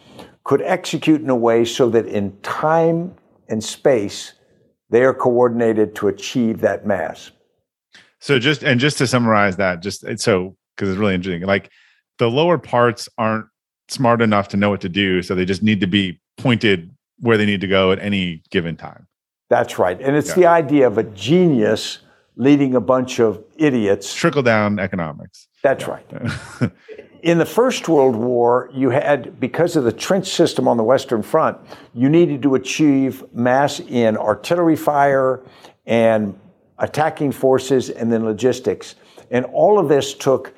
could 0.43 0.63
execute 0.63 1.21
in 1.21 1.29
a 1.29 1.35
way 1.35 1.63
so 1.63 1.87
that 1.91 2.07
in 2.07 2.35
time 2.41 3.13
and 3.47 3.63
space, 3.63 4.33
they 4.89 5.03
are 5.03 5.13
coordinated 5.13 5.95
to 5.97 6.07
achieve 6.07 6.61
that 6.61 6.87
mass. 6.87 7.31
So 8.19 8.39
just 8.39 8.63
and 8.63 8.79
just 8.79 8.97
to 8.97 9.05
summarize 9.05 9.57
that, 9.57 9.83
just 9.83 10.03
so 10.19 10.57
because 10.75 10.89
it's 10.89 10.97
really 10.97 11.13
interesting, 11.13 11.47
like 11.47 11.69
the 12.17 12.29
lower 12.29 12.57
parts 12.57 13.07
aren't 13.17 13.45
smart 13.89 14.21
enough 14.21 14.47
to 14.49 14.57
know 14.57 14.69
what 14.69 14.81
to 14.81 14.89
do. 14.89 15.21
So 15.21 15.35
they 15.35 15.45
just 15.45 15.63
need 15.63 15.81
to 15.81 15.87
be 15.87 16.19
pointed 16.37 16.91
where 17.19 17.37
they 17.37 17.45
need 17.45 17.61
to 17.61 17.67
go 17.67 17.91
at 17.91 17.99
any 17.99 18.43
given 18.51 18.75
time. 18.75 19.07
That's 19.49 19.79
right. 19.79 19.99
And 20.01 20.15
it's 20.15 20.29
yeah. 20.29 20.35
the 20.35 20.45
idea 20.47 20.87
of 20.87 20.97
a 20.97 21.03
genius 21.03 21.99
leading 22.35 22.75
a 22.75 22.81
bunch 22.81 23.19
of 23.19 23.43
idiots. 23.55 24.13
Trickle 24.13 24.43
down 24.43 24.77
economics. 24.77 25.47
That's 25.63 25.85
yeah. 25.85 25.89
right. 25.89 26.71
In 27.23 27.39
the 27.39 27.45
First 27.45 27.89
World 27.89 28.15
War, 28.15 28.69
you 28.73 28.91
had, 28.91 29.39
because 29.39 29.75
of 29.75 29.83
the 29.83 29.91
trench 29.91 30.27
system 30.27 30.67
on 30.67 30.77
the 30.77 30.83
Western 30.83 31.23
Front, 31.23 31.57
you 31.95 32.09
needed 32.09 32.43
to 32.43 32.53
achieve 32.55 33.23
mass 33.33 33.79
in 33.79 34.15
artillery 34.17 34.75
fire 34.75 35.41
and 35.87 36.39
attacking 36.77 37.31
forces 37.31 37.89
and 37.89 38.13
then 38.13 38.23
logistics. 38.23 38.95
And 39.31 39.45
all 39.45 39.79
of 39.79 39.89
this 39.89 40.13
took 40.13 40.53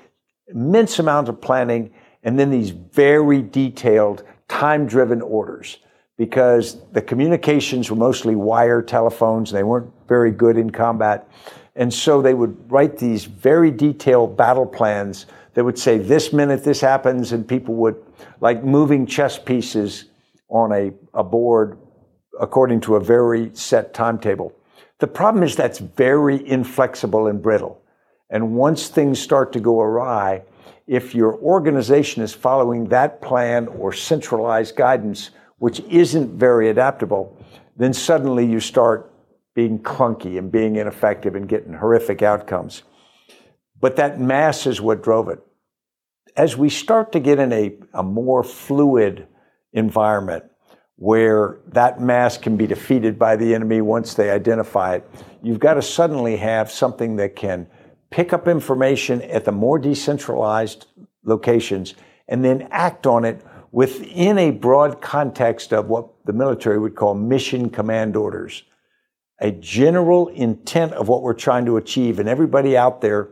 immense 0.47 0.99
amount 0.99 1.29
of 1.29 1.39
planning 1.39 1.91
and 2.23 2.37
then 2.37 2.49
these 2.49 2.69
very 2.69 3.41
detailed, 3.41 4.23
time 4.47 4.87
driven 4.87 5.21
orders 5.21 5.77
because 6.17 6.81
the 6.91 7.01
communications 7.01 7.89
were 7.89 7.95
mostly 7.95 8.35
wire 8.35 8.81
telephones. 8.81 9.51
They 9.51 9.63
weren't 9.63 9.89
very 10.07 10.31
good 10.31 10.57
in 10.57 10.69
combat. 10.69 11.29
And 11.77 11.93
so 11.93 12.21
they 12.21 12.33
would 12.33 12.69
write 12.69 12.97
these 12.97 13.23
very 13.23 13.71
detailed 13.71 14.35
battle 14.35 14.65
plans 14.65 15.27
that 15.53 15.63
would 15.63 15.79
say, 15.79 15.97
this 15.97 16.33
minute 16.33 16.63
this 16.63 16.81
happens, 16.81 17.31
and 17.31 17.47
people 17.47 17.75
would, 17.75 17.95
like 18.41 18.63
moving 18.63 19.05
chess 19.05 19.39
pieces 19.39 20.05
on 20.49 20.73
a, 20.73 20.91
a 21.13 21.23
board 21.23 21.77
according 22.39 22.81
to 22.81 22.95
a 22.95 22.99
very 22.99 23.49
set 23.53 23.93
timetable. 23.93 24.53
The 24.99 25.07
problem 25.07 25.43
is 25.43 25.55
that's 25.55 25.79
very 25.79 26.45
inflexible 26.47 27.27
and 27.27 27.41
brittle. 27.41 27.81
And 28.29 28.55
once 28.55 28.89
things 28.89 29.19
start 29.19 29.53
to 29.53 29.59
go 29.59 29.79
awry, 29.79 30.43
if 30.89 31.13
your 31.13 31.35
organization 31.35 32.23
is 32.23 32.33
following 32.33 32.85
that 32.85 33.21
plan 33.21 33.67
or 33.67 33.93
centralized 33.93 34.75
guidance, 34.75 35.29
which 35.59 35.81
isn't 35.81 36.35
very 36.35 36.71
adaptable, 36.71 37.37
then 37.77 37.93
suddenly 37.93 38.43
you 38.43 38.59
start 38.59 39.13
being 39.53 39.77
clunky 39.77 40.39
and 40.39 40.51
being 40.51 40.77
ineffective 40.77 41.35
and 41.35 41.47
getting 41.47 41.73
horrific 41.73 42.23
outcomes. 42.23 42.81
But 43.79 43.97
that 43.97 44.19
mass 44.19 44.65
is 44.65 44.81
what 44.81 45.03
drove 45.03 45.29
it. 45.29 45.39
As 46.35 46.57
we 46.57 46.69
start 46.69 47.11
to 47.11 47.19
get 47.19 47.37
in 47.37 47.53
a, 47.53 47.77
a 47.93 48.01
more 48.01 48.43
fluid 48.43 49.27
environment 49.73 50.45
where 50.95 51.59
that 51.67 52.01
mass 52.01 52.35
can 52.35 52.57
be 52.57 52.65
defeated 52.65 53.19
by 53.19 53.35
the 53.35 53.53
enemy 53.53 53.81
once 53.81 54.15
they 54.15 54.31
identify 54.31 54.95
it, 54.95 55.07
you've 55.43 55.59
got 55.59 55.75
to 55.75 55.83
suddenly 55.83 56.35
have 56.37 56.71
something 56.71 57.17
that 57.17 57.35
can 57.35 57.67
pick 58.09 58.33
up 58.33 58.47
information 58.47 59.21
at 59.23 59.45
the 59.45 59.51
more 59.51 59.79
decentralized 59.79 60.87
locations 61.23 61.95
and 62.27 62.43
then 62.43 62.67
act 62.71 63.05
on 63.05 63.25
it 63.25 63.41
within 63.71 64.37
a 64.37 64.51
broad 64.51 65.01
context 65.01 65.73
of 65.73 65.87
what 65.87 66.07
the 66.25 66.33
military 66.33 66.79
would 66.79 66.95
call 66.95 67.13
mission 67.13 67.69
command 67.69 68.15
orders. 68.15 68.63
A 69.39 69.51
general 69.51 70.27
intent 70.29 70.93
of 70.93 71.07
what 71.07 71.21
we're 71.21 71.33
trying 71.33 71.65
to 71.65 71.77
achieve, 71.77 72.19
and 72.19 72.27
everybody 72.27 72.75
out 72.75 73.01
there 73.01 73.29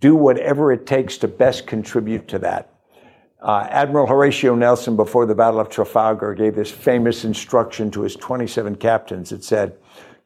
do 0.00 0.14
whatever 0.14 0.72
it 0.72 0.86
takes 0.86 1.18
to 1.18 1.28
best 1.28 1.66
contribute 1.66 2.28
to 2.28 2.38
that. 2.38 2.70
Uh, 3.42 3.66
Admiral 3.70 4.06
Horatio 4.06 4.54
Nelson, 4.54 4.96
before 4.96 5.26
the 5.26 5.34
Battle 5.34 5.60
of 5.60 5.68
Trafalgar, 5.68 6.34
gave 6.34 6.54
this 6.54 6.70
famous 6.70 7.24
instruction 7.24 7.90
to 7.90 8.02
his 8.02 8.16
27 8.16 8.76
captains. 8.76 9.32
It 9.32 9.44
said, 9.44 9.76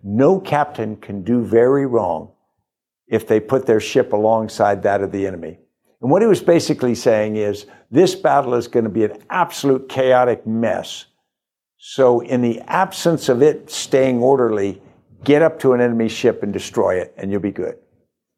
No 0.05 0.39
captain 0.39 0.97
can 0.97 1.25
do 1.25 1.43
very 1.43 1.85
wrong 1.85 2.31
if 3.09 3.27
they 3.27 3.41
put 3.41 3.67
their 3.67 3.81
ship 3.81 4.13
alongside 4.13 4.83
that 4.83 5.03
of 5.03 5.13
the 5.13 5.27
enemy. 5.27 5.59
And 6.01 6.11
what 6.11 6.23
he 6.23 6.29
was 6.29 6.43
basically 6.43 6.95
saying 6.95 7.37
is 7.37 7.67
this 7.91 8.15
battle 8.15 8.55
is 8.55 8.69
going 8.69 8.85
to 8.85 8.91
be 8.91 9.05
an 9.05 9.23
absolute 9.31 9.89
chaotic 9.89 10.47
mess. 10.47 11.07
So, 11.79 12.21
in 12.21 12.43
the 12.43 12.61
absence 12.63 13.29
of 13.29 13.43
it 13.43 13.71
staying 13.71 14.21
orderly, 14.21 14.83
get 15.25 15.43
up 15.43 15.59
to 15.61 15.73
an 15.73 15.81
enemy 15.81 16.09
ship 16.09 16.43
and 16.43 16.53
destroy 16.53 17.01
it, 17.01 17.15
and 17.17 17.31
you'll 17.31 17.41
be 17.41 17.53
good. 17.53 17.77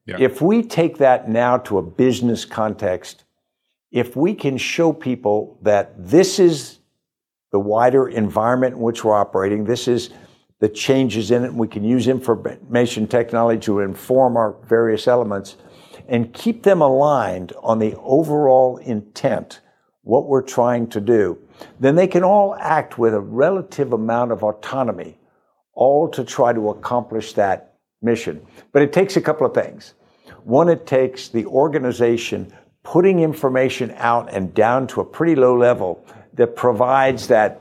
Yeah. 0.06 0.16
If 0.18 0.42
we 0.42 0.62
take 0.62 0.98
that 0.98 1.28
now 1.28 1.58
to 1.58 1.78
a 1.78 1.82
business 1.82 2.44
context, 2.44 3.24
if 3.90 4.14
we 4.14 4.34
can 4.34 4.56
show 4.56 4.92
people 4.92 5.58
that 5.62 5.92
this 5.96 6.38
is 6.38 6.78
the 7.50 7.58
wider 7.58 8.08
environment 8.08 8.74
in 8.74 8.80
which 8.80 9.04
we're 9.04 9.14
operating, 9.14 9.64
this 9.64 9.88
is 9.88 10.10
the 10.60 10.68
changes 10.68 11.30
in 11.30 11.42
it, 11.42 11.48
and 11.48 11.58
we 11.58 11.66
can 11.66 11.82
use 11.82 12.06
information 12.06 13.06
technology 13.06 13.60
to 13.60 13.80
inform 13.80 14.36
our 14.36 14.56
various 14.68 15.08
elements 15.08 15.56
and 16.08 16.32
keep 16.32 16.62
them 16.62 16.82
aligned 16.82 17.52
on 17.62 17.78
the 17.78 17.96
overall 17.96 18.76
intent, 18.78 19.60
what 20.02 20.26
we're 20.26 20.42
trying 20.42 20.86
to 20.88 21.00
do, 21.00 21.38
then 21.78 21.94
they 21.94 22.06
can 22.06 22.24
all 22.24 22.54
act 22.56 22.98
with 22.98 23.14
a 23.14 23.20
relative 23.20 23.92
amount 23.92 24.32
of 24.32 24.42
autonomy, 24.42 25.18
all 25.74 26.08
to 26.08 26.24
try 26.24 26.52
to 26.52 26.70
accomplish 26.70 27.32
that 27.34 27.74
mission. 28.02 28.44
But 28.72 28.82
it 28.82 28.92
takes 28.92 29.16
a 29.16 29.20
couple 29.20 29.46
of 29.46 29.54
things. 29.54 29.94
One, 30.44 30.68
it 30.68 30.86
takes 30.86 31.28
the 31.28 31.46
organization 31.46 32.52
putting 32.82 33.20
information 33.20 33.92
out 33.96 34.32
and 34.32 34.52
down 34.54 34.86
to 34.88 35.00
a 35.00 35.04
pretty 35.04 35.36
low 35.36 35.56
level 35.56 36.04
that 36.34 36.56
provides 36.56 37.28
that 37.28 37.60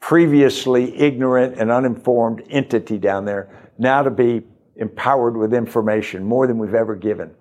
previously 0.00 0.96
ignorant 0.98 1.58
and 1.58 1.70
uninformed 1.70 2.42
entity 2.50 2.98
down 2.98 3.24
there 3.24 3.72
now 3.78 4.02
to 4.02 4.10
be 4.10 4.42
empowered 4.76 5.36
with 5.36 5.52
information 5.52 6.24
more 6.24 6.46
than 6.46 6.58
we've 6.58 6.74
ever 6.74 6.94
given. 6.94 7.34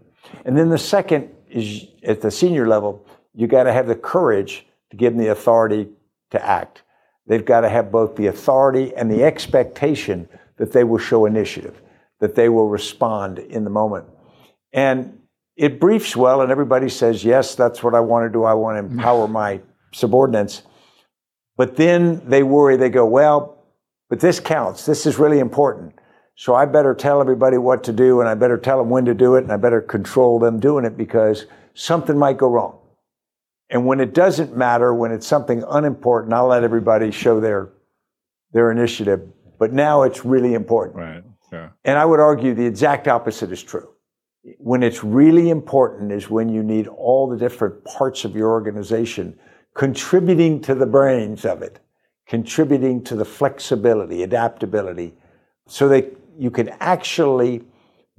And 0.45 0.58
then 0.58 0.70
the 0.70 0.78
second 0.78 1.30
is 1.49 1.86
at 2.03 2.22
the 2.22 2.32
senior 2.32 2.68
level, 2.68 3.05
you 3.34 3.47
got 3.47 3.64
to 3.64 3.74
have 3.74 3.88
the 3.88 3.95
courage 3.95 4.66
to 4.89 4.97
give 4.97 5.14
them 5.14 5.24
the 5.24 5.32
authority 5.32 5.89
to 6.32 6.43
act. 6.43 6.84
They've 7.28 7.45
got 7.45 7.62
to 7.62 7.70
have 7.70 7.91
both 7.91 8.16
the 8.16 8.28
authority 8.28 8.95
and 8.95 9.12
the 9.12 9.24
expectation 9.24 10.28
that 10.58 10.72
they 10.72 10.84
will 10.84 10.97
show 10.97 11.26
initiative, 11.26 11.82
that 12.20 12.36
they 12.36 12.49
will 12.49 12.70
respond 12.70 13.39
in 13.39 13.64
the 13.64 13.70
moment. 13.70 14.05
And 14.74 15.20
it 15.55 15.80
briefs 15.80 16.16
well, 16.16 16.41
and 16.41 16.51
everybody 16.51 16.89
says, 16.89 17.24
Yes, 17.24 17.55
that's 17.55 17.84
what 17.84 17.95
I 17.95 17.99
want 17.99 18.26
to 18.26 18.30
do. 18.30 18.43
I 18.43 18.53
want 18.53 18.76
to 18.76 18.91
empower 18.91 19.28
my 19.28 19.62
subordinates. 19.91 20.64
But 21.58 21.76
then 21.76 22.22
they 22.30 22.43
worry, 22.43 22.78
they 22.78 22.89
go, 22.89 23.05
Well, 23.05 23.58
but 24.10 24.20
this 24.20 24.39
counts. 24.39 24.86
This 24.86 25.05
is 25.05 25.20
really 25.20 25.39
important. 25.39 25.93
So 26.36 26.53
I 26.53 26.66
better 26.66 26.93
tell 26.93 27.20
everybody 27.20 27.58
what 27.58 27.84
to 27.86 27.91
do 27.91 28.22
and 28.22 28.30
I 28.30 28.36
better 28.36 28.58
tell 28.58 28.78
them 28.78 28.89
when 28.89 29.05
to 29.05 29.14
do 29.14 29.36
it 29.36 29.43
and 29.43 29.51
I 29.51 29.58
better 29.58 29.82
control 29.82 30.38
them 30.39 30.60
doing 30.60 30.86
it 30.86 30.95
because 30.95 31.47
something 31.74 32.18
might 32.18 32.38
go 32.38 32.47
wrong. 32.47 32.80
And 33.70 33.86
when 33.86 33.99
it 33.99 34.14
doesn't 34.14 34.55
matter, 34.55 34.93
when 34.93 35.12
it's 35.12 35.28
something 35.28 35.64
unimportant, 35.68 36.34
I'll 36.34 36.47
let 36.47 36.64
everybody 36.64 37.12
show 37.12 37.39
their 37.39 37.70
their 38.53 38.72
initiative. 38.72 39.28
But 39.60 39.74
now 39.74 40.03
it's 40.03 40.24
really 40.24 40.53
important. 40.53 40.97
Right. 40.97 41.24
Yeah. 41.51 41.70
And 41.84 41.97
I 41.97 42.05
would 42.05 42.20
argue 42.20 42.53
the 42.53 42.66
exact 42.66 43.08
opposite 43.08 43.51
is 43.51 43.62
true. 43.62 43.89
When 44.60 44.84
it's 44.84 45.03
really 45.03 45.49
important 45.49 46.12
is 46.12 46.30
when 46.30 46.47
you 46.49 46.64
need 46.64 46.88
all 46.88 47.28
the 47.28 47.36
different 47.36 47.84
parts 47.84 48.24
of 48.24 48.36
your 48.36 48.51
organization 48.51 49.38
contributing 49.78 50.59
to 50.59 50.73
the 50.73 50.88
brains 50.88 51.45
of 51.45 51.61
it, 51.61 51.80
contributing 52.28 53.03
to 53.03 53.15
the 53.15 53.23
flexibility, 53.23 54.23
adaptability, 54.23 55.13
so 55.67 55.88
that 55.88 56.17
you 56.38 56.49
can 56.49 56.69
actually 56.80 57.63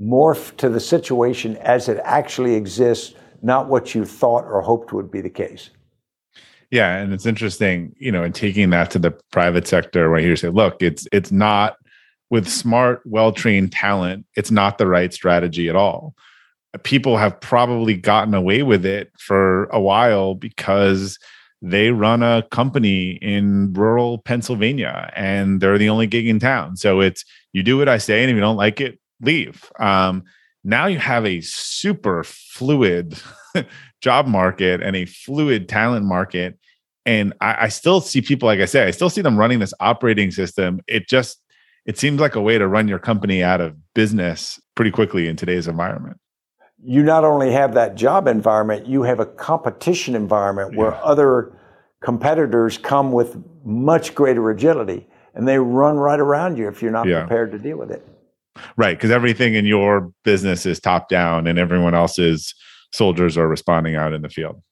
morph 0.01 0.57
to 0.57 0.69
the 0.69 0.79
situation 0.79 1.57
as 1.57 1.89
it 1.89 2.01
actually 2.05 2.55
exists, 2.55 3.15
not 3.43 3.67
what 3.69 3.93
you 3.95 4.05
thought 4.05 4.45
or 4.45 4.61
hoped 4.61 4.93
would 4.93 5.11
be 5.11 5.21
the 5.21 5.29
case. 5.29 5.71
Yeah, 6.71 6.97
and 6.97 7.13
it's 7.13 7.27
interesting, 7.27 7.95
you 7.99 8.13
know, 8.13 8.23
in 8.23 8.33
taking 8.33 8.71
that 8.71 8.91
to 8.93 8.99
the 9.01 9.11
private 9.33 9.67
sector, 9.67 10.09
right 10.09 10.23
here, 10.23 10.37
say, 10.37 10.51
look, 10.51 10.81
it's 10.81 11.09
it's 11.13 11.33
not 11.33 11.77
with 12.31 12.47
smart, 12.47 13.01
well-trained 13.05 13.73
talent, 13.73 14.27
it's 14.37 14.51
not 14.51 14.79
the 14.79 14.87
right 14.87 15.13
strategy 15.13 15.69
at 15.69 15.75
all. 15.75 16.15
People 16.85 17.17
have 17.17 17.41
probably 17.41 17.97
gotten 17.97 18.35
away 18.35 18.63
with 18.63 18.85
it 18.85 19.11
for 19.19 19.65
a 19.67 19.81
while 19.81 20.35
because 20.35 21.19
they 21.61 21.91
run 21.91 22.23
a 22.23 22.45
company 22.51 23.19
in 23.21 23.73
rural 23.73 24.19
Pennsylvania 24.19 25.11
and 25.17 25.61
they're 25.61 25.79
the 25.79 25.89
only 25.89 26.07
gig 26.07 26.27
in 26.27 26.39
town. 26.39 26.77
So 26.77 27.01
it's 27.01 27.25
you 27.53 27.63
do 27.63 27.79
what 27.79 27.89
I 27.89 27.99
say, 27.99 28.23
and 28.23 28.31
if 28.31 28.35
you 28.35 28.41
don't 28.41 28.57
like 28.57 28.81
it, 28.81 28.99
leave. 29.21 29.71
Um, 29.81 30.25
now 30.65 30.87
you 30.87 30.99
have 30.99 31.27
a 31.27 31.41
super 31.41 32.23
fluid 32.25 33.21
job 34.01 34.27
market 34.27 34.83
and 34.83 34.95
a 34.95 35.07
fluid 35.07 35.69
talent 35.69 36.05
market. 36.05 36.59
And 37.07 37.33
I, 37.41 37.65
I 37.65 37.69
still 37.69 38.01
see 38.01 38.21
people, 38.21 38.47
like 38.47 38.61
I 38.61 38.67
say, 38.67 38.85
I 38.85 38.91
still 38.91 39.11
see 39.11 39.23
them 39.23 39.37
running 39.37 39.61
this 39.61 39.75
operating 39.81 40.31
system. 40.31 40.81
It 40.87 41.09
just 41.09 41.41
it 41.87 41.99
seems 41.99 42.21
like 42.21 42.35
a 42.35 42.41
way 42.41 42.59
to 42.59 42.69
run 42.69 42.87
your 42.87 42.99
company 42.99 43.43
out 43.43 43.63
of 43.63 43.75
business 43.95 44.61
pretty 44.75 44.91
quickly 44.91 45.27
in 45.27 45.37
today's 45.37 45.67
environment 45.67 46.19
you 46.83 47.03
not 47.03 47.25
only 47.25 47.51
have 47.53 47.75
that 47.75 47.95
job 47.95 48.29
environment, 48.29 48.87
you 48.87 49.03
have 49.03 49.21
a 49.21 49.27
competition 49.27 50.15
environment 50.15 50.73
yeah. 50.73 50.79
where 50.79 51.05
other 51.05 51.53
competitors 52.01 52.79
come 52.79 53.13
with 53.13 53.37
much 53.65 54.15
greater 54.15 54.51
agility 54.51 55.07
and 55.35 55.47
they 55.47 55.59
run 55.59 55.97
right 55.97 56.21
around 56.21 56.57
you 56.57 56.69
if 56.69 56.81
you're 56.81 56.93
not 56.93 57.07
yeah. 57.07 57.21
prepared 57.21 57.51
to 57.53 57.59
deal 57.59 57.77
with 57.77 57.91
it. 57.91 58.07
Right. 58.77 58.97
Because 58.97 59.11
everything 59.11 59.55
in 59.55 59.67
your 59.67 60.13
business 60.25 60.67
is 60.67 60.81
top 60.81 61.09
down 61.09 61.47
and 61.47 61.59
everyone 61.59 61.95
else's 61.95 62.55
soldiers 62.93 63.37
are 63.37 63.49
responding 63.49 63.97
out 63.97 64.13
in 64.13 64.23
the 64.23 64.29
field. 64.29 64.63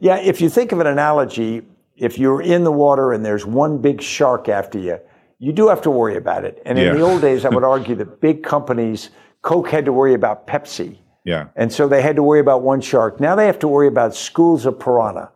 Yeah. 0.00 0.16
If 0.18 0.40
you 0.40 0.48
think 0.48 0.72
of 0.72 0.80
an 0.80 0.86
analogy, 0.86 1.62
if 1.96 2.18
you're 2.18 2.42
in 2.42 2.64
the 2.64 2.72
water 2.72 3.12
and 3.12 3.24
there's 3.24 3.44
one 3.44 3.78
big 3.78 4.00
shark 4.00 4.48
after 4.48 4.78
you, 4.78 4.98
you 5.38 5.52
do 5.52 5.68
have 5.68 5.82
to 5.82 5.90
worry 5.90 6.16
about 6.16 6.44
it. 6.44 6.62
And 6.64 6.78
in 6.78 6.86
yeah. 6.86 6.92
the 6.94 7.00
old 7.00 7.20
days, 7.20 7.44
I 7.44 7.50
would 7.50 7.64
argue 7.74 7.94
that 7.96 8.20
big 8.20 8.42
companies, 8.42 9.10
Coke 9.42 9.68
had 9.68 9.84
to 9.86 9.92
worry 9.92 10.14
about 10.14 10.46
Pepsi 10.46 10.98
yeah. 11.26 11.48
And 11.56 11.72
so 11.72 11.88
they 11.88 12.02
had 12.02 12.14
to 12.16 12.22
worry 12.22 12.38
about 12.38 12.62
one 12.62 12.80
shark. 12.80 13.18
Now 13.18 13.34
they 13.34 13.46
have 13.46 13.58
to 13.58 13.68
worry 13.68 13.88
about 13.88 14.14
schools 14.14 14.64
of 14.64 14.78
piranha, 14.78 15.32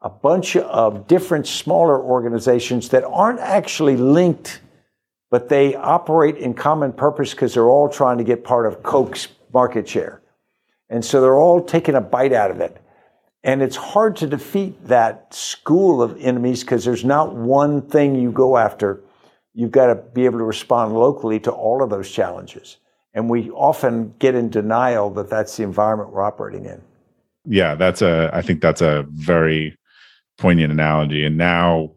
a 0.00 0.08
bunch 0.08 0.56
of 0.56 1.08
different 1.08 1.48
smaller 1.48 2.00
organizations 2.00 2.90
that 2.90 3.02
aren't 3.02 3.40
actually 3.40 3.96
linked, 3.96 4.60
but 5.28 5.48
they 5.48 5.74
operate 5.74 6.36
in 6.36 6.54
common 6.54 6.92
purpose 6.92 7.32
because 7.32 7.54
they're 7.54 7.68
all 7.68 7.88
trying 7.88 8.18
to 8.18 8.24
get 8.24 8.44
part 8.44 8.66
of 8.66 8.84
Coke's 8.84 9.26
market 9.52 9.88
share. 9.88 10.22
And 10.88 11.04
so 11.04 11.20
they're 11.20 11.34
all 11.34 11.60
taking 11.60 11.96
a 11.96 12.00
bite 12.00 12.32
out 12.32 12.52
of 12.52 12.60
it. 12.60 12.80
And 13.42 13.62
it's 13.62 13.76
hard 13.76 14.14
to 14.16 14.28
defeat 14.28 14.86
that 14.86 15.34
school 15.34 16.02
of 16.02 16.16
enemies 16.20 16.60
because 16.62 16.84
there's 16.84 17.04
not 17.04 17.34
one 17.34 17.82
thing 17.82 18.14
you 18.14 18.30
go 18.30 18.56
after. 18.56 19.02
You've 19.54 19.72
got 19.72 19.86
to 19.88 19.96
be 19.96 20.24
able 20.24 20.38
to 20.38 20.44
respond 20.44 20.94
locally 20.94 21.40
to 21.40 21.50
all 21.50 21.82
of 21.82 21.90
those 21.90 22.08
challenges. 22.12 22.76
And 23.16 23.28
we 23.28 23.50
often 23.50 24.14
get 24.18 24.34
in 24.34 24.50
denial 24.50 25.10
that 25.14 25.28
that's 25.28 25.56
the 25.56 25.64
environment 25.64 26.12
we're 26.12 26.22
operating 26.22 26.66
in. 26.66 26.82
Yeah, 27.46 27.74
that's 27.74 28.02
a. 28.02 28.30
I 28.32 28.42
think 28.42 28.60
that's 28.60 28.82
a 28.82 29.06
very 29.08 29.76
poignant 30.36 30.70
analogy. 30.70 31.24
And 31.24 31.36
now 31.36 31.92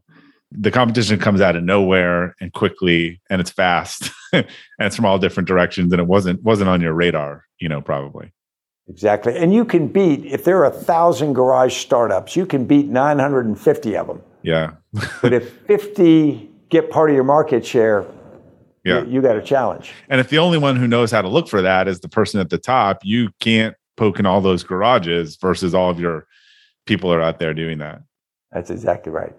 the 0.52 0.72
competition 0.72 1.20
comes 1.20 1.42
out 1.42 1.56
of 1.56 1.64
nowhere 1.64 2.36
and 2.40 2.54
quickly, 2.54 3.22
and 3.30 3.40
it's 3.40 3.52
fast, 3.52 4.12
and 4.34 4.46
it's 4.80 4.96
from 4.96 5.06
all 5.06 5.20
different 5.20 5.48
directions, 5.48 5.92
and 5.92 6.00
it 6.00 6.08
wasn't 6.08 6.42
wasn't 6.44 6.70
on 6.70 6.82
your 6.82 6.94
radar, 6.94 7.46
you 7.60 7.70
know, 7.70 7.82
probably. 7.82 8.32
Exactly, 8.88 9.38
and 9.38 9.54
you 9.54 9.66
can 9.66 9.88
beat 9.88 10.26
if 10.26 10.46
there 10.46 10.58
are 10.60 10.66
a 10.66 10.72
thousand 10.72 11.34
garage 11.34 11.76
startups, 11.76 12.36
you 12.36 12.46
can 12.46 12.66
beat 12.66 12.88
950 12.88 13.98
of 13.98 14.08
them. 14.08 14.22
Yeah, 14.42 14.72
but 15.22 15.34
if 15.34 15.52
50 15.68 16.50
get 16.70 16.90
part 16.90 17.10
of 17.10 17.16
your 17.16 17.26
market 17.26 17.66
share, 17.66 18.06
yeah. 18.84 19.04
you, 19.04 19.14
you 19.14 19.22
got 19.22 19.38
a 19.38 19.42
challenge. 19.42 19.94
And 20.10 20.20
if 20.20 20.30
the 20.30 20.38
only 20.38 20.58
one 20.58 20.76
who 20.76 20.88
knows 20.88 21.12
how 21.12 21.22
to 21.22 21.28
look 21.28 21.48
for 21.48 21.62
that 21.62 21.88
is 21.88 22.00
the 22.00 22.10
person 22.10 22.40
at 22.40 22.50
the 22.50 22.58
top, 22.58 23.00
you 23.04 23.30
can't 23.40 23.76
poke 23.98 24.20
in 24.20 24.26
all 24.26 24.42
those 24.42 24.64
garages 24.64 25.36
versus 25.38 25.74
all 25.74 25.90
of 25.90 26.00
your 26.00 26.26
people 26.86 27.12
are 27.12 27.22
out 27.22 27.40
there 27.40 27.54
doing 27.54 27.78
that. 27.80 28.02
That's 28.52 28.70
exactly 28.70 29.12
right. 29.12 29.36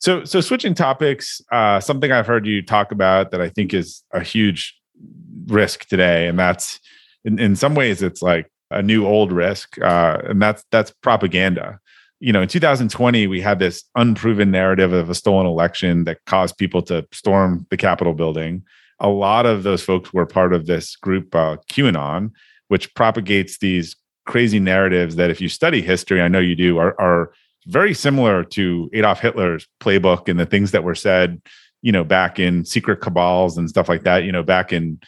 So, 0.00 0.24
so 0.24 0.40
switching 0.40 0.74
topics, 0.74 1.40
uh, 1.52 1.80
something 1.80 2.12
I've 2.12 2.26
heard 2.26 2.46
you 2.46 2.62
talk 2.62 2.92
about 2.92 3.30
that 3.30 3.40
I 3.40 3.48
think 3.48 3.72
is 3.72 4.02
a 4.12 4.20
huge 4.20 4.78
risk 5.46 5.86
today, 5.86 6.26
and 6.26 6.38
that's 6.38 6.80
in, 7.24 7.38
in 7.38 7.56
some 7.56 7.74
ways 7.74 8.02
it's 8.02 8.22
like 8.22 8.50
a 8.70 8.82
new 8.82 9.06
old 9.06 9.32
risk, 9.32 9.80
uh, 9.80 10.18
and 10.24 10.42
that's 10.42 10.64
that's 10.70 10.90
propaganda 11.02 11.80
you 12.20 12.32
know, 12.32 12.42
in 12.42 12.48
2020, 12.48 13.26
we 13.26 13.40
had 13.40 13.58
this 13.58 13.84
unproven 13.94 14.50
narrative 14.50 14.92
of 14.92 15.10
a 15.10 15.14
stolen 15.14 15.46
election 15.46 16.04
that 16.04 16.24
caused 16.24 16.56
people 16.56 16.82
to 16.82 17.06
storm 17.12 17.66
the 17.70 17.76
Capitol 17.76 18.14
building. 18.14 18.62
A 19.00 19.08
lot 19.08 19.44
of 19.44 19.62
those 19.62 19.82
folks 19.82 20.12
were 20.12 20.24
part 20.24 20.54
of 20.54 20.66
this 20.66 20.96
group, 20.96 21.34
uh, 21.34 21.58
QAnon, 21.70 22.30
which 22.68 22.94
propagates 22.94 23.58
these 23.58 23.94
crazy 24.24 24.58
narratives 24.58 25.16
that, 25.16 25.30
if 25.30 25.40
you 25.40 25.48
study 25.48 25.82
history, 25.82 26.22
I 26.22 26.28
know 26.28 26.38
you 26.38 26.56
do, 26.56 26.78
are, 26.78 26.98
are 26.98 27.32
very 27.66 27.92
similar 27.92 28.44
to 28.44 28.88
Adolf 28.94 29.20
Hitler's 29.20 29.68
playbook 29.80 30.28
and 30.28 30.40
the 30.40 30.46
things 30.46 30.70
that 30.70 30.84
were 30.84 30.94
said, 30.94 31.42
you 31.82 31.92
know, 31.92 32.04
back 32.04 32.38
in 32.38 32.64
secret 32.64 33.00
cabals 33.02 33.58
and 33.58 33.68
stuff 33.68 33.88
like 33.88 34.04
that. 34.04 34.24
You 34.24 34.32
know, 34.32 34.42
back 34.42 34.72
in 34.72 35.00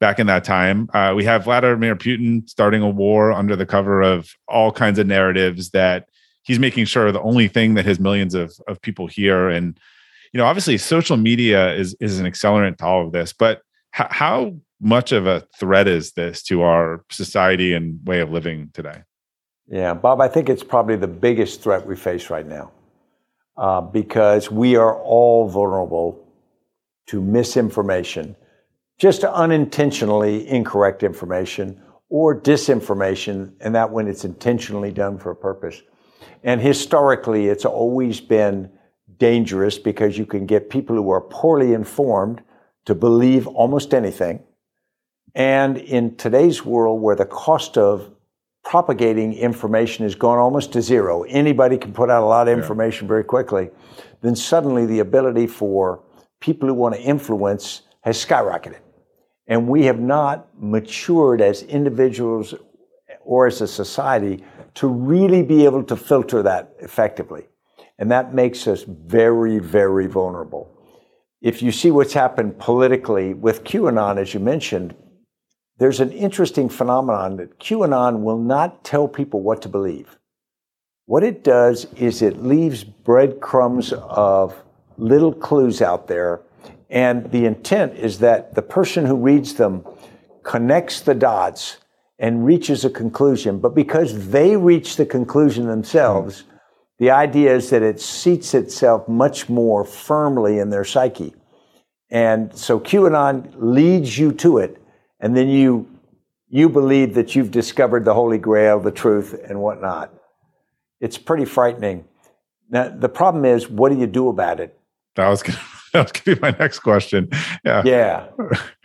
back 0.00 0.18
in 0.18 0.26
that 0.26 0.44
time. 0.44 0.88
Uh, 0.94 1.12
we 1.14 1.24
have 1.24 1.44
Vladimir 1.44 1.94
Putin 1.94 2.48
starting 2.48 2.82
a 2.82 2.88
war 2.88 3.32
under 3.32 3.54
the 3.54 3.66
cover 3.66 4.00
of 4.00 4.30
all 4.48 4.72
kinds 4.72 4.98
of 4.98 5.06
narratives 5.06 5.70
that 5.70 6.08
he's 6.42 6.58
making 6.58 6.84
sure 6.84 7.12
the 7.12 7.22
only 7.22 7.48
thing 7.48 7.74
that 7.74 7.84
his 7.84 8.00
millions 8.00 8.34
of, 8.34 8.52
of 8.66 8.80
people 8.80 9.06
hear. 9.06 9.48
And 9.48 9.78
you 10.32 10.38
know 10.38 10.44
obviously 10.44 10.78
social 10.78 11.16
media 11.16 11.74
is 11.74 11.96
is 12.00 12.18
an 12.18 12.26
accelerant 12.26 12.78
to 12.78 12.86
all 12.86 13.04
of 13.06 13.12
this 13.12 13.32
but 13.32 13.62
h- 13.98 14.06
how 14.10 14.54
much 14.80 15.12
of 15.12 15.26
a 15.26 15.46
threat 15.58 15.86
is 15.86 16.12
this 16.12 16.42
to 16.42 16.62
our 16.62 17.04
society 17.10 17.74
and 17.74 18.00
way 18.06 18.20
of 18.20 18.30
living 18.30 18.70
today? 18.72 19.02
Yeah 19.68 19.94
bob 19.94 20.20
i 20.20 20.28
think 20.28 20.48
it's 20.48 20.64
probably 20.64 20.96
the 20.96 21.08
biggest 21.08 21.62
threat 21.62 21.86
we 21.86 21.96
face 21.96 22.30
right 22.30 22.46
now 22.46 22.70
uh, 23.56 23.80
because 23.80 24.50
we 24.50 24.76
are 24.76 25.00
all 25.02 25.48
vulnerable 25.48 26.26
to 27.06 27.20
misinformation 27.20 28.36
just 28.98 29.24
unintentionally 29.24 30.46
incorrect 30.48 31.02
information 31.02 31.80
or 32.08 32.38
disinformation 32.38 33.52
and 33.60 33.74
that 33.74 33.90
when 33.90 34.08
it's 34.08 34.24
intentionally 34.24 34.92
done 34.92 35.18
for 35.18 35.30
a 35.30 35.36
purpose 35.36 35.82
and 36.42 36.60
historically, 36.60 37.48
it's 37.48 37.64
always 37.64 38.20
been 38.20 38.70
dangerous 39.18 39.78
because 39.78 40.16
you 40.18 40.26
can 40.26 40.46
get 40.46 40.70
people 40.70 40.96
who 40.96 41.10
are 41.10 41.20
poorly 41.20 41.72
informed 41.72 42.42
to 42.86 42.94
believe 42.94 43.46
almost 43.46 43.94
anything. 43.94 44.42
And 45.34 45.76
in 45.76 46.16
today's 46.16 46.64
world, 46.64 47.00
where 47.02 47.14
the 47.14 47.26
cost 47.26 47.78
of 47.78 48.10
propagating 48.64 49.34
information 49.34 50.04
has 50.04 50.14
gone 50.14 50.38
almost 50.38 50.72
to 50.72 50.82
zero, 50.82 51.22
anybody 51.24 51.78
can 51.78 51.92
put 51.92 52.10
out 52.10 52.22
a 52.22 52.26
lot 52.26 52.48
of 52.48 52.58
information 52.58 53.04
yeah. 53.04 53.08
very 53.08 53.24
quickly, 53.24 53.70
then 54.22 54.34
suddenly 54.34 54.86
the 54.86 54.98
ability 54.98 55.46
for 55.46 56.02
people 56.40 56.68
who 56.68 56.74
want 56.74 56.94
to 56.94 57.00
influence 57.00 57.82
has 58.02 58.22
skyrocketed. 58.24 58.78
And 59.46 59.68
we 59.68 59.84
have 59.84 60.00
not 60.00 60.48
matured 60.58 61.40
as 61.40 61.62
individuals 61.64 62.54
or 63.22 63.46
as 63.46 63.60
a 63.60 63.68
society 63.68 64.44
to 64.74 64.86
really 64.86 65.42
be 65.42 65.64
able 65.64 65.84
to 65.84 65.96
filter 65.96 66.42
that 66.42 66.74
effectively. 66.80 67.46
And 67.98 68.10
that 68.10 68.34
makes 68.34 68.66
us 68.66 68.84
very, 68.86 69.58
very 69.58 70.06
vulnerable. 70.06 70.70
If 71.42 71.62
you 71.62 71.72
see 71.72 71.90
what's 71.90 72.12
happened 72.12 72.58
politically 72.58 73.34
with 73.34 73.64
QAnon, 73.64 74.18
as 74.18 74.34
you 74.34 74.40
mentioned, 74.40 74.94
there's 75.78 76.00
an 76.00 76.12
interesting 76.12 76.68
phenomenon 76.68 77.36
that 77.36 77.58
QAnon 77.58 78.20
will 78.20 78.38
not 78.38 78.84
tell 78.84 79.08
people 79.08 79.40
what 79.40 79.62
to 79.62 79.68
believe. 79.68 80.18
What 81.06 81.24
it 81.24 81.42
does 81.42 81.86
is 81.96 82.22
it 82.22 82.42
leaves 82.42 82.84
breadcrumbs 82.84 83.92
of 83.94 84.62
little 84.96 85.32
clues 85.32 85.82
out 85.82 86.06
there. 86.06 86.42
And 86.90 87.30
the 87.32 87.46
intent 87.46 87.94
is 87.94 88.18
that 88.18 88.54
the 88.54 88.62
person 88.62 89.06
who 89.06 89.16
reads 89.16 89.54
them 89.54 89.84
connects 90.42 91.00
the 91.00 91.14
dots 91.14 91.78
and 92.20 92.44
reaches 92.44 92.84
a 92.84 92.90
conclusion. 92.90 93.58
But 93.58 93.74
because 93.74 94.28
they 94.28 94.56
reach 94.56 94.96
the 94.96 95.06
conclusion 95.06 95.66
themselves, 95.66 96.42
hmm. 96.42 96.56
the 96.98 97.10
idea 97.10 97.56
is 97.56 97.70
that 97.70 97.82
it 97.82 98.00
seats 98.00 98.54
itself 98.54 99.08
much 99.08 99.48
more 99.48 99.84
firmly 99.84 100.58
in 100.58 100.68
their 100.68 100.84
psyche. 100.84 101.34
And 102.10 102.54
so 102.54 102.78
QAnon 102.78 103.52
leads 103.56 104.18
you 104.18 104.32
to 104.32 104.58
it, 104.58 104.80
and 105.18 105.36
then 105.36 105.48
you 105.48 105.88
you 106.52 106.68
believe 106.68 107.14
that 107.14 107.36
you've 107.36 107.52
discovered 107.52 108.04
the 108.04 108.12
Holy 108.12 108.38
Grail, 108.38 108.80
the 108.80 108.90
truth, 108.90 109.40
and 109.48 109.60
whatnot. 109.60 110.12
It's 111.00 111.16
pretty 111.16 111.44
frightening. 111.44 112.04
Now 112.68 112.88
the 112.88 113.08
problem 113.08 113.44
is, 113.44 113.68
what 113.68 113.90
do 113.90 113.98
you 113.98 114.08
do 114.08 114.28
about 114.28 114.58
it? 114.58 114.76
That 115.14 115.28
was 115.28 115.42
gonna, 115.42 115.60
that 115.92 116.02
was 116.02 116.12
gonna 116.12 116.36
be 116.36 116.40
my 116.40 116.50
next 116.58 116.80
question. 116.80 117.30
Yeah. 117.64 117.82
Yeah. 117.84 118.26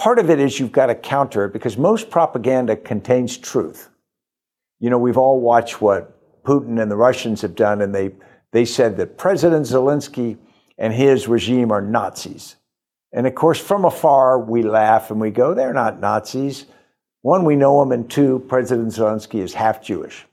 Part 0.00 0.18
of 0.18 0.30
it 0.30 0.40
is 0.40 0.58
you've 0.58 0.72
got 0.72 0.86
to 0.86 0.94
counter 0.94 1.44
it 1.44 1.52
because 1.52 1.76
most 1.76 2.08
propaganda 2.08 2.74
contains 2.74 3.36
truth. 3.36 3.90
You 4.78 4.88
know, 4.88 4.96
we've 4.96 5.18
all 5.18 5.40
watched 5.40 5.82
what 5.82 6.42
Putin 6.42 6.80
and 6.80 6.90
the 6.90 6.96
Russians 6.96 7.42
have 7.42 7.54
done, 7.54 7.82
and 7.82 7.94
they, 7.94 8.12
they 8.50 8.64
said 8.64 8.96
that 8.96 9.18
President 9.18 9.66
Zelensky 9.66 10.38
and 10.78 10.94
his 10.94 11.28
regime 11.28 11.70
are 11.70 11.82
Nazis. 11.82 12.56
And 13.12 13.26
of 13.26 13.34
course, 13.34 13.60
from 13.60 13.84
afar, 13.84 14.38
we 14.38 14.62
laugh 14.62 15.10
and 15.10 15.20
we 15.20 15.30
go, 15.30 15.52
they're 15.52 15.74
not 15.74 16.00
Nazis. 16.00 16.64
One, 17.20 17.44
we 17.44 17.54
know 17.54 17.80
them, 17.80 17.92
and 17.92 18.10
two, 18.10 18.42
President 18.48 18.88
Zelensky 18.88 19.42
is 19.42 19.52
half 19.52 19.82
Jewish. 19.82 20.24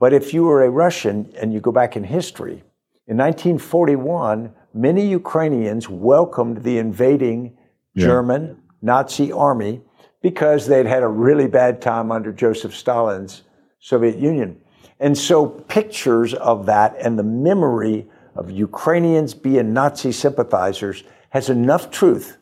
But 0.00 0.12
if 0.12 0.34
you 0.34 0.42
were 0.42 0.64
a 0.64 0.70
Russian 0.70 1.32
and 1.40 1.52
you 1.52 1.60
go 1.60 1.70
back 1.70 1.94
in 1.94 2.02
history, 2.02 2.64
in 3.06 3.16
1941, 3.16 4.52
many 4.74 5.06
Ukrainians 5.06 5.88
welcomed 5.88 6.64
the 6.64 6.78
invading 6.78 7.56
German 7.96 8.62
Nazi 8.82 9.32
army 9.32 9.80
because 10.22 10.66
they'd 10.66 10.86
had 10.86 11.02
a 11.02 11.08
really 11.08 11.46
bad 11.46 11.80
time 11.80 12.10
under 12.12 12.32
Joseph 12.32 12.74
Stalin's 12.74 13.42
Soviet 13.80 14.18
Union. 14.18 14.60
And 14.98 15.16
so 15.16 15.46
pictures 15.46 16.34
of 16.34 16.66
that 16.66 16.96
and 17.00 17.18
the 17.18 17.22
memory 17.22 18.06
of 18.34 18.50
Ukrainians 18.50 19.34
being 19.34 19.72
Nazi 19.72 20.12
sympathizers 20.12 21.04
has 21.30 21.50
enough 21.50 21.90
truth 21.90 22.38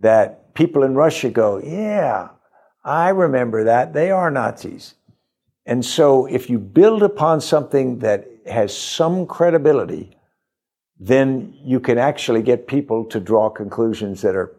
that 0.00 0.54
people 0.54 0.82
in 0.82 0.94
Russia 0.94 1.30
go, 1.30 1.58
yeah, 1.58 2.28
I 2.84 3.10
remember 3.10 3.64
that. 3.64 3.92
They 3.92 4.10
are 4.10 4.30
Nazis. 4.30 4.94
And 5.64 5.84
so 5.84 6.26
if 6.26 6.48
you 6.48 6.58
build 6.58 7.02
upon 7.02 7.40
something 7.40 7.98
that 8.00 8.26
has 8.46 8.76
some 8.76 9.26
credibility, 9.26 10.16
then 10.98 11.54
you 11.62 11.80
can 11.80 11.98
actually 11.98 12.42
get 12.42 12.68
people 12.68 13.04
to 13.06 13.20
draw 13.20 13.50
conclusions 13.50 14.22
that 14.22 14.36
are 14.36 14.54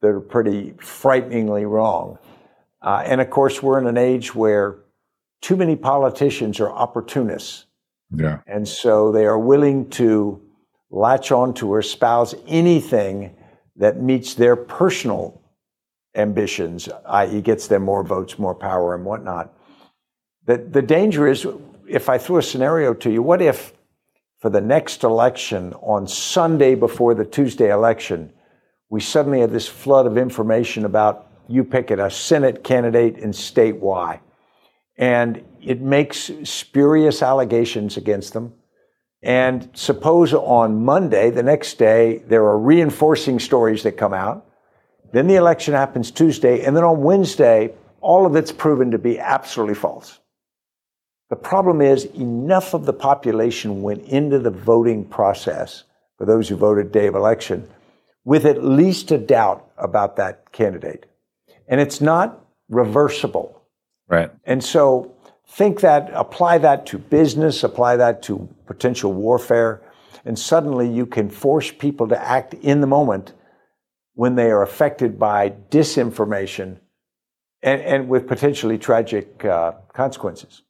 that 0.00 0.08
are 0.08 0.20
pretty 0.20 0.74
frighteningly 0.80 1.64
wrong. 1.64 2.18
Uh, 2.82 3.02
and 3.04 3.20
of 3.20 3.30
course, 3.30 3.62
we're 3.62 3.78
in 3.78 3.86
an 3.86 3.98
age 3.98 4.34
where 4.34 4.78
too 5.42 5.56
many 5.56 5.76
politicians 5.76 6.60
are 6.60 6.70
opportunists. 6.70 7.66
Yeah. 8.14 8.40
And 8.46 8.66
so 8.66 9.12
they 9.12 9.26
are 9.26 9.38
willing 9.38 9.88
to 9.90 10.42
latch 10.90 11.30
on 11.30 11.54
to 11.54 11.72
or 11.72 11.78
espouse 11.78 12.34
anything 12.46 13.36
that 13.76 14.02
meets 14.02 14.34
their 14.34 14.56
personal 14.56 15.40
ambitions, 16.14 16.88
i.e., 17.06 17.40
gets 17.40 17.68
them 17.68 17.82
more 17.82 18.02
votes, 18.02 18.38
more 18.38 18.54
power, 18.54 18.94
and 18.94 19.04
whatnot. 19.04 19.54
The, 20.46 20.58
the 20.58 20.82
danger 20.82 21.28
is 21.28 21.46
if 21.88 22.08
I 22.08 22.18
threw 22.18 22.38
a 22.38 22.42
scenario 22.42 22.94
to 22.94 23.10
you, 23.10 23.22
what 23.22 23.40
if 23.40 23.72
for 24.38 24.50
the 24.50 24.60
next 24.60 25.04
election 25.04 25.72
on 25.74 26.08
Sunday 26.08 26.74
before 26.74 27.14
the 27.14 27.24
Tuesday 27.24 27.70
election, 27.70 28.32
we 28.90 29.00
suddenly 29.00 29.40
have 29.40 29.52
this 29.52 29.68
flood 29.68 30.06
of 30.06 30.18
information 30.18 30.84
about 30.84 31.28
you 31.48 31.64
pick 31.64 31.90
it, 31.90 31.98
a 31.98 32.10
Senate 32.10 32.62
candidate 32.62 33.16
in 33.16 33.32
state 33.32 33.76
Y. 33.76 34.20
And 34.98 35.44
it 35.62 35.80
makes 35.80 36.30
spurious 36.44 37.22
allegations 37.22 37.96
against 37.96 38.32
them. 38.32 38.52
And 39.22 39.70
suppose 39.74 40.34
on 40.34 40.84
Monday, 40.84 41.30
the 41.30 41.42
next 41.42 41.78
day, 41.78 42.18
there 42.26 42.44
are 42.44 42.58
reinforcing 42.58 43.38
stories 43.38 43.84
that 43.84 43.92
come 43.92 44.12
out. 44.12 44.46
Then 45.12 45.26
the 45.26 45.36
election 45.36 45.74
happens 45.74 46.10
Tuesday. 46.10 46.64
And 46.64 46.76
then 46.76 46.84
on 46.84 47.02
Wednesday, 47.02 47.74
all 48.00 48.26
of 48.26 48.36
it's 48.36 48.52
proven 48.52 48.90
to 48.90 48.98
be 48.98 49.18
absolutely 49.18 49.74
false. 49.74 50.18
The 51.28 51.36
problem 51.36 51.80
is, 51.80 52.06
enough 52.06 52.74
of 52.74 52.86
the 52.86 52.92
population 52.92 53.82
went 53.82 54.02
into 54.04 54.38
the 54.38 54.50
voting 54.50 55.04
process 55.04 55.84
for 56.18 56.26
those 56.26 56.48
who 56.48 56.56
voted 56.56 56.90
day 56.90 57.06
of 57.06 57.14
election 57.14 57.68
with 58.30 58.46
at 58.46 58.62
least 58.62 59.10
a 59.10 59.18
doubt 59.18 59.68
about 59.76 60.14
that 60.14 60.52
candidate. 60.52 61.04
And 61.66 61.80
it's 61.80 62.00
not 62.00 62.46
reversible. 62.68 63.60
Right. 64.06 64.30
And 64.44 64.62
so 64.62 65.16
think 65.48 65.80
that, 65.80 66.12
apply 66.14 66.58
that 66.58 66.86
to 66.86 66.98
business, 66.98 67.64
apply 67.64 67.96
that 67.96 68.22
to 68.22 68.48
potential 68.66 69.12
warfare, 69.12 69.82
and 70.24 70.38
suddenly 70.38 70.88
you 70.88 71.06
can 71.06 71.28
force 71.28 71.72
people 71.72 72.06
to 72.06 72.22
act 72.22 72.54
in 72.54 72.80
the 72.80 72.86
moment 72.86 73.32
when 74.14 74.36
they 74.36 74.52
are 74.52 74.62
affected 74.62 75.18
by 75.18 75.50
disinformation 75.68 76.78
and, 77.64 77.80
and 77.82 78.08
with 78.08 78.28
potentially 78.28 78.78
tragic 78.78 79.44
uh, 79.44 79.72
consequences. 79.92 80.62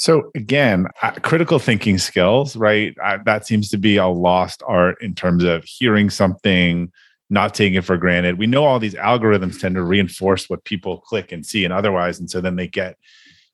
So 0.00 0.30
again, 0.34 0.86
uh, 1.02 1.10
critical 1.20 1.58
thinking 1.58 1.98
skills, 1.98 2.56
right? 2.56 2.96
Uh, 3.04 3.18
that 3.26 3.46
seems 3.46 3.68
to 3.68 3.76
be 3.76 3.98
a 3.98 4.06
lost 4.06 4.62
art 4.66 4.96
in 5.02 5.14
terms 5.14 5.44
of 5.44 5.62
hearing 5.64 6.08
something, 6.08 6.90
not 7.28 7.52
taking 7.52 7.74
it 7.74 7.84
for 7.84 7.98
granted. 7.98 8.38
We 8.38 8.46
know 8.46 8.64
all 8.64 8.78
these 8.78 8.94
algorithms 8.94 9.60
tend 9.60 9.74
to 9.74 9.82
reinforce 9.82 10.48
what 10.48 10.64
people 10.64 11.02
click 11.02 11.32
and 11.32 11.44
see 11.44 11.66
and 11.66 11.74
otherwise, 11.74 12.18
and 12.18 12.30
so 12.30 12.40
then 12.40 12.56
they 12.56 12.66
get, 12.66 12.96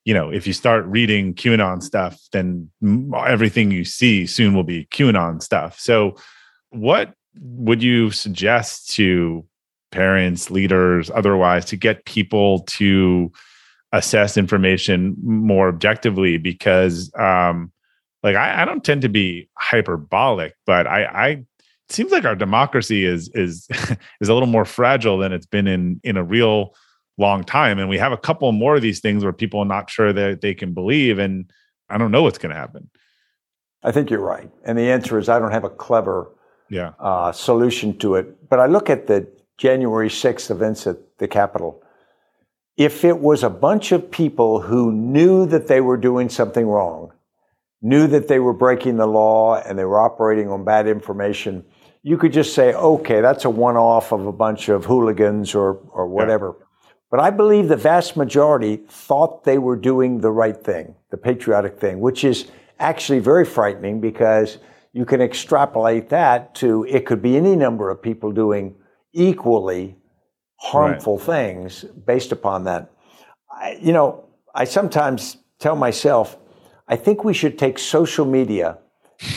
you 0.05 0.13
know, 0.13 0.29
if 0.29 0.47
you 0.47 0.53
start 0.53 0.85
reading 0.85 1.33
QAnon 1.33 1.83
stuff, 1.83 2.17
then 2.31 2.71
everything 3.27 3.69
you 3.69 3.83
see 3.83 4.25
soon 4.25 4.55
will 4.55 4.63
be 4.63 4.85
QAnon 4.85 5.43
stuff. 5.43 5.77
So, 5.77 6.15
what 6.69 7.13
would 7.41 7.83
you 7.83 8.09
suggest 8.11 8.89
to 8.91 9.43
parents, 9.91 10.49
leaders, 10.49 11.11
otherwise, 11.13 11.65
to 11.65 11.75
get 11.75 12.05
people 12.05 12.61
to 12.77 13.33
assess 13.91 14.37
information 14.37 15.15
more 15.23 15.69
objectively 15.69 16.37
because 16.37 17.11
um 17.17 17.71
like 18.23 18.35
I, 18.35 18.63
I 18.63 18.65
don't 18.65 18.83
tend 18.83 19.01
to 19.03 19.09
be 19.09 19.49
hyperbolic 19.57 20.53
but 20.65 20.87
i 20.87 21.05
i 21.05 21.27
it 21.89 21.93
seems 21.93 22.11
like 22.11 22.25
our 22.25 22.35
democracy 22.35 23.05
is 23.05 23.29
is 23.33 23.67
is 24.21 24.29
a 24.29 24.33
little 24.33 24.47
more 24.47 24.65
fragile 24.65 25.17
than 25.17 25.31
it's 25.31 25.45
been 25.45 25.67
in 25.67 26.01
in 26.03 26.17
a 26.17 26.23
real 26.23 26.75
long 27.17 27.43
time. 27.43 27.79
And 27.79 27.89
we 27.89 27.97
have 27.97 28.11
a 28.11 28.17
couple 28.17 28.51
more 28.51 28.75
of 28.75 28.81
these 28.81 28.99
things 28.99 29.23
where 29.23 29.33
people 29.33 29.59
are 29.59 29.65
not 29.65 29.89
sure 29.89 30.13
that 30.13 30.41
they 30.41 30.53
can 30.53 30.73
believe 30.73 31.19
and 31.19 31.51
i 31.89 31.97
don't 31.97 32.11
know 32.11 32.23
what's 32.23 32.37
going 32.37 32.53
to 32.53 32.59
happen. 32.59 32.89
I 33.83 33.91
think 33.91 34.09
you're 34.09 34.19
right. 34.19 34.49
And 34.65 34.77
the 34.77 34.91
answer 34.91 35.17
is 35.17 35.29
i 35.29 35.39
don't 35.39 35.51
have 35.51 35.63
a 35.63 35.69
clever 35.69 36.29
yeah. 36.69 36.91
uh, 36.99 37.31
solution 37.31 37.97
to 37.99 38.15
it. 38.15 38.49
But 38.49 38.59
i 38.59 38.65
look 38.65 38.89
at 38.89 39.07
the 39.07 39.27
january 39.57 40.09
6th 40.09 40.51
events 40.51 40.85
at 40.85 40.97
the 41.17 41.27
capitol 41.27 41.81
if 42.77 43.03
it 43.03 43.19
was 43.19 43.43
a 43.43 43.49
bunch 43.49 43.91
of 43.91 44.11
people 44.11 44.61
who 44.61 44.91
knew 44.91 45.47
that 45.47 45.67
they 45.67 45.81
were 45.81 45.97
doing 45.97 46.29
something 46.29 46.67
wrong, 46.67 47.11
knew 47.81 48.07
that 48.07 48.27
they 48.27 48.39
were 48.39 48.53
breaking 48.53 48.97
the 48.97 49.07
law 49.07 49.55
and 49.55 49.77
they 49.77 49.85
were 49.85 49.99
operating 49.99 50.49
on 50.49 50.63
bad 50.63 50.87
information, 50.87 51.65
you 52.03 52.17
could 52.17 52.31
just 52.31 52.53
say, 52.53 52.73
okay, 52.73 53.19
that's 53.19 53.45
a 53.45 53.49
one 53.49 53.75
off 53.75 54.13
of 54.13 54.25
a 54.27 54.31
bunch 54.31 54.69
of 54.69 54.85
hooligans 54.85 55.55
or, 55.55 55.73
or 55.91 56.07
whatever. 56.07 56.55
Yeah. 56.57 56.63
But 57.09 57.19
I 57.19 57.31
believe 57.31 57.67
the 57.67 57.75
vast 57.77 58.15
majority 58.15 58.77
thought 58.87 59.43
they 59.43 59.57
were 59.57 59.75
doing 59.75 60.21
the 60.21 60.31
right 60.31 60.55
thing, 60.55 60.93
the 61.09 61.17
patriotic 61.17 61.79
thing, 61.79 61.99
which 61.99 62.23
is 62.23 62.51
actually 62.79 63.19
very 63.19 63.45
frightening 63.45 63.99
because 63.99 64.59
you 64.93 65.05
can 65.05 65.21
extrapolate 65.21 66.09
that 66.09 66.53
to 66.55 66.85
it 66.85 67.05
could 67.05 67.21
be 67.21 67.37
any 67.37 67.55
number 67.55 67.89
of 67.89 68.01
people 68.01 68.31
doing 68.31 68.75
equally 69.13 69.95
harmful 70.57 71.17
right. 71.17 71.25
things 71.25 71.83
based 72.05 72.31
upon 72.31 72.65
that. 72.65 72.91
I, 73.51 73.77
you 73.81 73.93
know, 73.93 74.25
I 74.53 74.65
sometimes 74.65 75.37
tell 75.59 75.75
myself, 75.75 76.37
I 76.87 76.95
think 76.95 77.23
we 77.23 77.33
should 77.33 77.57
take 77.57 77.79
social 77.79 78.25
media 78.25 78.79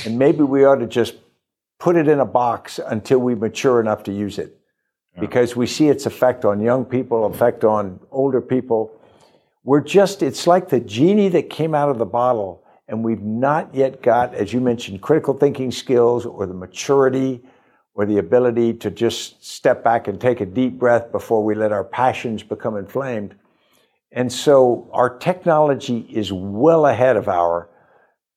and 0.05 0.19
maybe 0.19 0.43
we 0.43 0.65
ought 0.65 0.77
to 0.77 0.87
just 0.87 1.15
put 1.79 1.97
it 1.97 2.09
in 2.09 2.21
a 2.21 2.27
box 2.27 2.79
until 2.79 3.19
we 3.19 3.35
mature 3.35 3.81
enough 3.81 4.03
to 4.05 4.13
use 4.13 4.39
it. 4.39 4.59
Yeah. 5.15 5.21
Because 5.21 5.57
we 5.57 5.67
see 5.67 5.89
its 5.89 6.07
effect 6.07 6.45
on 6.45 6.61
young 6.61 6.85
people, 6.85 7.27
effect 7.27 7.65
on 7.65 7.99
older 8.11 8.41
people. 8.41 8.93
We're 9.65 9.81
just, 9.81 10.23
it's 10.23 10.47
like 10.47 10.69
the 10.69 10.81
genie 10.81 11.29
that 11.31 11.51
came 11.51 11.75
out 11.75 11.89
of 11.89 11.99
the 11.99 12.07
bottle, 12.07 12.65
and 12.89 13.03
we've 13.03 13.23
not 13.23 13.75
yet 13.75 14.03
got, 14.03 14.35
as 14.35 14.53
you 14.53 14.61
mentioned, 14.61 15.01
critical 15.01 15.35
thinking 15.35 15.71
skills 15.71 16.27
or 16.27 16.47
the 16.47 16.55
maturity 16.55 17.43
or 18.01 18.07
the 18.07 18.17
ability 18.17 18.73
to 18.73 18.91
just 18.91 19.45
step 19.45 19.85
back 19.85 20.09
and 20.09 20.19
take 20.19 20.41
a 20.41 20.47
deep 20.47 20.79
breath 20.79 21.13
before 21.13 21.45
we 21.45 21.55
let 21.55 21.71
our 21.71 21.85
passions 21.85 22.43
become 22.43 22.75
inflamed. 22.75 23.35
And 24.11 24.33
so 24.33 24.89
our 24.95 25.19
technology 25.19 26.07
is 26.09 26.33
well 26.33 26.87
ahead 26.87 27.17
of 27.17 27.29
our 27.29 27.69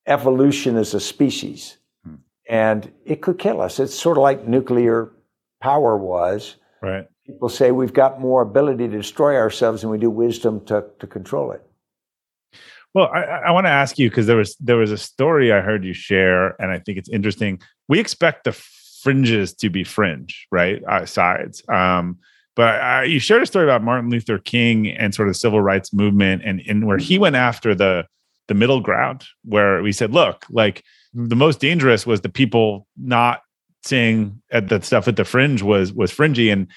evolution 0.06 0.76
as 0.76 0.94
a 0.94 1.00
species. 1.00 1.78
Hmm. 2.04 2.16
And 2.50 2.92
it 3.06 3.22
could 3.22 3.40
kill 3.40 3.62
us. 3.62 3.80
It's 3.80 3.96
sort 3.96 4.18
of 4.18 4.24
like 4.24 4.46
nuclear 4.46 5.14
power 5.62 5.96
was. 5.96 6.58
Right. 6.82 7.08
People 7.26 7.48
say 7.48 7.72
we've 7.72 7.94
got 7.94 8.20
more 8.20 8.42
ability 8.42 8.90
to 8.90 8.98
destroy 8.98 9.38
ourselves 9.38 9.80
than 9.80 9.92
we 9.92 9.98
do 9.98 10.10
wisdom 10.10 10.66
to, 10.66 10.84
to 11.00 11.08
control 11.08 11.54
it. 11.54 11.62
Well, 12.94 13.08
I, 13.14 13.22
I 13.22 13.52
want 13.52 13.66
to 13.66 13.72
ask 13.72 13.98
you 13.98 14.10
because 14.10 14.28
there 14.28 14.36
was 14.36 14.58
there 14.58 14.76
was 14.76 14.92
a 14.92 14.98
story 14.98 15.54
I 15.54 15.62
heard 15.62 15.86
you 15.86 15.94
share, 15.94 16.62
and 16.62 16.70
I 16.70 16.80
think 16.80 16.98
it's 16.98 17.10
interesting. 17.10 17.62
We 17.88 18.00
expect 18.00 18.44
the 18.44 18.52
fringes 19.04 19.54
to 19.56 19.70
be 19.70 19.84
fringe, 19.84 20.48
right? 20.52 20.82
Uh, 20.88 21.06
sides. 21.06 21.64
Um, 21.70 22.18
but 22.56 22.82
I, 22.82 23.04
you 23.04 23.20
shared 23.20 23.44
a 23.44 23.46
story 23.46 23.66
about 23.66 23.84
Martin 23.84 24.10
Luther 24.10 24.38
King 24.38 24.88
and 24.88 25.14
sort 25.14 25.28
of 25.28 25.34
the 25.34 25.40
civil 25.40 25.62
rights 25.62 25.94
movement, 25.94 26.44
and, 26.46 26.62
and 26.68 26.88
where 26.88 26.98
he 26.98 27.20
went 27.20 27.36
after 27.36 27.76
the 27.76 28.06
the 28.48 28.54
middle 28.54 28.82
ground, 28.82 29.26
where 29.46 29.82
we 29.82 29.94
said, 29.94 30.12
look, 30.12 30.46
like 30.50 30.84
the 31.14 31.36
most 31.36 31.62
dangerous 31.62 32.06
was 32.06 32.22
the 32.22 32.30
people 32.30 32.86
not 32.98 33.42
saying 33.84 34.42
that 34.52 34.84
stuff 34.84 35.08
at 35.08 35.16
the 35.16 35.26
fringe 35.26 35.62
was 35.62 35.94
was 35.94 36.12
fringy, 36.12 36.50
and 36.50 36.68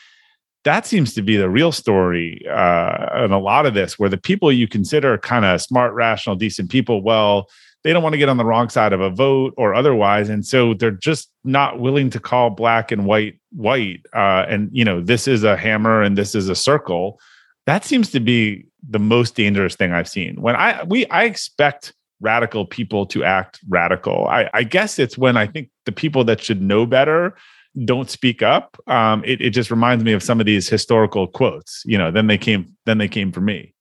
that 0.64 0.86
seems 0.86 1.14
to 1.14 1.22
be 1.22 1.36
the 1.36 1.50
real 1.50 1.72
story 1.72 2.44
uh, 2.50 3.24
in 3.24 3.32
a 3.32 3.38
lot 3.38 3.66
of 3.66 3.74
this, 3.74 3.98
where 3.98 4.08
the 4.08 4.16
people 4.16 4.50
you 4.50 4.66
consider 4.66 5.18
kind 5.18 5.44
of 5.44 5.60
smart, 5.60 5.92
rational, 5.94 6.36
decent 6.36 6.70
people, 6.70 7.02
well, 7.02 7.48
they 7.86 7.92
don't 7.92 8.02
want 8.02 8.14
to 8.14 8.18
get 8.18 8.28
on 8.28 8.36
the 8.36 8.44
wrong 8.44 8.68
side 8.68 8.92
of 8.92 9.00
a 9.00 9.10
vote 9.10 9.54
or 9.56 9.72
otherwise 9.72 10.28
and 10.28 10.44
so 10.44 10.74
they're 10.74 10.90
just 10.90 11.30
not 11.44 11.78
willing 11.78 12.10
to 12.10 12.18
call 12.18 12.50
black 12.50 12.90
and 12.90 13.06
white 13.06 13.38
white 13.52 14.04
uh, 14.12 14.44
and 14.48 14.68
you 14.72 14.84
know 14.84 15.00
this 15.00 15.28
is 15.28 15.44
a 15.44 15.56
hammer 15.56 16.02
and 16.02 16.18
this 16.18 16.34
is 16.34 16.48
a 16.48 16.56
circle. 16.56 17.20
That 17.66 17.84
seems 17.84 18.10
to 18.10 18.20
be 18.20 18.66
the 18.88 18.98
most 18.98 19.36
dangerous 19.36 19.76
thing 19.76 19.92
i've 19.92 20.08
seen. 20.08 20.42
When 20.42 20.56
i 20.56 20.82
we 20.82 21.06
i 21.06 21.24
expect 21.24 21.94
radical 22.20 22.66
people 22.66 23.06
to 23.06 23.22
act 23.22 23.60
radical. 23.68 24.26
I, 24.26 24.50
I 24.52 24.64
guess 24.64 24.98
it's 24.98 25.16
when 25.16 25.36
i 25.36 25.46
think 25.46 25.70
the 25.84 25.92
people 25.92 26.24
that 26.24 26.42
should 26.42 26.60
know 26.60 26.86
better 26.86 27.36
don't 27.84 28.10
speak 28.10 28.42
up 28.42 28.76
um, 28.88 29.22
it, 29.24 29.40
it 29.40 29.50
just 29.50 29.70
reminds 29.70 30.02
me 30.02 30.12
of 30.12 30.22
some 30.24 30.40
of 30.40 30.46
these 30.46 30.68
historical 30.68 31.28
quotes 31.28 31.84
you 31.86 31.98
know 31.98 32.10
then 32.10 32.26
they 32.26 32.38
came 32.38 32.74
then 32.84 32.98
they 32.98 33.08
came 33.08 33.30
for 33.30 33.42
me. 33.42 33.74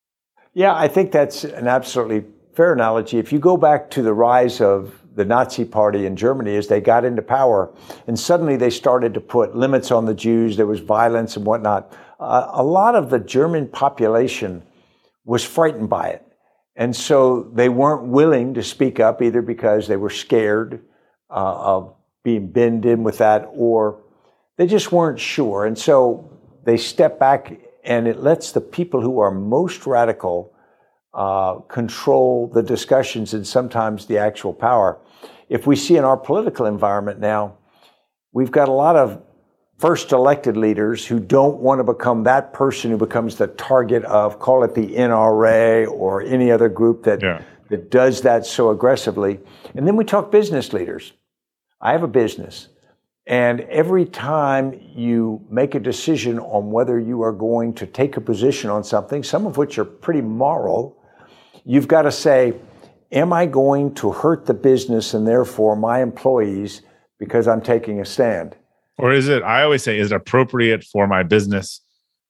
Yeah 0.54 0.76
i 0.76 0.88
think 0.88 1.12
that's 1.12 1.44
an 1.44 1.68
absolutely 1.68 2.24
fair 2.56 2.72
analogy. 2.72 3.18
If 3.20 3.34
you 3.34 3.40
go 3.40 3.58
back 3.58 3.92
to 3.92 4.02
the 4.02 4.14
rise 4.14 4.62
of 4.62 5.02
the 5.14 5.26
Nazi 5.26 5.66
Party 5.66 6.06
in 6.06 6.16
Germany 6.16 6.56
as 6.56 6.68
they 6.68 6.80
got 6.80 7.04
into 7.04 7.22
power, 7.22 7.74
and 8.08 8.18
suddenly 8.18 8.56
they 8.56 8.70
started 8.70 9.14
to 9.14 9.20
put 9.20 9.56
limits 9.56 9.92
on 9.92 10.06
the 10.06 10.14
Jews, 10.14 10.56
there 10.56 10.66
was 10.66 10.80
violence 10.80 11.36
and 11.36 11.46
whatnot. 11.46 11.94
Uh, 12.18 12.50
a 12.54 12.64
lot 12.64 12.96
of 12.96 13.10
the 13.10 13.20
German 13.20 13.68
population 13.68 14.64
was 15.26 15.44
frightened 15.44 15.90
by 15.90 16.08
it. 16.08 16.26
And 16.78 16.96
so 16.96 17.44
they 17.54 17.70
weren't 17.70 18.04
willing 18.04 18.54
to 18.54 18.64
speak 18.64 19.00
up 19.00 19.22
either 19.22 19.42
because 19.42 19.88
they 19.88 19.98
were 19.98 20.10
scared 20.10 20.82
uh, 21.30 21.34
of 21.34 21.96
being 22.24 22.48
binned 22.48 22.86
in 22.86 23.04
with 23.04 23.18
that 23.18 23.50
or 23.54 24.02
they 24.58 24.68
just 24.68 24.92
weren't 24.92 25.20
sure. 25.20 25.66
And 25.66 25.78
so 25.78 26.32
they 26.64 26.78
step 26.78 27.20
back 27.20 27.60
and 27.84 28.08
it 28.08 28.22
lets 28.22 28.52
the 28.52 28.62
people 28.62 29.02
who 29.02 29.20
are 29.20 29.32
most 29.32 29.86
radical 29.86 30.55
uh, 31.16 31.60
control 31.70 32.48
the 32.54 32.62
discussions 32.62 33.34
and 33.34 33.48
sometimes 33.48 34.06
the 34.06 34.18
actual 34.18 34.54
power. 34.54 35.00
If 35.48 35.66
we 35.66 35.76
see 35.76 35.96
in 35.96 36.04
our 36.04 36.18
political 36.18 36.66
environment 36.66 37.20
now, 37.20 37.58
we've 38.34 38.52
got 38.52 38.68
a 38.68 38.74
lot 38.74 38.98
of 38.98 39.22
first 39.78 40.12
elected 40.12 40.58
leaders 40.58 41.06
who 41.06 41.20
don't 41.20 41.58
want 41.58 41.80
to 41.80 41.84
become 41.84 42.24
that 42.24 42.54
person 42.54 42.92
who 42.92 42.98
becomes 42.98 43.36
the 43.38 43.48
target 43.48 44.04
of, 44.06 44.40
call 44.40 44.64
it 44.64 44.76
the 44.76 44.88
NRA 44.88 45.90
or 45.90 46.22
any 46.22 46.52
other 46.52 46.70
group 46.70 47.04
that, 47.04 47.22
yeah. 47.22 47.42
that 47.70 47.90
does 47.90 48.22
that 48.22 48.46
so 48.46 48.70
aggressively. 48.70 49.40
And 49.74 49.88
then 49.88 49.96
we 49.96 50.04
talk 50.04 50.32
business 50.32 50.74
leaders. 50.74 51.14
I 51.80 51.92
have 51.92 52.04
a 52.04 52.08
business. 52.08 52.70
And 53.28 53.62
every 53.62 54.06
time 54.06 54.80
you 54.94 55.46
make 55.50 55.76
a 55.76 55.80
decision 55.80 56.40
on 56.40 56.72
whether 56.72 57.00
you 57.00 57.24
are 57.24 57.32
going 57.32 57.74
to 57.76 57.88
take 57.88 58.18
a 58.18 58.22
position 58.22 58.70
on 58.70 58.84
something, 58.84 59.24
some 59.24 59.48
of 59.48 59.58
which 59.58 59.80
are 59.80 59.86
pretty 59.86 60.22
moral, 60.22 61.02
You've 61.66 61.88
got 61.88 62.04
to 62.04 62.12
say, 62.12 62.54
am 63.12 63.34
I 63.34 63.48
going 63.48 63.96
to 63.96 64.12
hurt 64.12 64.46
the 64.46 64.54
business 64.54 65.14
and 65.14 65.28
therefore 65.28 65.76
my 65.76 66.02
employees 66.02 66.82
because 67.20 67.48
I'm 67.48 67.62
taking 67.62 68.00
a 68.00 68.06
stand? 68.06 68.56
Or 68.98 69.12
is 69.12 69.28
it, 69.28 69.44
I 69.44 69.64
always 69.64 69.84
say, 69.84 69.98
is 69.98 70.12
it 70.12 70.16
appropriate 70.16 70.84
for 70.84 71.08
my 71.08 71.24
business 71.24 71.82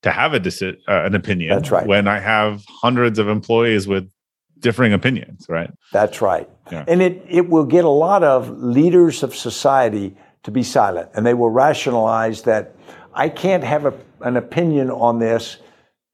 to 0.02 0.10
have 0.10 0.34
a 0.34 0.40
deci- 0.40 0.78
uh, 0.88 1.04
an 1.04 1.14
opinion? 1.14 1.50
That's 1.50 1.70
right. 1.70 1.86
When 1.86 2.08
I 2.08 2.18
have 2.18 2.64
hundreds 2.66 3.18
of 3.18 3.28
employees 3.28 3.86
with 3.86 4.10
differing 4.58 4.92
opinions, 4.92 5.46
right? 5.48 5.70
That's 5.92 6.22
right. 6.22 6.48
Yeah. 6.72 6.84
And 6.88 7.02
it, 7.02 7.22
it 7.28 7.48
will 7.48 7.64
get 7.64 7.84
a 7.84 7.90
lot 7.90 8.24
of 8.24 8.50
leaders 8.50 9.22
of 9.22 9.36
society 9.36 10.16
to 10.44 10.50
be 10.50 10.62
silent 10.62 11.10
and 11.14 11.26
they 11.26 11.34
will 11.34 11.50
rationalize 11.50 12.42
that 12.42 12.74
I 13.12 13.28
can't 13.28 13.64
have 13.64 13.84
a, 13.84 13.94
an 14.20 14.36
opinion 14.36 14.90
on 14.90 15.18
this 15.18 15.58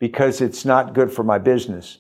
because 0.00 0.40
it's 0.40 0.64
not 0.64 0.94
good 0.94 1.12
for 1.12 1.22
my 1.22 1.38
business. 1.38 1.98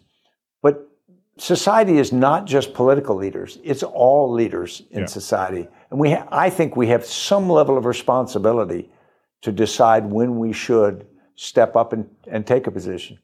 Society 1.42 1.98
is 1.98 2.12
not 2.12 2.46
just 2.46 2.72
political 2.72 3.16
leaders, 3.16 3.58
it's 3.64 3.82
all 3.82 4.30
leaders 4.30 4.82
in 4.92 5.00
yeah. 5.00 5.06
society. 5.06 5.66
And 5.90 5.98
we 5.98 6.12
ha- 6.12 6.28
I 6.30 6.48
think 6.48 6.76
we 6.76 6.86
have 6.86 7.04
some 7.04 7.50
level 7.50 7.76
of 7.76 7.84
responsibility 7.84 8.92
to 9.40 9.50
decide 9.50 10.04
when 10.04 10.38
we 10.38 10.52
should 10.52 11.04
step 11.34 11.74
up 11.74 11.92
and, 11.92 12.08
and 12.28 12.46
take 12.46 12.68
a 12.68 12.70
position. 12.70 13.18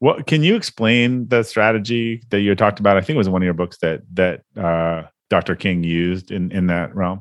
Well, 0.00 0.22
can 0.22 0.42
you 0.42 0.56
explain 0.56 1.28
the 1.28 1.42
strategy 1.42 2.22
that 2.30 2.40
you 2.40 2.54
talked 2.54 2.80
about? 2.80 2.96
I 2.96 3.02
think 3.02 3.16
it 3.16 3.18
was 3.18 3.28
one 3.28 3.42
of 3.42 3.44
your 3.44 3.52
books 3.52 3.76
that 3.82 4.00
that 4.14 4.40
uh, 4.56 5.02
Dr. 5.28 5.56
King 5.56 5.84
used 5.84 6.30
in 6.30 6.50
in 6.52 6.68
that 6.68 6.96
realm. 6.96 7.20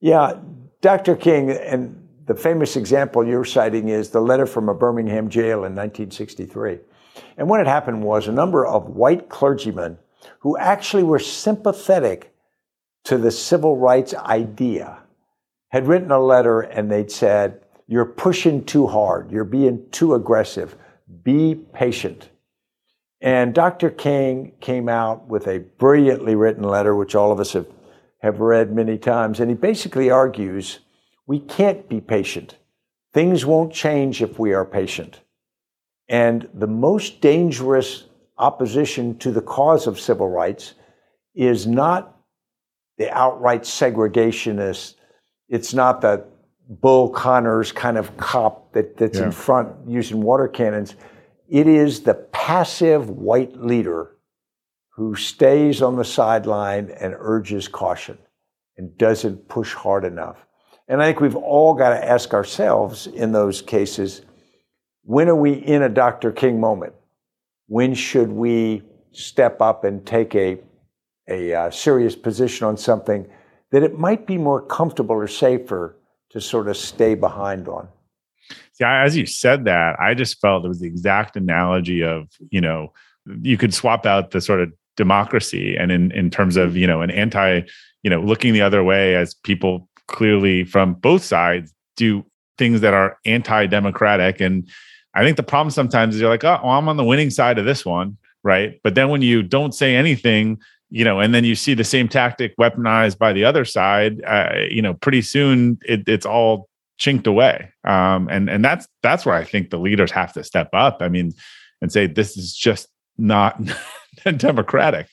Yeah, 0.00 0.34
Dr. 0.82 1.16
King, 1.16 1.50
and 1.50 2.06
the 2.26 2.34
famous 2.34 2.76
example 2.76 3.26
you're 3.26 3.46
citing 3.46 3.88
is 3.88 4.10
the 4.10 4.20
letter 4.20 4.44
from 4.44 4.68
a 4.68 4.74
Birmingham 4.74 5.30
jail 5.30 5.64
in 5.64 5.74
1963. 5.74 6.80
And 7.36 7.48
what 7.48 7.60
had 7.60 7.66
happened 7.66 8.02
was 8.02 8.26
a 8.26 8.32
number 8.32 8.66
of 8.66 8.88
white 8.88 9.28
clergymen 9.28 9.98
who 10.40 10.56
actually 10.56 11.02
were 11.02 11.18
sympathetic 11.18 12.34
to 13.04 13.18
the 13.18 13.30
civil 13.30 13.76
rights 13.76 14.14
idea 14.14 14.98
had 15.68 15.88
written 15.88 16.10
a 16.10 16.20
letter 16.20 16.60
and 16.60 16.90
they'd 16.90 17.10
said, 17.10 17.60
You're 17.86 18.04
pushing 18.04 18.64
too 18.64 18.86
hard, 18.86 19.30
you're 19.30 19.44
being 19.44 19.84
too 19.90 20.14
aggressive, 20.14 20.76
be 21.22 21.54
patient. 21.54 22.28
And 23.20 23.54
Dr. 23.54 23.90
King 23.90 24.52
came 24.60 24.88
out 24.88 25.26
with 25.28 25.48
a 25.48 25.58
brilliantly 25.58 26.34
written 26.34 26.62
letter, 26.62 26.94
which 26.94 27.14
all 27.14 27.32
of 27.32 27.40
us 27.40 27.54
have, 27.54 27.66
have 28.18 28.40
read 28.40 28.72
many 28.72 28.98
times. 28.98 29.40
And 29.40 29.50
he 29.50 29.56
basically 29.56 30.10
argues 30.10 30.80
we 31.26 31.40
can't 31.40 31.88
be 31.88 32.00
patient. 32.00 32.56
Things 33.12 33.46
won't 33.46 33.72
change 33.72 34.20
if 34.20 34.38
we 34.38 34.52
are 34.52 34.64
patient. 34.64 35.20
And 36.08 36.48
the 36.54 36.66
most 36.66 37.20
dangerous 37.20 38.04
opposition 38.38 39.18
to 39.18 39.30
the 39.30 39.40
cause 39.40 39.86
of 39.86 39.98
civil 39.98 40.28
rights 40.28 40.74
is 41.34 41.66
not 41.66 42.16
the 42.98 43.10
outright 43.10 43.62
segregationist. 43.62 44.94
It's 45.48 45.74
not 45.74 46.00
the 46.00 46.24
Bull 46.68 47.10
Connors 47.10 47.72
kind 47.72 47.98
of 47.98 48.16
cop 48.16 48.72
that, 48.72 48.96
that's 48.96 49.18
yeah. 49.18 49.26
in 49.26 49.32
front 49.32 49.70
using 49.86 50.22
water 50.22 50.48
cannons. 50.48 50.96
It 51.48 51.66
is 51.66 52.00
the 52.00 52.14
passive 52.14 53.10
white 53.10 53.56
leader 53.56 54.16
who 54.96 55.14
stays 55.14 55.82
on 55.82 55.96
the 55.96 56.04
sideline 56.04 56.90
and 56.90 57.14
urges 57.18 57.68
caution 57.68 58.16
and 58.76 58.96
doesn't 58.96 59.48
push 59.48 59.74
hard 59.74 60.04
enough. 60.04 60.38
And 60.88 61.02
I 61.02 61.06
think 61.06 61.20
we've 61.20 61.36
all 61.36 61.74
got 61.74 61.90
to 61.90 62.04
ask 62.04 62.32
ourselves 62.32 63.06
in 63.06 63.32
those 63.32 63.60
cases 63.60 64.22
when 65.04 65.28
are 65.28 65.36
we 65.36 65.52
in 65.52 65.82
a 65.82 65.88
Dr. 65.88 66.32
King 66.32 66.60
moment? 66.60 66.94
When 67.66 67.94
should 67.94 68.30
we 68.30 68.82
step 69.12 69.60
up 69.60 69.84
and 69.84 70.04
take 70.04 70.34
a, 70.34 70.58
a 71.28 71.54
uh, 71.54 71.70
serious 71.70 72.16
position 72.16 72.66
on 72.66 72.76
something 72.76 73.26
that 73.70 73.82
it 73.82 73.98
might 73.98 74.26
be 74.26 74.38
more 74.38 74.60
comfortable 74.60 75.14
or 75.14 75.28
safer 75.28 75.96
to 76.30 76.40
sort 76.40 76.68
of 76.68 76.76
stay 76.76 77.14
behind 77.14 77.68
on? 77.68 77.88
Yeah, 78.80 79.02
as 79.02 79.16
you 79.16 79.26
said 79.26 79.64
that, 79.66 79.98
I 80.00 80.14
just 80.14 80.40
felt 80.40 80.64
it 80.64 80.68
was 80.68 80.80
the 80.80 80.86
exact 80.86 81.36
analogy 81.36 82.02
of, 82.02 82.28
you 82.50 82.60
know, 82.60 82.92
you 83.40 83.56
could 83.56 83.72
swap 83.72 84.04
out 84.04 84.32
the 84.32 84.40
sort 84.40 84.60
of 84.60 84.72
democracy 84.96 85.76
and 85.76 85.92
in, 85.92 86.10
in 86.12 86.30
terms 86.30 86.56
of, 86.56 86.76
you 86.76 86.86
know, 86.86 87.00
an 87.00 87.10
anti, 87.10 87.62
you 88.02 88.10
know, 88.10 88.20
looking 88.20 88.52
the 88.52 88.62
other 88.62 88.82
way 88.82 89.14
as 89.14 89.34
people 89.34 89.88
clearly 90.08 90.64
from 90.64 90.94
both 90.94 91.24
sides 91.24 91.72
do 91.96 92.24
things 92.58 92.80
that 92.80 92.94
are 92.94 93.18
anti-democratic 93.24 94.40
and 94.40 94.68
i 95.14 95.24
think 95.24 95.36
the 95.36 95.42
problem 95.42 95.70
sometimes 95.70 96.14
is 96.14 96.20
you're 96.20 96.30
like 96.30 96.44
oh 96.44 96.60
well, 96.62 96.72
i'm 96.72 96.88
on 96.88 96.96
the 96.96 97.04
winning 97.04 97.30
side 97.30 97.58
of 97.58 97.64
this 97.64 97.84
one 97.84 98.16
right 98.42 98.80
but 98.82 98.94
then 98.94 99.08
when 99.08 99.22
you 99.22 99.42
don't 99.42 99.74
say 99.74 99.94
anything 99.94 100.58
you 100.90 101.04
know 101.04 101.20
and 101.20 101.34
then 101.34 101.44
you 101.44 101.54
see 101.54 101.74
the 101.74 101.84
same 101.84 102.08
tactic 102.08 102.56
weaponized 102.56 103.18
by 103.18 103.32
the 103.32 103.44
other 103.44 103.64
side 103.64 104.22
uh, 104.24 104.52
you 104.70 104.82
know 104.82 104.94
pretty 104.94 105.22
soon 105.22 105.78
it, 105.86 106.06
it's 106.06 106.26
all 106.26 106.68
chinked 106.98 107.26
away 107.26 107.70
um, 107.84 108.28
and 108.30 108.48
and 108.48 108.64
that's 108.64 108.86
that's 109.02 109.26
where 109.26 109.34
i 109.34 109.44
think 109.44 109.70
the 109.70 109.78
leaders 109.78 110.10
have 110.10 110.32
to 110.32 110.44
step 110.44 110.68
up 110.72 110.98
i 111.00 111.08
mean 111.08 111.32
and 111.82 111.92
say 111.92 112.06
this 112.06 112.36
is 112.36 112.54
just 112.54 112.88
not 113.18 113.60
democratic 114.36 115.08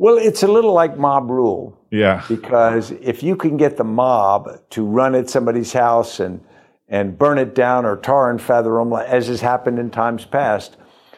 well, 0.00 0.16
it's 0.16 0.42
a 0.42 0.48
little 0.48 0.72
like 0.72 0.96
mob 0.96 1.28
rule. 1.28 1.78
Yeah. 1.90 2.24
Because 2.26 2.92
if 3.02 3.22
you 3.22 3.36
can 3.36 3.58
get 3.58 3.76
the 3.76 3.84
mob 3.84 4.48
to 4.70 4.82
run 4.82 5.14
at 5.14 5.28
somebody's 5.28 5.74
house 5.74 6.18
and 6.18 6.40
and 6.90 7.16
burn 7.16 7.38
it 7.38 7.54
down 7.54 7.86
or 7.86 7.96
tar 7.96 8.30
and 8.30 8.42
feather 8.42 8.74
them, 8.74 8.92
as 8.92 9.28
has 9.28 9.40
happened 9.40 9.78
in 9.78 9.90
times 9.90 10.26
past, 10.26 10.76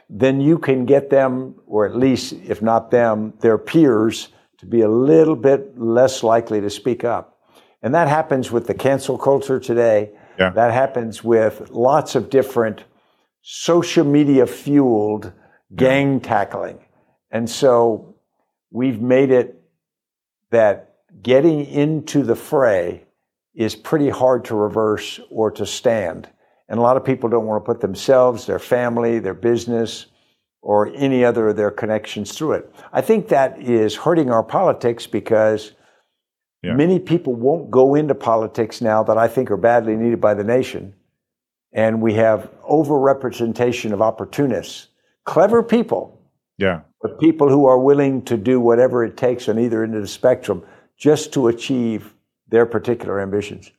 then 0.09 0.41
you 0.41 0.59
can 0.59 0.85
get 0.85 1.09
them, 1.09 1.55
or 1.67 1.87
at 1.87 1.97
least, 1.97 2.35
if 2.47 2.61
not 2.61 2.91
them, 2.91 3.33
their 3.41 3.57
peers, 3.57 4.29
to 4.59 4.67
be 4.67 4.83
a 4.83 4.89
little 4.89 5.35
bit 5.35 5.77
less 5.79 6.23
likely 6.23 6.61
to 6.61 6.69
speak 6.69 7.03
up. 7.03 7.41
And 7.83 7.95
that 7.95 8.07
happens 8.07 8.53
with 8.53 8.67
the 8.67 8.75
cancel 8.75 9.17
culture 9.17 9.59
today. 9.59 10.11
Yeah. 10.39 10.51
That 10.51 10.73
happens 10.73 11.25
with 11.25 11.71
lots 11.71 12.15
of 12.15 12.31
different 12.31 12.85
social 13.41 14.05
media 14.05 14.47
fueled 14.47 15.33
gang 15.75 16.21
tackling. 16.21 16.79
And 17.31 17.49
so 17.49 18.15
we've 18.71 19.01
made 19.01 19.31
it 19.31 19.63
that 20.51 20.97
getting 21.23 21.65
into 21.65 22.23
the 22.23 22.37
fray 22.37 23.05
is 23.55 23.75
pretty 23.75 24.09
hard 24.09 24.45
to 24.47 24.55
reverse 24.55 25.21
or 25.31 25.51
to 25.51 25.67
stand. 25.67 26.29
And 26.69 26.79
a 26.79 26.83
lot 26.83 26.97
of 26.97 27.05
people 27.05 27.29
don't 27.29 27.47
want 27.47 27.63
to 27.63 27.67
put 27.67 27.81
themselves, 27.81 28.47
their 28.47 28.59
family, 28.59 29.19
their 29.19 29.35
business, 29.35 30.07
or 30.63 30.89
any 30.95 31.25
other 31.25 31.49
of 31.49 31.57
their 31.57 31.71
connections 31.71 32.33
through 32.33 32.53
it. 32.53 32.75
I 32.93 33.01
think 33.01 33.29
that 33.29 33.61
is 33.61 33.97
hurting 33.97 34.31
our 34.31 34.43
politics 34.43 35.07
because 35.07 35.73
yeah. 36.63 36.75
many 36.75 36.99
people 36.99 37.35
won't 37.35 37.71
go 37.71 37.95
into 37.95 38.15
politics 38.15 38.81
now 38.81 39.03
that 39.03 39.19
I 39.19 39.29
think 39.29 39.51
are 39.51 39.57
badly 39.57 39.97
needed 39.97 40.21
by 40.21 40.35
the 40.35 40.45
nation. 40.45 40.95
And 41.73 42.01
we 42.01 42.15
have 42.15 42.51
overrepresentation 42.63 43.93
of 43.93 44.01
opportunists, 44.01 44.89
clever 45.25 45.63
people. 45.63 46.19
Yeah 46.59 46.83
but 47.03 47.19
people 47.19 47.49
who 47.49 47.67
are 47.67 47.79
willing 47.79 48.23
to 48.23 48.37
do 48.37 48.61
whatever 48.61 49.05
it 49.05 49.17
takes 49.17 49.49
on 49.49 49.59
either 49.59 49.83
end 49.83 49.95
of 49.97 50.01
the 50.01 50.09
spectrum 50.09 50.63
just 50.97 51.33
to 51.33 51.49
achieve 51.49 52.15
their 52.53 52.67
particular 52.67 53.21
ambitions. 53.21 53.73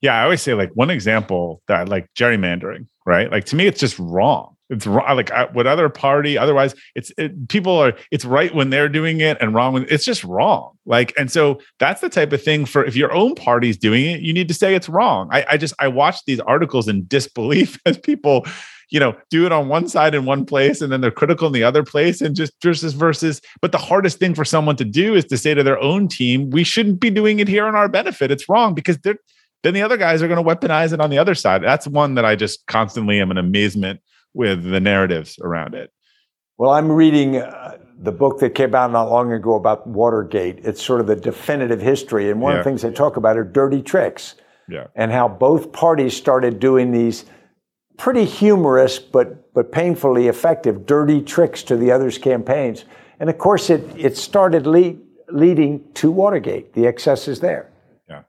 Yeah, 0.00 0.14
I 0.14 0.24
always 0.24 0.42
say 0.42 0.54
like 0.54 0.72
one 0.74 0.90
example 0.90 1.62
that 1.68 1.88
like 1.88 2.08
gerrymandering, 2.18 2.88
right? 3.06 3.30
Like 3.30 3.44
to 3.46 3.56
me, 3.56 3.66
it's 3.66 3.78
just 3.78 3.96
wrong. 4.00 4.56
It's 4.70 4.86
wrong. 4.86 5.14
Like 5.14 5.30
uh, 5.30 5.46
I, 5.48 5.52
what 5.52 5.68
other 5.68 5.88
party? 5.88 6.36
Otherwise, 6.36 6.74
it's 6.96 7.12
it, 7.18 7.48
people 7.48 7.76
are. 7.76 7.92
It's 8.10 8.24
right 8.24 8.52
when 8.52 8.70
they're 8.70 8.88
doing 8.88 9.20
it 9.20 9.36
and 9.40 9.54
wrong 9.54 9.74
when 9.74 9.86
it's 9.88 10.04
just 10.04 10.24
wrong. 10.24 10.72
Like, 10.86 11.12
and 11.16 11.30
so 11.30 11.60
that's 11.78 12.00
the 12.00 12.08
type 12.08 12.32
of 12.32 12.42
thing 12.42 12.64
for 12.64 12.84
if 12.84 12.96
your 12.96 13.12
own 13.12 13.36
party's 13.36 13.76
doing 13.76 14.04
it, 14.06 14.22
you 14.22 14.32
need 14.32 14.48
to 14.48 14.54
say 14.54 14.74
it's 14.74 14.88
wrong. 14.88 15.28
I, 15.30 15.44
I 15.50 15.56
just 15.56 15.74
I 15.78 15.86
watched 15.86 16.26
these 16.26 16.40
articles 16.40 16.88
in 16.88 17.06
disbelief 17.06 17.78
as 17.86 17.98
people 17.98 18.44
you 18.92 19.00
know 19.00 19.16
do 19.30 19.46
it 19.46 19.52
on 19.52 19.68
one 19.68 19.88
side 19.88 20.14
in 20.14 20.26
one 20.26 20.44
place 20.44 20.80
and 20.80 20.92
then 20.92 21.00
they're 21.00 21.10
critical 21.10 21.46
in 21.46 21.52
the 21.52 21.64
other 21.64 21.82
place 21.82 22.20
and 22.20 22.36
just 22.36 22.52
versus 22.62 22.92
versus 22.92 23.40
but 23.60 23.72
the 23.72 23.78
hardest 23.78 24.18
thing 24.18 24.34
for 24.34 24.44
someone 24.44 24.76
to 24.76 24.84
do 24.84 25.14
is 25.14 25.24
to 25.24 25.38
say 25.38 25.54
to 25.54 25.62
their 25.62 25.80
own 25.80 26.06
team 26.06 26.50
we 26.50 26.62
shouldn't 26.62 27.00
be 27.00 27.10
doing 27.10 27.40
it 27.40 27.48
here 27.48 27.66
on 27.66 27.74
our 27.74 27.88
benefit. 27.88 28.30
It's 28.30 28.48
wrong 28.48 28.74
because 28.74 28.98
they're 28.98 29.16
then 29.62 29.74
the 29.74 29.82
other 29.82 29.96
guys 29.96 30.22
are 30.22 30.28
going 30.28 30.44
to 30.44 30.48
weaponize 30.48 30.92
it 30.92 31.00
on 31.00 31.08
the 31.08 31.18
other 31.18 31.36
side. 31.36 31.62
That's 31.62 31.86
one 31.88 32.14
that 32.14 32.24
i 32.24 32.36
just 32.36 32.66
constantly 32.66 33.20
am 33.20 33.30
in 33.30 33.38
amazement 33.38 34.00
with 34.34 34.62
the 34.62 34.80
narratives 34.80 35.38
around 35.42 35.74
it. 35.74 35.90
Well 36.58 36.70
i'm 36.70 36.92
reading 36.92 37.36
uh, 37.36 37.78
the 37.98 38.12
book 38.12 38.40
that 38.40 38.54
came 38.54 38.74
out 38.74 38.92
not 38.92 39.10
long 39.10 39.32
ago 39.32 39.54
about 39.54 39.86
watergate. 39.86 40.58
It's 40.64 40.82
sort 40.82 41.00
of 41.00 41.06
the 41.06 41.16
definitive 41.16 41.80
history 41.80 42.30
and 42.30 42.42
one 42.42 42.52
yeah. 42.52 42.58
of 42.58 42.64
the 42.64 42.70
things 42.70 42.82
they 42.82 42.92
talk 42.92 43.16
about 43.16 43.38
are 43.38 43.44
dirty 43.44 43.80
tricks. 43.80 44.34
Yeah. 44.68 44.86
and 44.94 45.10
how 45.10 45.28
both 45.28 45.72
parties 45.72 46.16
started 46.16 46.60
doing 46.60 46.92
these 46.92 47.26
pretty 48.02 48.24
humorous 48.24 48.98
but 48.98 49.54
but 49.54 49.70
painfully 49.70 50.26
effective 50.26 50.86
dirty 50.86 51.22
tricks 51.22 51.62
to 51.62 51.76
the 51.76 51.92
others' 51.92 52.18
campaigns. 52.18 52.84
And 53.20 53.30
of 53.30 53.38
course, 53.38 53.70
it 53.70 53.82
it 53.96 54.16
started 54.16 54.66
lead, 54.66 55.00
leading 55.28 55.84
to 55.94 56.10
Watergate. 56.10 56.74
The 56.74 56.88
excess 56.88 57.28
is 57.28 57.38
there. 57.38 57.70
Yeah. 58.08 58.22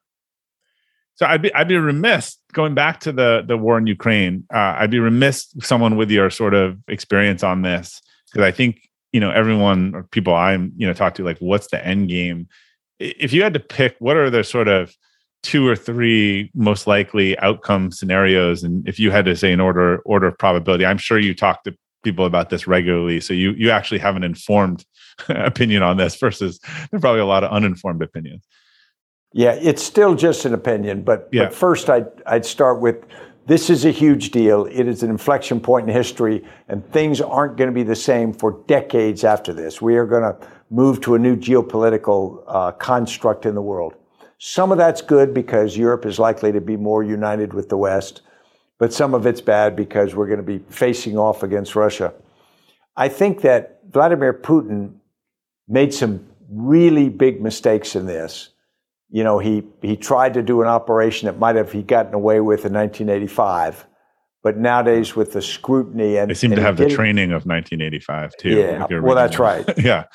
So 1.15 1.25
I'd 1.25 1.41
be 1.41 1.51
I'd 1.55 1.67
be 1.67 1.77
remiss 1.77 2.37
going 2.53 2.75
back 2.75 2.99
to 3.01 3.11
the 3.11 3.43
the 3.45 3.57
war 3.57 3.79
in 3.79 3.87
Ukraine. 3.87 4.45
Uh, 4.53 4.75
I'd 4.77 4.91
be 4.91 4.99
remiss 4.99 5.47
someone 5.59 5.97
with 5.97 6.11
your 6.11 6.29
sort 6.29 6.53
of 6.53 6.77
experience 6.87 7.41
on 7.43 7.63
this 7.63 7.99
because 8.31 8.45
I 8.45 8.51
think 8.51 8.87
you 9.11 9.19
know 9.19 9.31
everyone 9.31 9.95
or 9.95 10.03
people 10.03 10.35
I'm 10.35 10.71
you 10.77 10.85
know 10.85 10.93
talk 10.93 11.15
to 11.15 11.23
like 11.23 11.39
what's 11.39 11.69
the 11.69 11.83
end 11.83 12.09
game. 12.09 12.47
If 12.99 13.33
you 13.33 13.41
had 13.41 13.55
to 13.55 13.59
pick, 13.59 13.95
what 13.97 14.17
are 14.17 14.29
the 14.29 14.43
sort 14.43 14.67
of 14.67 14.95
two 15.43 15.67
or 15.67 15.75
three 15.75 16.49
most 16.55 16.87
likely 16.87 17.37
outcome 17.39 17.91
scenarios 17.91 18.63
and 18.63 18.87
if 18.87 18.99
you 18.99 19.11
had 19.11 19.25
to 19.25 19.35
say 19.35 19.53
an 19.53 19.59
order 19.59 19.99
order 20.05 20.27
of 20.27 20.37
probability 20.37 20.85
i'm 20.85 20.97
sure 20.97 21.19
you 21.19 21.35
talk 21.35 21.63
to 21.63 21.75
people 22.03 22.25
about 22.25 22.49
this 22.49 22.67
regularly. 22.67 23.19
So 23.19 23.33
you 23.33 23.51
you 23.53 23.71
actually 23.71 23.99
have 23.99 24.15
an 24.15 24.23
informed 24.23 24.85
opinion 25.29 25.81
on 25.81 25.97
this 25.97 26.15
versus 26.17 26.59
there's 26.91 27.01
probably 27.01 27.21
a 27.21 27.25
lot 27.25 27.43
of 27.43 27.51
uninformed 27.51 28.01
opinions. 28.01 28.45
Yeah, 29.35 29.53
it's 29.53 29.81
still 29.81 30.13
just 30.13 30.45
an 30.45 30.53
opinion, 30.53 31.01
but, 31.01 31.27
Yeah. 31.31 31.45
but 31.45 31.55
first 31.55 31.89
I'd, 31.89 32.05
I'd 32.27 32.45
start 32.45 32.81
with 32.81 33.03
this 33.47 33.71
is 33.71 33.83
a 33.83 33.89
huge 33.89 34.29
deal. 34.29 34.67
It 34.67 34.87
is 34.87 35.01
an 35.01 35.09
inflection 35.09 35.59
point 35.59 35.89
in 35.89 35.93
history, 35.93 36.45
and 36.69 36.87
things 36.93 37.19
aren't 37.19 37.57
going 37.57 37.67
to 37.69 37.73
be 37.73 37.83
the 37.83 37.95
same 37.95 38.31
for 38.31 38.63
decades 38.67 39.23
after 39.23 39.51
this. 39.51 39.81
We 39.81 39.97
are 39.97 40.05
going 40.05 40.21
to 40.21 40.47
move 40.69 41.01
to 41.01 41.15
a 41.15 41.19
new 41.19 41.35
geopolitical 41.35 42.43
uh, 42.47 42.71
construct 42.73 43.45
in 43.45 43.55
the 43.55 43.61
world. 43.61 43.95
Some 44.37 44.71
of 44.71 44.77
that's 44.77 45.01
good 45.01 45.33
because 45.33 45.77
Europe 45.77 46.05
is 46.05 46.19
likely 46.19 46.51
to 46.51 46.61
be 46.61 46.75
more 46.75 47.03
united 47.03 47.53
with 47.53 47.69
the 47.69 47.77
West, 47.77 48.21
but 48.77 48.93
some 48.93 49.13
of 49.13 49.25
it's 49.25 49.41
bad 49.41 49.75
because 49.75 50.15
we're 50.15 50.27
going 50.27 50.37
to 50.37 50.43
be 50.43 50.59
facing 50.69 51.17
off 51.17 51.43
against 51.43 51.75
Russia. 51.75 52.13
I 52.95 53.07
think 53.07 53.41
that 53.41 53.79
Vladimir 53.89 54.33
Putin 54.33 54.95
made 55.67 55.93
some 55.93 56.27
really 56.49 57.09
big 57.09 57.41
mistakes 57.41 57.95
in 57.95 58.05
this. 58.05 58.49
You 59.09 59.23
know, 59.23 59.39
he, 59.39 59.63
he 59.81 59.95
tried 59.95 60.33
to 60.33 60.41
do 60.41 60.61
an 60.61 60.67
operation 60.67 61.27
that 61.27 61.37
might 61.37 61.55
have 61.55 61.71
he 61.71 61.83
gotten 61.83 62.13
away 62.13 62.39
with 62.39 62.65
in 62.65 62.73
1985, 62.73 63.85
but 64.41 64.57
nowadays 64.57 65.15
with 65.15 65.33
the 65.33 65.41
scrutiny 65.41 66.17
and 66.17 66.29
They 66.29 66.35
seem 66.35 66.51
and 66.51 66.59
to 66.59 66.63
have 66.63 66.77
the 66.77 66.89
training 66.89 67.31
of 67.31 67.45
1985 67.45 68.35
too. 68.37 68.49
Yeah, 68.49 68.99
well, 68.99 69.15
that's 69.15 69.39
right. 69.39 69.65
yeah, 69.77 70.05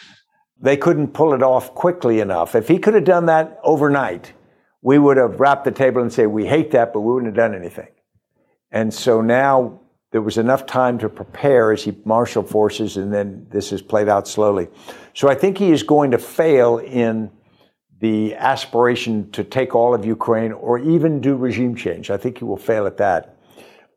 they 0.60 0.76
couldn't 0.76 1.08
pull 1.08 1.34
it 1.34 1.42
off 1.42 1.74
quickly 1.74 2.20
enough. 2.20 2.54
If 2.54 2.68
he 2.68 2.78
could 2.78 2.94
have 2.94 3.04
done 3.04 3.26
that 3.26 3.58
overnight, 3.62 4.32
we 4.82 4.98
would 4.98 5.16
have 5.16 5.40
wrapped 5.40 5.64
the 5.64 5.70
table 5.70 6.02
and 6.02 6.12
say 6.12 6.26
we 6.26 6.46
hate 6.46 6.70
that, 6.72 6.92
but 6.92 7.00
we 7.00 7.12
wouldn't 7.12 7.36
have 7.36 7.50
done 7.50 7.54
anything. 7.58 7.88
And 8.70 8.92
so 8.92 9.20
now 9.20 9.80
there 10.10 10.22
was 10.22 10.38
enough 10.38 10.66
time 10.66 10.98
to 10.98 11.08
prepare 11.08 11.72
as 11.72 11.84
he 11.84 11.96
marshaled 12.04 12.48
forces, 12.48 12.96
and 12.96 13.12
then 13.12 13.46
this 13.50 13.70
has 13.70 13.82
played 13.82 14.08
out 14.08 14.26
slowly. 14.26 14.68
So 15.14 15.28
I 15.28 15.34
think 15.34 15.58
he 15.58 15.70
is 15.70 15.82
going 15.82 16.10
to 16.12 16.18
fail 16.18 16.78
in 16.78 17.30
the 18.00 18.34
aspiration 18.36 19.30
to 19.32 19.44
take 19.44 19.74
all 19.74 19.94
of 19.94 20.04
Ukraine 20.04 20.52
or 20.52 20.78
even 20.78 21.20
do 21.20 21.34
regime 21.36 21.74
change. 21.74 22.10
I 22.10 22.16
think 22.16 22.38
he 22.38 22.44
will 22.44 22.56
fail 22.56 22.86
at 22.86 22.96
that. 22.98 23.36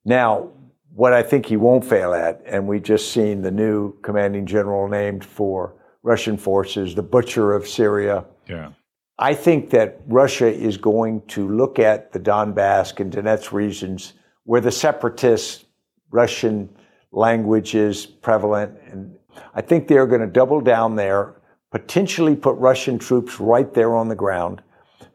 Now, 0.04 0.50
what 0.94 1.14
I 1.14 1.24
think 1.24 1.46
he 1.46 1.56
won't 1.56 1.86
fail 1.86 2.14
at, 2.14 2.42
and 2.46 2.68
we 2.68 2.80
just 2.80 3.14
seen 3.14 3.42
the 3.42 3.52
new 3.52 3.94
commanding 4.02 4.46
general 4.46 4.88
named 4.88 5.24
for 5.24 5.76
Russian 6.04 6.38
forces, 6.38 6.96
the 6.96 7.04
butcher 7.04 7.54
of 7.54 7.68
Syria. 7.68 8.26
yeah. 8.48 8.72
I 9.20 9.36
think 9.36 9.70
that 9.70 10.02
Russia 10.08 10.52
is 10.52 10.78
going 10.78 11.22
to 11.28 11.48
look 11.48 11.78
at 11.78 12.12
the 12.12 12.20
Donbass 12.20 13.00
and 13.00 13.14
Donetsk 13.14 13.52
regions 13.52 14.14
where 14.46 14.62
the 14.62 14.72
separatist 14.72 15.66
Russian 16.10 16.70
language 17.12 17.76
is 17.76 18.08
prevalent. 18.08 18.78
And 18.90 19.16
I 19.54 19.62
think 19.62 19.88
they're 19.88 20.08
going 20.08 20.22
to 20.22 20.28
double 20.28 20.60
down 20.60 20.96
there, 20.96 21.36
potentially 21.70 22.36
put 22.36 22.56
Russian 22.56 22.98
troops 22.98 23.40
right 23.40 23.72
there 23.72 23.96
on 23.96 24.10
the 24.10 24.16
ground, 24.16 24.64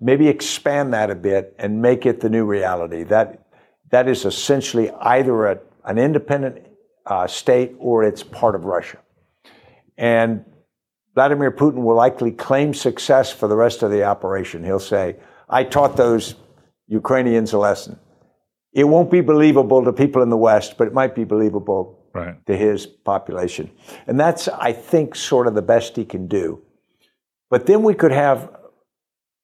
maybe 0.01 0.29
expand 0.29 0.95
that 0.95 1.11
a 1.11 1.17
bit 1.17 1.57
and 1.59 1.83
make 1.83 2.07
it 2.07 2.21
the 2.21 2.31
new 2.31 2.45
reality. 2.45 3.03
That, 3.03 3.47
that 3.91 4.09
is 4.09 4.25
essentially 4.25 4.91
either 5.01 5.47
a, 5.47 5.59
an 5.85 5.99
independent 5.99 6.65
uh, 7.07 7.27
state 7.27 7.75
or 7.79 8.05
it's 8.05 8.23
part 8.23 8.55
of 8.55 8.65
Russia. 8.65 8.99
And 9.99 10.45
Vladimir 11.17 11.51
Putin 11.51 11.83
will 11.83 11.97
likely 11.97 12.31
claim 12.31 12.73
success 12.75 13.33
for 13.33 13.49
the 13.49 13.57
rest 13.57 13.83
of 13.83 13.91
the 13.91 14.05
operation. 14.05 14.63
He'll 14.63 14.79
say, 14.79 15.17
I 15.49 15.65
taught 15.65 15.97
those 15.97 16.35
Ukrainians 16.87 17.53
a 17.55 17.59
lesson. 17.59 17.99
It 18.75 18.85
won't 18.85 19.11
be 19.11 19.23
believable 19.23 19.83
to 19.83 19.93
people 19.93 20.23
in 20.23 20.29
the 20.29 20.37
West, 20.37 20.77
but 20.77 20.87
it 20.87 20.93
might 20.93 21.15
be 21.15 21.25
believable 21.25 21.99
Right. 22.13 22.47
to 22.47 22.57
his 22.57 22.87
population. 22.87 23.71
And 24.07 24.19
that's, 24.19 24.49
I 24.49 24.73
think, 24.73 25.15
sort 25.15 25.47
of 25.47 25.55
the 25.55 25.61
best 25.61 25.97
he 25.97 26.05
can 26.07 26.27
do. 26.27 26.63
But 27.51 27.67
then 27.67 27.83
we 27.83 27.93
could 27.93 28.13
have 28.13 28.51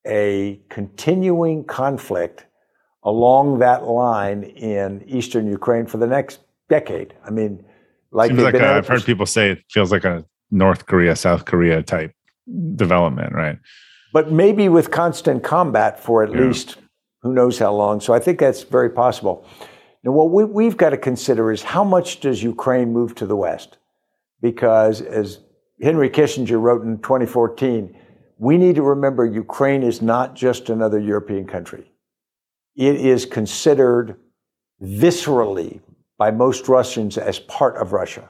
a 0.07 0.59
continuing 0.71 1.65
conflict 1.65 2.47
along 3.03 3.59
that 3.59 3.85
line 3.85 4.43
in 4.43 5.03
eastern 5.07 5.47
Ukraine 5.47 5.85
for 5.85 5.99
the 5.99 6.07
next 6.07 6.41
decade. 6.71 7.13
I 7.27 7.31
mean, 7.31 7.63
like 8.11 8.33
like 8.33 8.55
a, 8.55 8.77
I've 8.77 8.89
heard 8.89 9.05
people 9.05 9.27
say 9.27 9.51
it 9.51 9.59
feels 9.71 9.93
like 9.93 10.05
a 10.05 10.25
North 10.53 10.87
Korea, 10.87 11.17
South 11.17 11.45
Korea 11.45 11.83
type 11.83 12.13
development, 12.77 13.33
right? 13.35 13.59
but 14.13 14.31
maybe 14.31 14.69
with 14.69 14.91
constant 14.91 15.43
combat 15.43 15.99
for 15.99 16.23
at 16.23 16.31
Yeah. 16.31 16.43
least 16.43 16.77
who 17.23 17.33
knows 17.33 17.59
how 17.59 17.73
long. 17.73 17.99
So 17.99 18.13
I 18.13 18.19
think 18.19 18.39
that's 18.39 18.63
very 18.63 18.91
possible. 18.91 19.47
Now, 20.05 20.13
what 20.13 20.31
we, 20.31 20.45
we've 20.45 20.77
got 20.77 20.91
to 20.91 20.99
consider 20.99 21.51
is 21.51 21.63
how 21.63 21.83
much 21.83 22.21
does 22.21 22.43
Ukraine 22.43 22.93
move 22.93 23.15
to 23.15 23.27
the 23.27 23.37
West? 23.37 23.79
Because 24.43 25.01
as 25.01 25.39
Henry 25.81 26.11
Kissinger 26.11 26.61
wrote 26.61 26.83
in 26.83 26.99
2014, 26.99 27.97
we 28.39 28.59
need 28.59 28.75
to 28.75 28.83
remember 28.83 29.25
Ukraine 29.25 29.83
is 29.83 30.03
not 30.03 30.35
just 30.35 30.69
another 30.69 30.99
European 30.99 31.47
country. 31.47 31.91
It 32.77 32.97
is 32.97 33.25
considered 33.25 34.17
viscerally 34.83 35.81
by 36.19 36.31
most 36.33 36.69
Russians 36.69 37.17
as 37.17 37.39
part 37.39 37.77
of 37.77 37.93
Russia. 37.93 38.29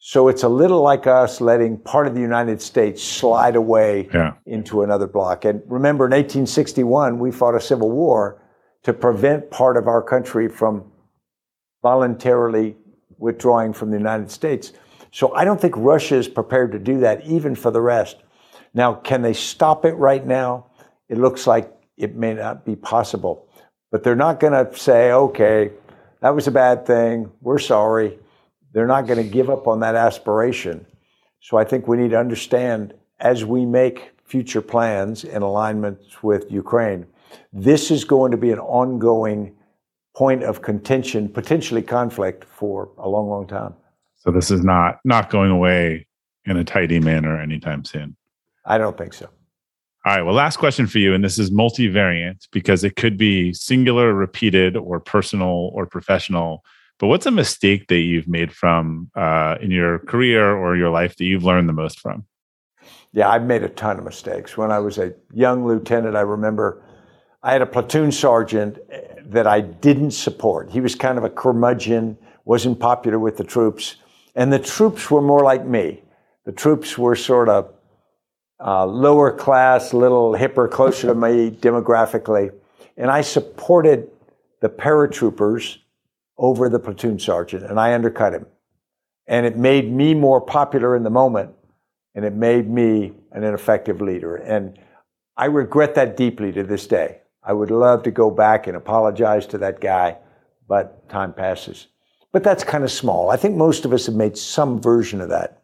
So 0.00 0.28
it's 0.28 0.44
a 0.44 0.48
little 0.48 0.80
like 0.80 1.06
us 1.06 1.40
letting 1.40 1.76
part 1.78 2.06
of 2.06 2.14
the 2.14 2.20
United 2.20 2.62
States 2.62 3.02
slide 3.02 3.56
away 3.56 4.08
Yeah. 4.14 4.34
into 4.46 4.82
another 4.82 5.08
block. 5.08 5.44
And 5.44 5.62
remember, 5.66 6.06
in 6.06 6.12
1861, 6.12 7.18
we 7.18 7.32
fought 7.32 7.54
a 7.56 7.60
civil 7.60 7.90
war 7.90 8.40
to 8.84 8.92
prevent 8.92 9.50
part 9.50 9.76
of 9.76 9.88
our 9.88 10.00
country 10.02 10.48
from 10.48 10.84
voluntarily 11.82 12.76
withdrawing 13.18 13.72
from 13.72 13.90
the 13.90 13.96
United 13.96 14.30
States. 14.30 14.72
So 15.10 15.34
I 15.34 15.44
don't 15.44 15.60
think 15.60 15.74
Russia 15.76 16.16
is 16.16 16.28
prepared 16.28 16.72
to 16.72 16.78
do 16.78 17.00
that, 17.00 17.24
even 17.24 17.54
for 17.54 17.70
the 17.70 17.80
rest. 17.80 18.16
Now, 18.74 18.94
can 18.94 19.22
they 19.22 19.32
stop 19.32 19.84
it 19.84 19.94
right 19.94 20.24
now? 20.24 20.66
It 21.08 21.18
looks 21.18 21.46
like 21.46 21.72
it 21.96 22.14
may 22.14 22.34
not 22.34 22.64
be 22.64 22.76
possible. 22.76 23.48
But 23.90 24.04
they're 24.04 24.14
not 24.14 24.38
going 24.38 24.52
to 24.52 24.76
say, 24.78 25.10
okay, 25.10 25.72
that 26.20 26.34
was 26.34 26.46
a 26.46 26.50
bad 26.52 26.86
thing. 26.86 27.30
We're 27.40 27.58
sorry. 27.58 28.18
They're 28.72 28.86
not 28.86 29.06
going 29.06 29.22
to 29.22 29.28
give 29.28 29.50
up 29.50 29.66
on 29.66 29.80
that 29.80 29.94
aspiration. 29.94 30.86
So 31.40 31.56
I 31.56 31.64
think 31.64 31.88
we 31.88 31.96
need 31.96 32.10
to 32.10 32.18
understand 32.18 32.94
as 33.20 33.44
we 33.44 33.64
make 33.64 34.12
future 34.24 34.60
plans 34.60 35.24
in 35.24 35.42
alignment 35.42 35.98
with 36.22 36.50
Ukraine, 36.50 37.06
this 37.52 37.90
is 37.90 38.04
going 38.04 38.30
to 38.30 38.36
be 38.36 38.50
an 38.50 38.58
ongoing 38.58 39.54
point 40.14 40.42
of 40.42 40.62
contention, 40.62 41.28
potentially 41.28 41.82
conflict 41.82 42.44
for 42.44 42.90
a 42.98 43.08
long, 43.08 43.28
long 43.28 43.46
time. 43.46 43.74
So 44.16 44.30
this 44.30 44.50
is 44.50 44.64
not 44.64 44.98
not 45.04 45.30
going 45.30 45.50
away 45.50 46.06
in 46.44 46.56
a 46.56 46.64
tidy 46.64 46.98
manner 46.98 47.40
anytime 47.40 47.84
soon. 47.84 48.16
I 48.64 48.78
don't 48.78 48.98
think 48.98 49.14
so. 49.14 49.28
All 50.04 50.16
right. 50.16 50.22
Well, 50.22 50.34
last 50.34 50.58
question 50.58 50.86
for 50.86 50.98
you, 50.98 51.14
and 51.14 51.24
this 51.24 51.38
is 51.38 51.50
multivariant 51.50 52.48
because 52.50 52.84
it 52.84 52.96
could 52.96 53.16
be 53.16 53.52
singular, 53.52 54.14
repeated, 54.14 54.76
or 54.76 55.00
personal 55.00 55.70
or 55.72 55.86
professional. 55.86 56.64
But 56.98 57.06
what's 57.06 57.26
a 57.26 57.30
mistake 57.30 57.86
that 57.88 58.00
you've 58.00 58.26
made 58.26 58.52
from 58.52 59.10
uh, 59.14 59.56
in 59.60 59.70
your 59.70 60.00
career 60.00 60.56
or 60.56 60.76
your 60.76 60.90
life 60.90 61.16
that 61.16 61.24
you've 61.24 61.44
learned 61.44 61.68
the 61.68 61.72
most 61.72 62.00
from? 62.00 62.24
Yeah, 63.12 63.28
I've 63.28 63.44
made 63.44 63.62
a 63.62 63.68
ton 63.68 63.98
of 63.98 64.04
mistakes. 64.04 64.56
When 64.56 64.70
I 64.70 64.80
was 64.80 64.98
a 64.98 65.14
young 65.32 65.66
lieutenant, 65.66 66.16
I 66.16 66.20
remember 66.22 66.82
I 67.42 67.52
had 67.52 67.62
a 67.62 67.66
platoon 67.66 68.10
sergeant 68.10 68.78
eh, 68.90 69.00
that 69.26 69.46
I 69.46 69.60
didn't 69.60 70.10
support. 70.10 70.70
He 70.70 70.80
was 70.80 70.94
kind 70.94 71.18
of 71.18 71.24
a 71.24 71.30
curmudgeon, 71.30 72.18
wasn't 72.44 72.80
popular 72.80 73.18
with 73.18 73.36
the 73.36 73.44
troops. 73.44 73.96
And 74.34 74.52
the 74.52 74.58
troops 74.58 75.10
were 75.10 75.22
more 75.22 75.42
like 75.42 75.64
me. 75.64 76.02
The 76.44 76.52
troops 76.52 76.98
were 76.98 77.14
sort 77.14 77.48
of 77.48 77.72
uh, 78.60 78.86
lower 78.86 79.30
class, 79.30 79.94
little 79.94 80.32
hipper, 80.32 80.70
closer 80.70 81.06
to 81.08 81.14
me 81.14 81.50
demographically. 81.50 82.50
And 82.96 83.10
I 83.10 83.20
supported 83.20 84.08
the 84.60 84.68
paratroopers 84.68 85.78
over 86.38 86.68
the 86.68 86.78
platoon 86.78 87.18
sergeant, 87.18 87.64
and 87.64 87.78
I 87.78 87.94
undercut 87.94 88.32
him. 88.32 88.46
And 89.26 89.44
it 89.44 89.56
made 89.56 89.92
me 89.92 90.14
more 90.14 90.40
popular 90.40 90.96
in 90.96 91.02
the 91.02 91.10
moment 91.10 91.50
and 92.18 92.26
it 92.26 92.34
made 92.34 92.68
me 92.68 93.12
an 93.30 93.44
ineffective 93.44 94.00
leader. 94.00 94.34
And 94.34 94.76
I 95.36 95.44
regret 95.44 95.94
that 95.94 96.16
deeply 96.16 96.50
to 96.50 96.64
this 96.64 96.88
day. 96.88 97.20
I 97.44 97.52
would 97.52 97.70
love 97.70 98.02
to 98.02 98.10
go 98.10 98.28
back 98.28 98.66
and 98.66 98.76
apologize 98.76 99.46
to 99.46 99.58
that 99.58 99.80
guy, 99.80 100.16
but 100.66 101.08
time 101.08 101.32
passes. 101.32 101.86
But 102.32 102.42
that's 102.42 102.64
kind 102.64 102.82
of 102.82 102.90
small. 102.90 103.30
I 103.30 103.36
think 103.36 103.54
most 103.54 103.84
of 103.84 103.92
us 103.92 104.06
have 104.06 104.16
made 104.16 104.36
some 104.36 104.80
version 104.82 105.20
of 105.20 105.28
that. 105.28 105.62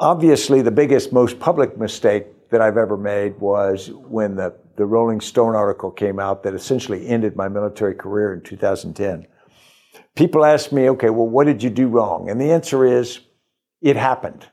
Obviously, 0.00 0.62
the 0.62 0.72
biggest, 0.72 1.12
most 1.12 1.38
public 1.38 1.78
mistake 1.78 2.26
that 2.50 2.60
I've 2.60 2.76
ever 2.76 2.96
made 2.96 3.38
was 3.38 3.92
when 3.92 4.34
the, 4.34 4.52
the 4.74 4.84
Rolling 4.84 5.20
Stone 5.20 5.54
article 5.54 5.92
came 5.92 6.18
out 6.18 6.42
that 6.42 6.54
essentially 6.54 7.06
ended 7.06 7.36
my 7.36 7.46
military 7.46 7.94
career 7.94 8.34
in 8.34 8.40
2010. 8.40 9.28
People 10.14 10.44
ask 10.44 10.72
me, 10.72 10.90
okay, 10.90 11.10
well, 11.10 11.28
what 11.28 11.46
did 11.46 11.62
you 11.62 11.70
do 11.70 11.88
wrong? 11.88 12.28
And 12.28 12.40
the 12.40 12.52
answer 12.52 12.84
is, 12.84 13.20
it 13.80 13.96
happened. 13.96 14.46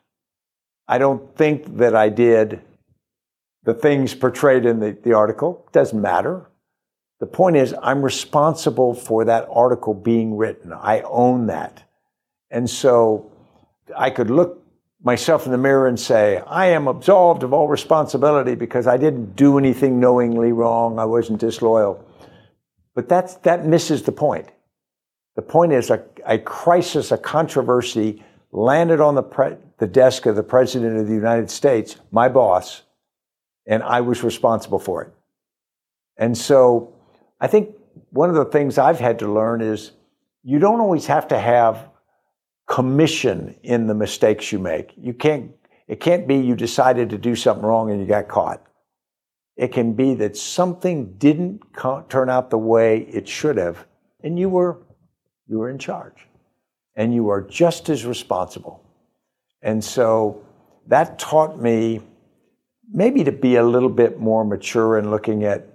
I 0.87 0.97
don't 0.97 1.35
think 1.35 1.77
that 1.77 1.95
I 1.95 2.09
did 2.09 2.61
the 3.63 3.73
things 3.73 4.15
portrayed 4.15 4.65
in 4.65 4.79
the, 4.79 4.97
the 5.03 5.13
article. 5.13 5.67
Doesn't 5.71 6.01
matter. 6.01 6.49
The 7.19 7.27
point 7.27 7.57
is, 7.57 7.75
I'm 7.81 8.01
responsible 8.01 8.93
for 8.93 9.25
that 9.25 9.47
article 9.51 9.93
being 9.93 10.37
written. 10.37 10.71
I 10.73 11.01
own 11.01 11.47
that. 11.47 11.83
And 12.49 12.69
so 12.69 13.31
I 13.95 14.09
could 14.09 14.29
look 14.29 14.63
myself 15.03 15.45
in 15.45 15.51
the 15.51 15.57
mirror 15.57 15.87
and 15.87 15.99
say, 15.99 16.41
I 16.47 16.67
am 16.67 16.87
absolved 16.87 17.43
of 17.43 17.53
all 17.53 17.67
responsibility 17.67 18.55
because 18.55 18.87
I 18.87 18.97
didn't 18.97 19.35
do 19.35 19.57
anything 19.57 19.99
knowingly 19.99 20.51
wrong. 20.51 20.97
I 20.97 21.05
wasn't 21.05 21.39
disloyal. 21.39 22.03
But 22.95 23.07
that's, 23.07 23.35
that 23.35 23.65
misses 23.65 24.03
the 24.03 24.11
point. 24.11 24.47
The 25.39 25.45
point 25.45 25.71
is 25.71 25.89
a, 25.89 26.03
a 26.25 26.37
crisis, 26.37 27.13
a 27.13 27.17
controversy 27.17 28.21
landed 28.51 28.99
on 28.99 29.15
the, 29.15 29.23
pre- 29.23 29.55
the 29.77 29.87
desk 29.87 30.25
of 30.25 30.35
the 30.35 30.43
President 30.43 30.97
of 30.97 31.07
the 31.07 31.13
United 31.13 31.49
States, 31.49 31.95
my 32.11 32.27
boss, 32.27 32.81
and 33.65 33.81
I 33.81 34.01
was 34.01 34.21
responsible 34.21 34.79
for 34.79 35.01
it. 35.01 35.13
And 36.17 36.37
so 36.37 36.93
I 37.39 37.47
think 37.47 37.73
one 38.09 38.27
of 38.27 38.35
the 38.35 38.43
things 38.43 38.77
I've 38.77 38.99
had 38.99 39.17
to 39.19 39.31
learn 39.31 39.61
is 39.61 39.93
you 40.43 40.59
don't 40.59 40.81
always 40.81 41.05
have 41.05 41.29
to 41.29 41.39
have 41.39 41.87
commission 42.67 43.55
in 43.63 43.87
the 43.87 43.95
mistakes 43.95 44.51
you 44.51 44.59
make. 44.59 44.91
You 44.97 45.13
can't, 45.13 45.51
it 45.87 46.01
can't 46.01 46.27
be 46.27 46.35
you 46.35 46.53
decided 46.53 47.09
to 47.11 47.17
do 47.17 47.33
something 47.33 47.65
wrong 47.65 47.91
and 47.91 48.01
you 48.01 48.05
got 48.05 48.27
caught. 48.27 48.61
It 49.55 49.71
can 49.71 49.93
be 49.93 50.15
that 50.15 50.35
something 50.35 51.13
didn't 51.13 51.61
turn 52.09 52.29
out 52.29 52.49
the 52.49 52.57
way 52.57 53.03
it 53.03 53.25
should 53.25 53.55
have, 53.55 53.85
and 54.21 54.37
you 54.37 54.49
were, 54.49 54.79
you 55.49 55.57
were 55.57 55.69
in 55.69 55.79
charge. 55.79 56.27
And 56.95 57.13
you 57.13 57.29
are 57.29 57.41
just 57.41 57.89
as 57.89 58.05
responsible. 58.05 58.83
And 59.61 59.83
so 59.83 60.43
that 60.87 61.19
taught 61.19 61.59
me 61.59 62.01
maybe 62.91 63.23
to 63.23 63.31
be 63.31 63.55
a 63.55 63.63
little 63.63 63.89
bit 63.89 64.19
more 64.19 64.45
mature 64.45 64.97
in 64.97 65.09
looking 65.09 65.43
at, 65.43 65.65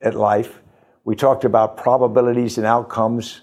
at 0.00 0.14
life. 0.14 0.60
We 1.04 1.16
talked 1.16 1.44
about 1.44 1.76
probabilities 1.76 2.58
and 2.58 2.66
outcomes 2.66 3.42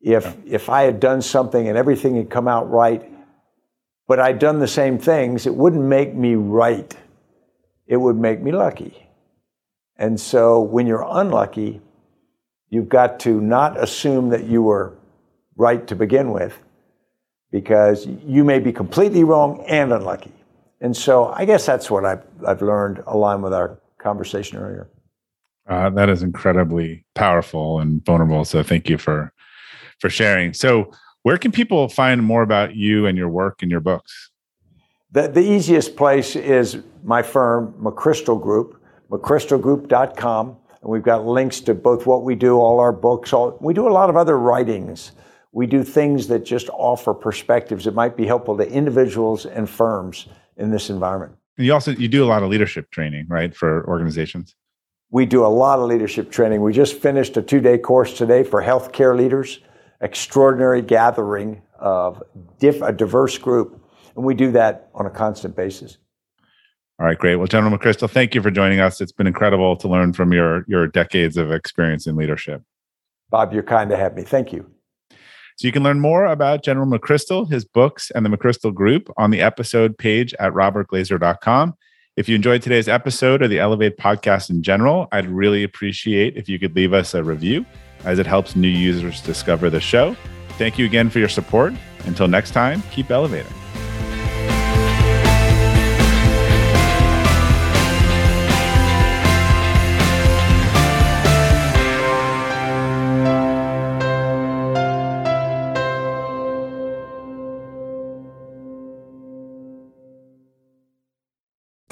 if 0.00 0.24
yeah. 0.24 0.34
if 0.46 0.68
I 0.68 0.82
had 0.82 1.00
done 1.00 1.22
something 1.22 1.68
and 1.68 1.76
everything 1.76 2.14
had 2.16 2.30
come 2.30 2.46
out 2.46 2.70
right, 2.70 3.10
but 4.06 4.20
I'd 4.20 4.38
done 4.38 4.60
the 4.60 4.68
same 4.68 4.98
things, 4.98 5.46
it 5.46 5.54
wouldn't 5.54 5.82
make 5.82 6.14
me 6.14 6.34
right. 6.34 6.96
It 7.86 7.96
would 7.96 8.16
make 8.16 8.40
me 8.40 8.52
lucky. 8.52 9.06
And 9.96 10.20
so 10.20 10.60
when 10.60 10.86
you're 10.86 11.06
unlucky, 11.08 11.80
you've 12.70 12.88
got 12.88 13.20
to 13.20 13.40
not 13.40 13.78
assume 13.82 14.28
that 14.30 14.44
you 14.44 14.62
were 14.62 14.94
right 15.56 15.86
to 15.86 15.96
begin 15.96 16.30
with, 16.32 16.58
because 17.50 18.06
you 18.06 18.44
may 18.44 18.58
be 18.58 18.72
completely 18.72 19.24
wrong 19.24 19.64
and 19.68 19.92
unlucky. 19.92 20.32
And 20.80 20.96
so 20.96 21.26
I 21.26 21.44
guess 21.44 21.66
that's 21.66 21.90
what 21.90 22.04
I've, 22.04 22.24
I've 22.46 22.62
learned 22.62 23.02
along 23.06 23.42
with 23.42 23.52
our 23.52 23.78
conversation 23.98 24.58
earlier. 24.58 24.88
Uh, 25.68 25.90
that 25.90 26.08
is 26.08 26.22
incredibly 26.22 27.04
powerful 27.14 27.80
and 27.80 28.04
vulnerable. 28.04 28.44
So 28.44 28.62
thank 28.62 28.88
you 28.88 28.96
for 28.96 29.32
for 29.98 30.10
sharing. 30.10 30.54
So, 30.54 30.90
where 31.22 31.36
can 31.36 31.52
people 31.52 31.88
find 31.88 32.22
more 32.22 32.42
about 32.42 32.74
you 32.74 33.06
and 33.06 33.18
your 33.18 33.28
work 33.28 33.62
and 33.62 33.70
your 33.70 33.80
books? 33.80 34.30
The, 35.10 35.28
the 35.28 35.40
easiest 35.40 35.96
place 35.96 36.36
is 36.36 36.78
my 37.02 37.22
firm, 37.22 37.74
McChrystal 37.80 38.40
Group, 38.40 38.80
mcchrystalgroup.com. 39.10 40.56
And 40.82 40.90
we've 40.90 41.02
got 41.02 41.26
links 41.26 41.60
to 41.62 41.74
both 41.74 42.06
what 42.06 42.22
we 42.24 42.34
do, 42.34 42.58
all 42.58 42.78
our 42.78 42.92
books. 42.92 43.32
All, 43.32 43.56
we 43.60 43.74
do 43.74 43.88
a 43.88 43.90
lot 43.90 44.10
of 44.10 44.16
other 44.16 44.38
writings. 44.38 45.12
We 45.52 45.66
do 45.66 45.82
things 45.82 46.28
that 46.28 46.44
just 46.44 46.68
offer 46.70 47.14
perspectives 47.14 47.84
that 47.84 47.94
might 47.94 48.16
be 48.16 48.26
helpful 48.26 48.56
to 48.58 48.70
individuals 48.70 49.46
and 49.46 49.68
firms 49.68 50.28
in 50.56 50.70
this 50.70 50.90
environment. 50.90 51.32
You 51.56 51.72
also 51.72 51.90
you 51.92 52.06
do 52.06 52.24
a 52.24 52.26
lot 52.26 52.42
of 52.42 52.50
leadership 52.50 52.90
training, 52.90 53.26
right, 53.28 53.54
for 53.54 53.86
organizations. 53.88 54.54
We 55.10 55.26
do 55.26 55.44
a 55.44 55.48
lot 55.48 55.78
of 55.80 55.88
leadership 55.88 56.30
training. 56.30 56.62
We 56.62 56.72
just 56.72 56.94
finished 56.94 57.36
a 57.36 57.42
two-day 57.42 57.78
course 57.78 58.16
today 58.16 58.44
for 58.44 58.62
healthcare 58.62 59.16
leaders 59.16 59.60
extraordinary 60.00 60.82
gathering 60.82 61.62
of 61.78 62.22
diff- 62.58 62.82
a 62.82 62.92
diverse 62.92 63.38
group. 63.38 63.84
And 64.14 64.24
we 64.24 64.34
do 64.34 64.52
that 64.52 64.90
on 64.94 65.06
a 65.06 65.10
constant 65.10 65.56
basis. 65.56 65.98
All 67.00 67.06
right, 67.06 67.18
great. 67.18 67.36
Well, 67.36 67.46
General 67.46 67.76
McChrystal, 67.76 68.10
thank 68.10 68.34
you 68.34 68.42
for 68.42 68.50
joining 68.50 68.80
us. 68.80 69.00
It's 69.00 69.12
been 69.12 69.28
incredible 69.28 69.76
to 69.76 69.88
learn 69.88 70.12
from 70.12 70.32
your, 70.32 70.64
your 70.66 70.88
decades 70.88 71.36
of 71.36 71.52
experience 71.52 72.06
in 72.06 72.16
leadership. 72.16 72.62
Bob, 73.30 73.52
you're 73.52 73.62
kind 73.62 73.88
to 73.90 73.96
have 73.96 74.14
me. 74.14 74.22
Thank 74.22 74.52
you. 74.52 74.68
So 75.10 75.66
you 75.66 75.72
can 75.72 75.82
learn 75.82 76.00
more 76.00 76.24
about 76.24 76.64
General 76.64 76.86
McChrystal, 76.86 77.50
his 77.50 77.64
books, 77.64 78.10
and 78.12 78.24
the 78.24 78.30
McChrystal 78.30 78.72
Group 78.74 79.12
on 79.16 79.30
the 79.30 79.40
episode 79.40 79.98
page 79.98 80.34
at 80.40 80.52
robertglazer.com. 80.52 81.74
If 82.16 82.28
you 82.28 82.34
enjoyed 82.34 82.62
today's 82.62 82.88
episode 82.88 83.42
or 83.42 83.48
the 83.48 83.60
Elevate 83.60 83.96
podcast 83.96 84.50
in 84.50 84.62
general, 84.62 85.06
I'd 85.12 85.28
really 85.28 85.62
appreciate 85.62 86.36
if 86.36 86.48
you 86.48 86.58
could 86.58 86.74
leave 86.74 86.92
us 86.92 87.14
a 87.14 87.22
review 87.22 87.64
as 88.04 88.18
it 88.18 88.26
helps 88.26 88.56
new 88.56 88.68
users 88.68 89.20
discover 89.20 89.70
the 89.70 89.80
show. 89.80 90.16
Thank 90.50 90.78
you 90.78 90.84
again 90.84 91.10
for 91.10 91.20
your 91.20 91.28
support. 91.28 91.74
Until 92.06 92.26
next 92.26 92.50
time, 92.50 92.82
keep 92.90 93.10
elevating. 93.10 93.52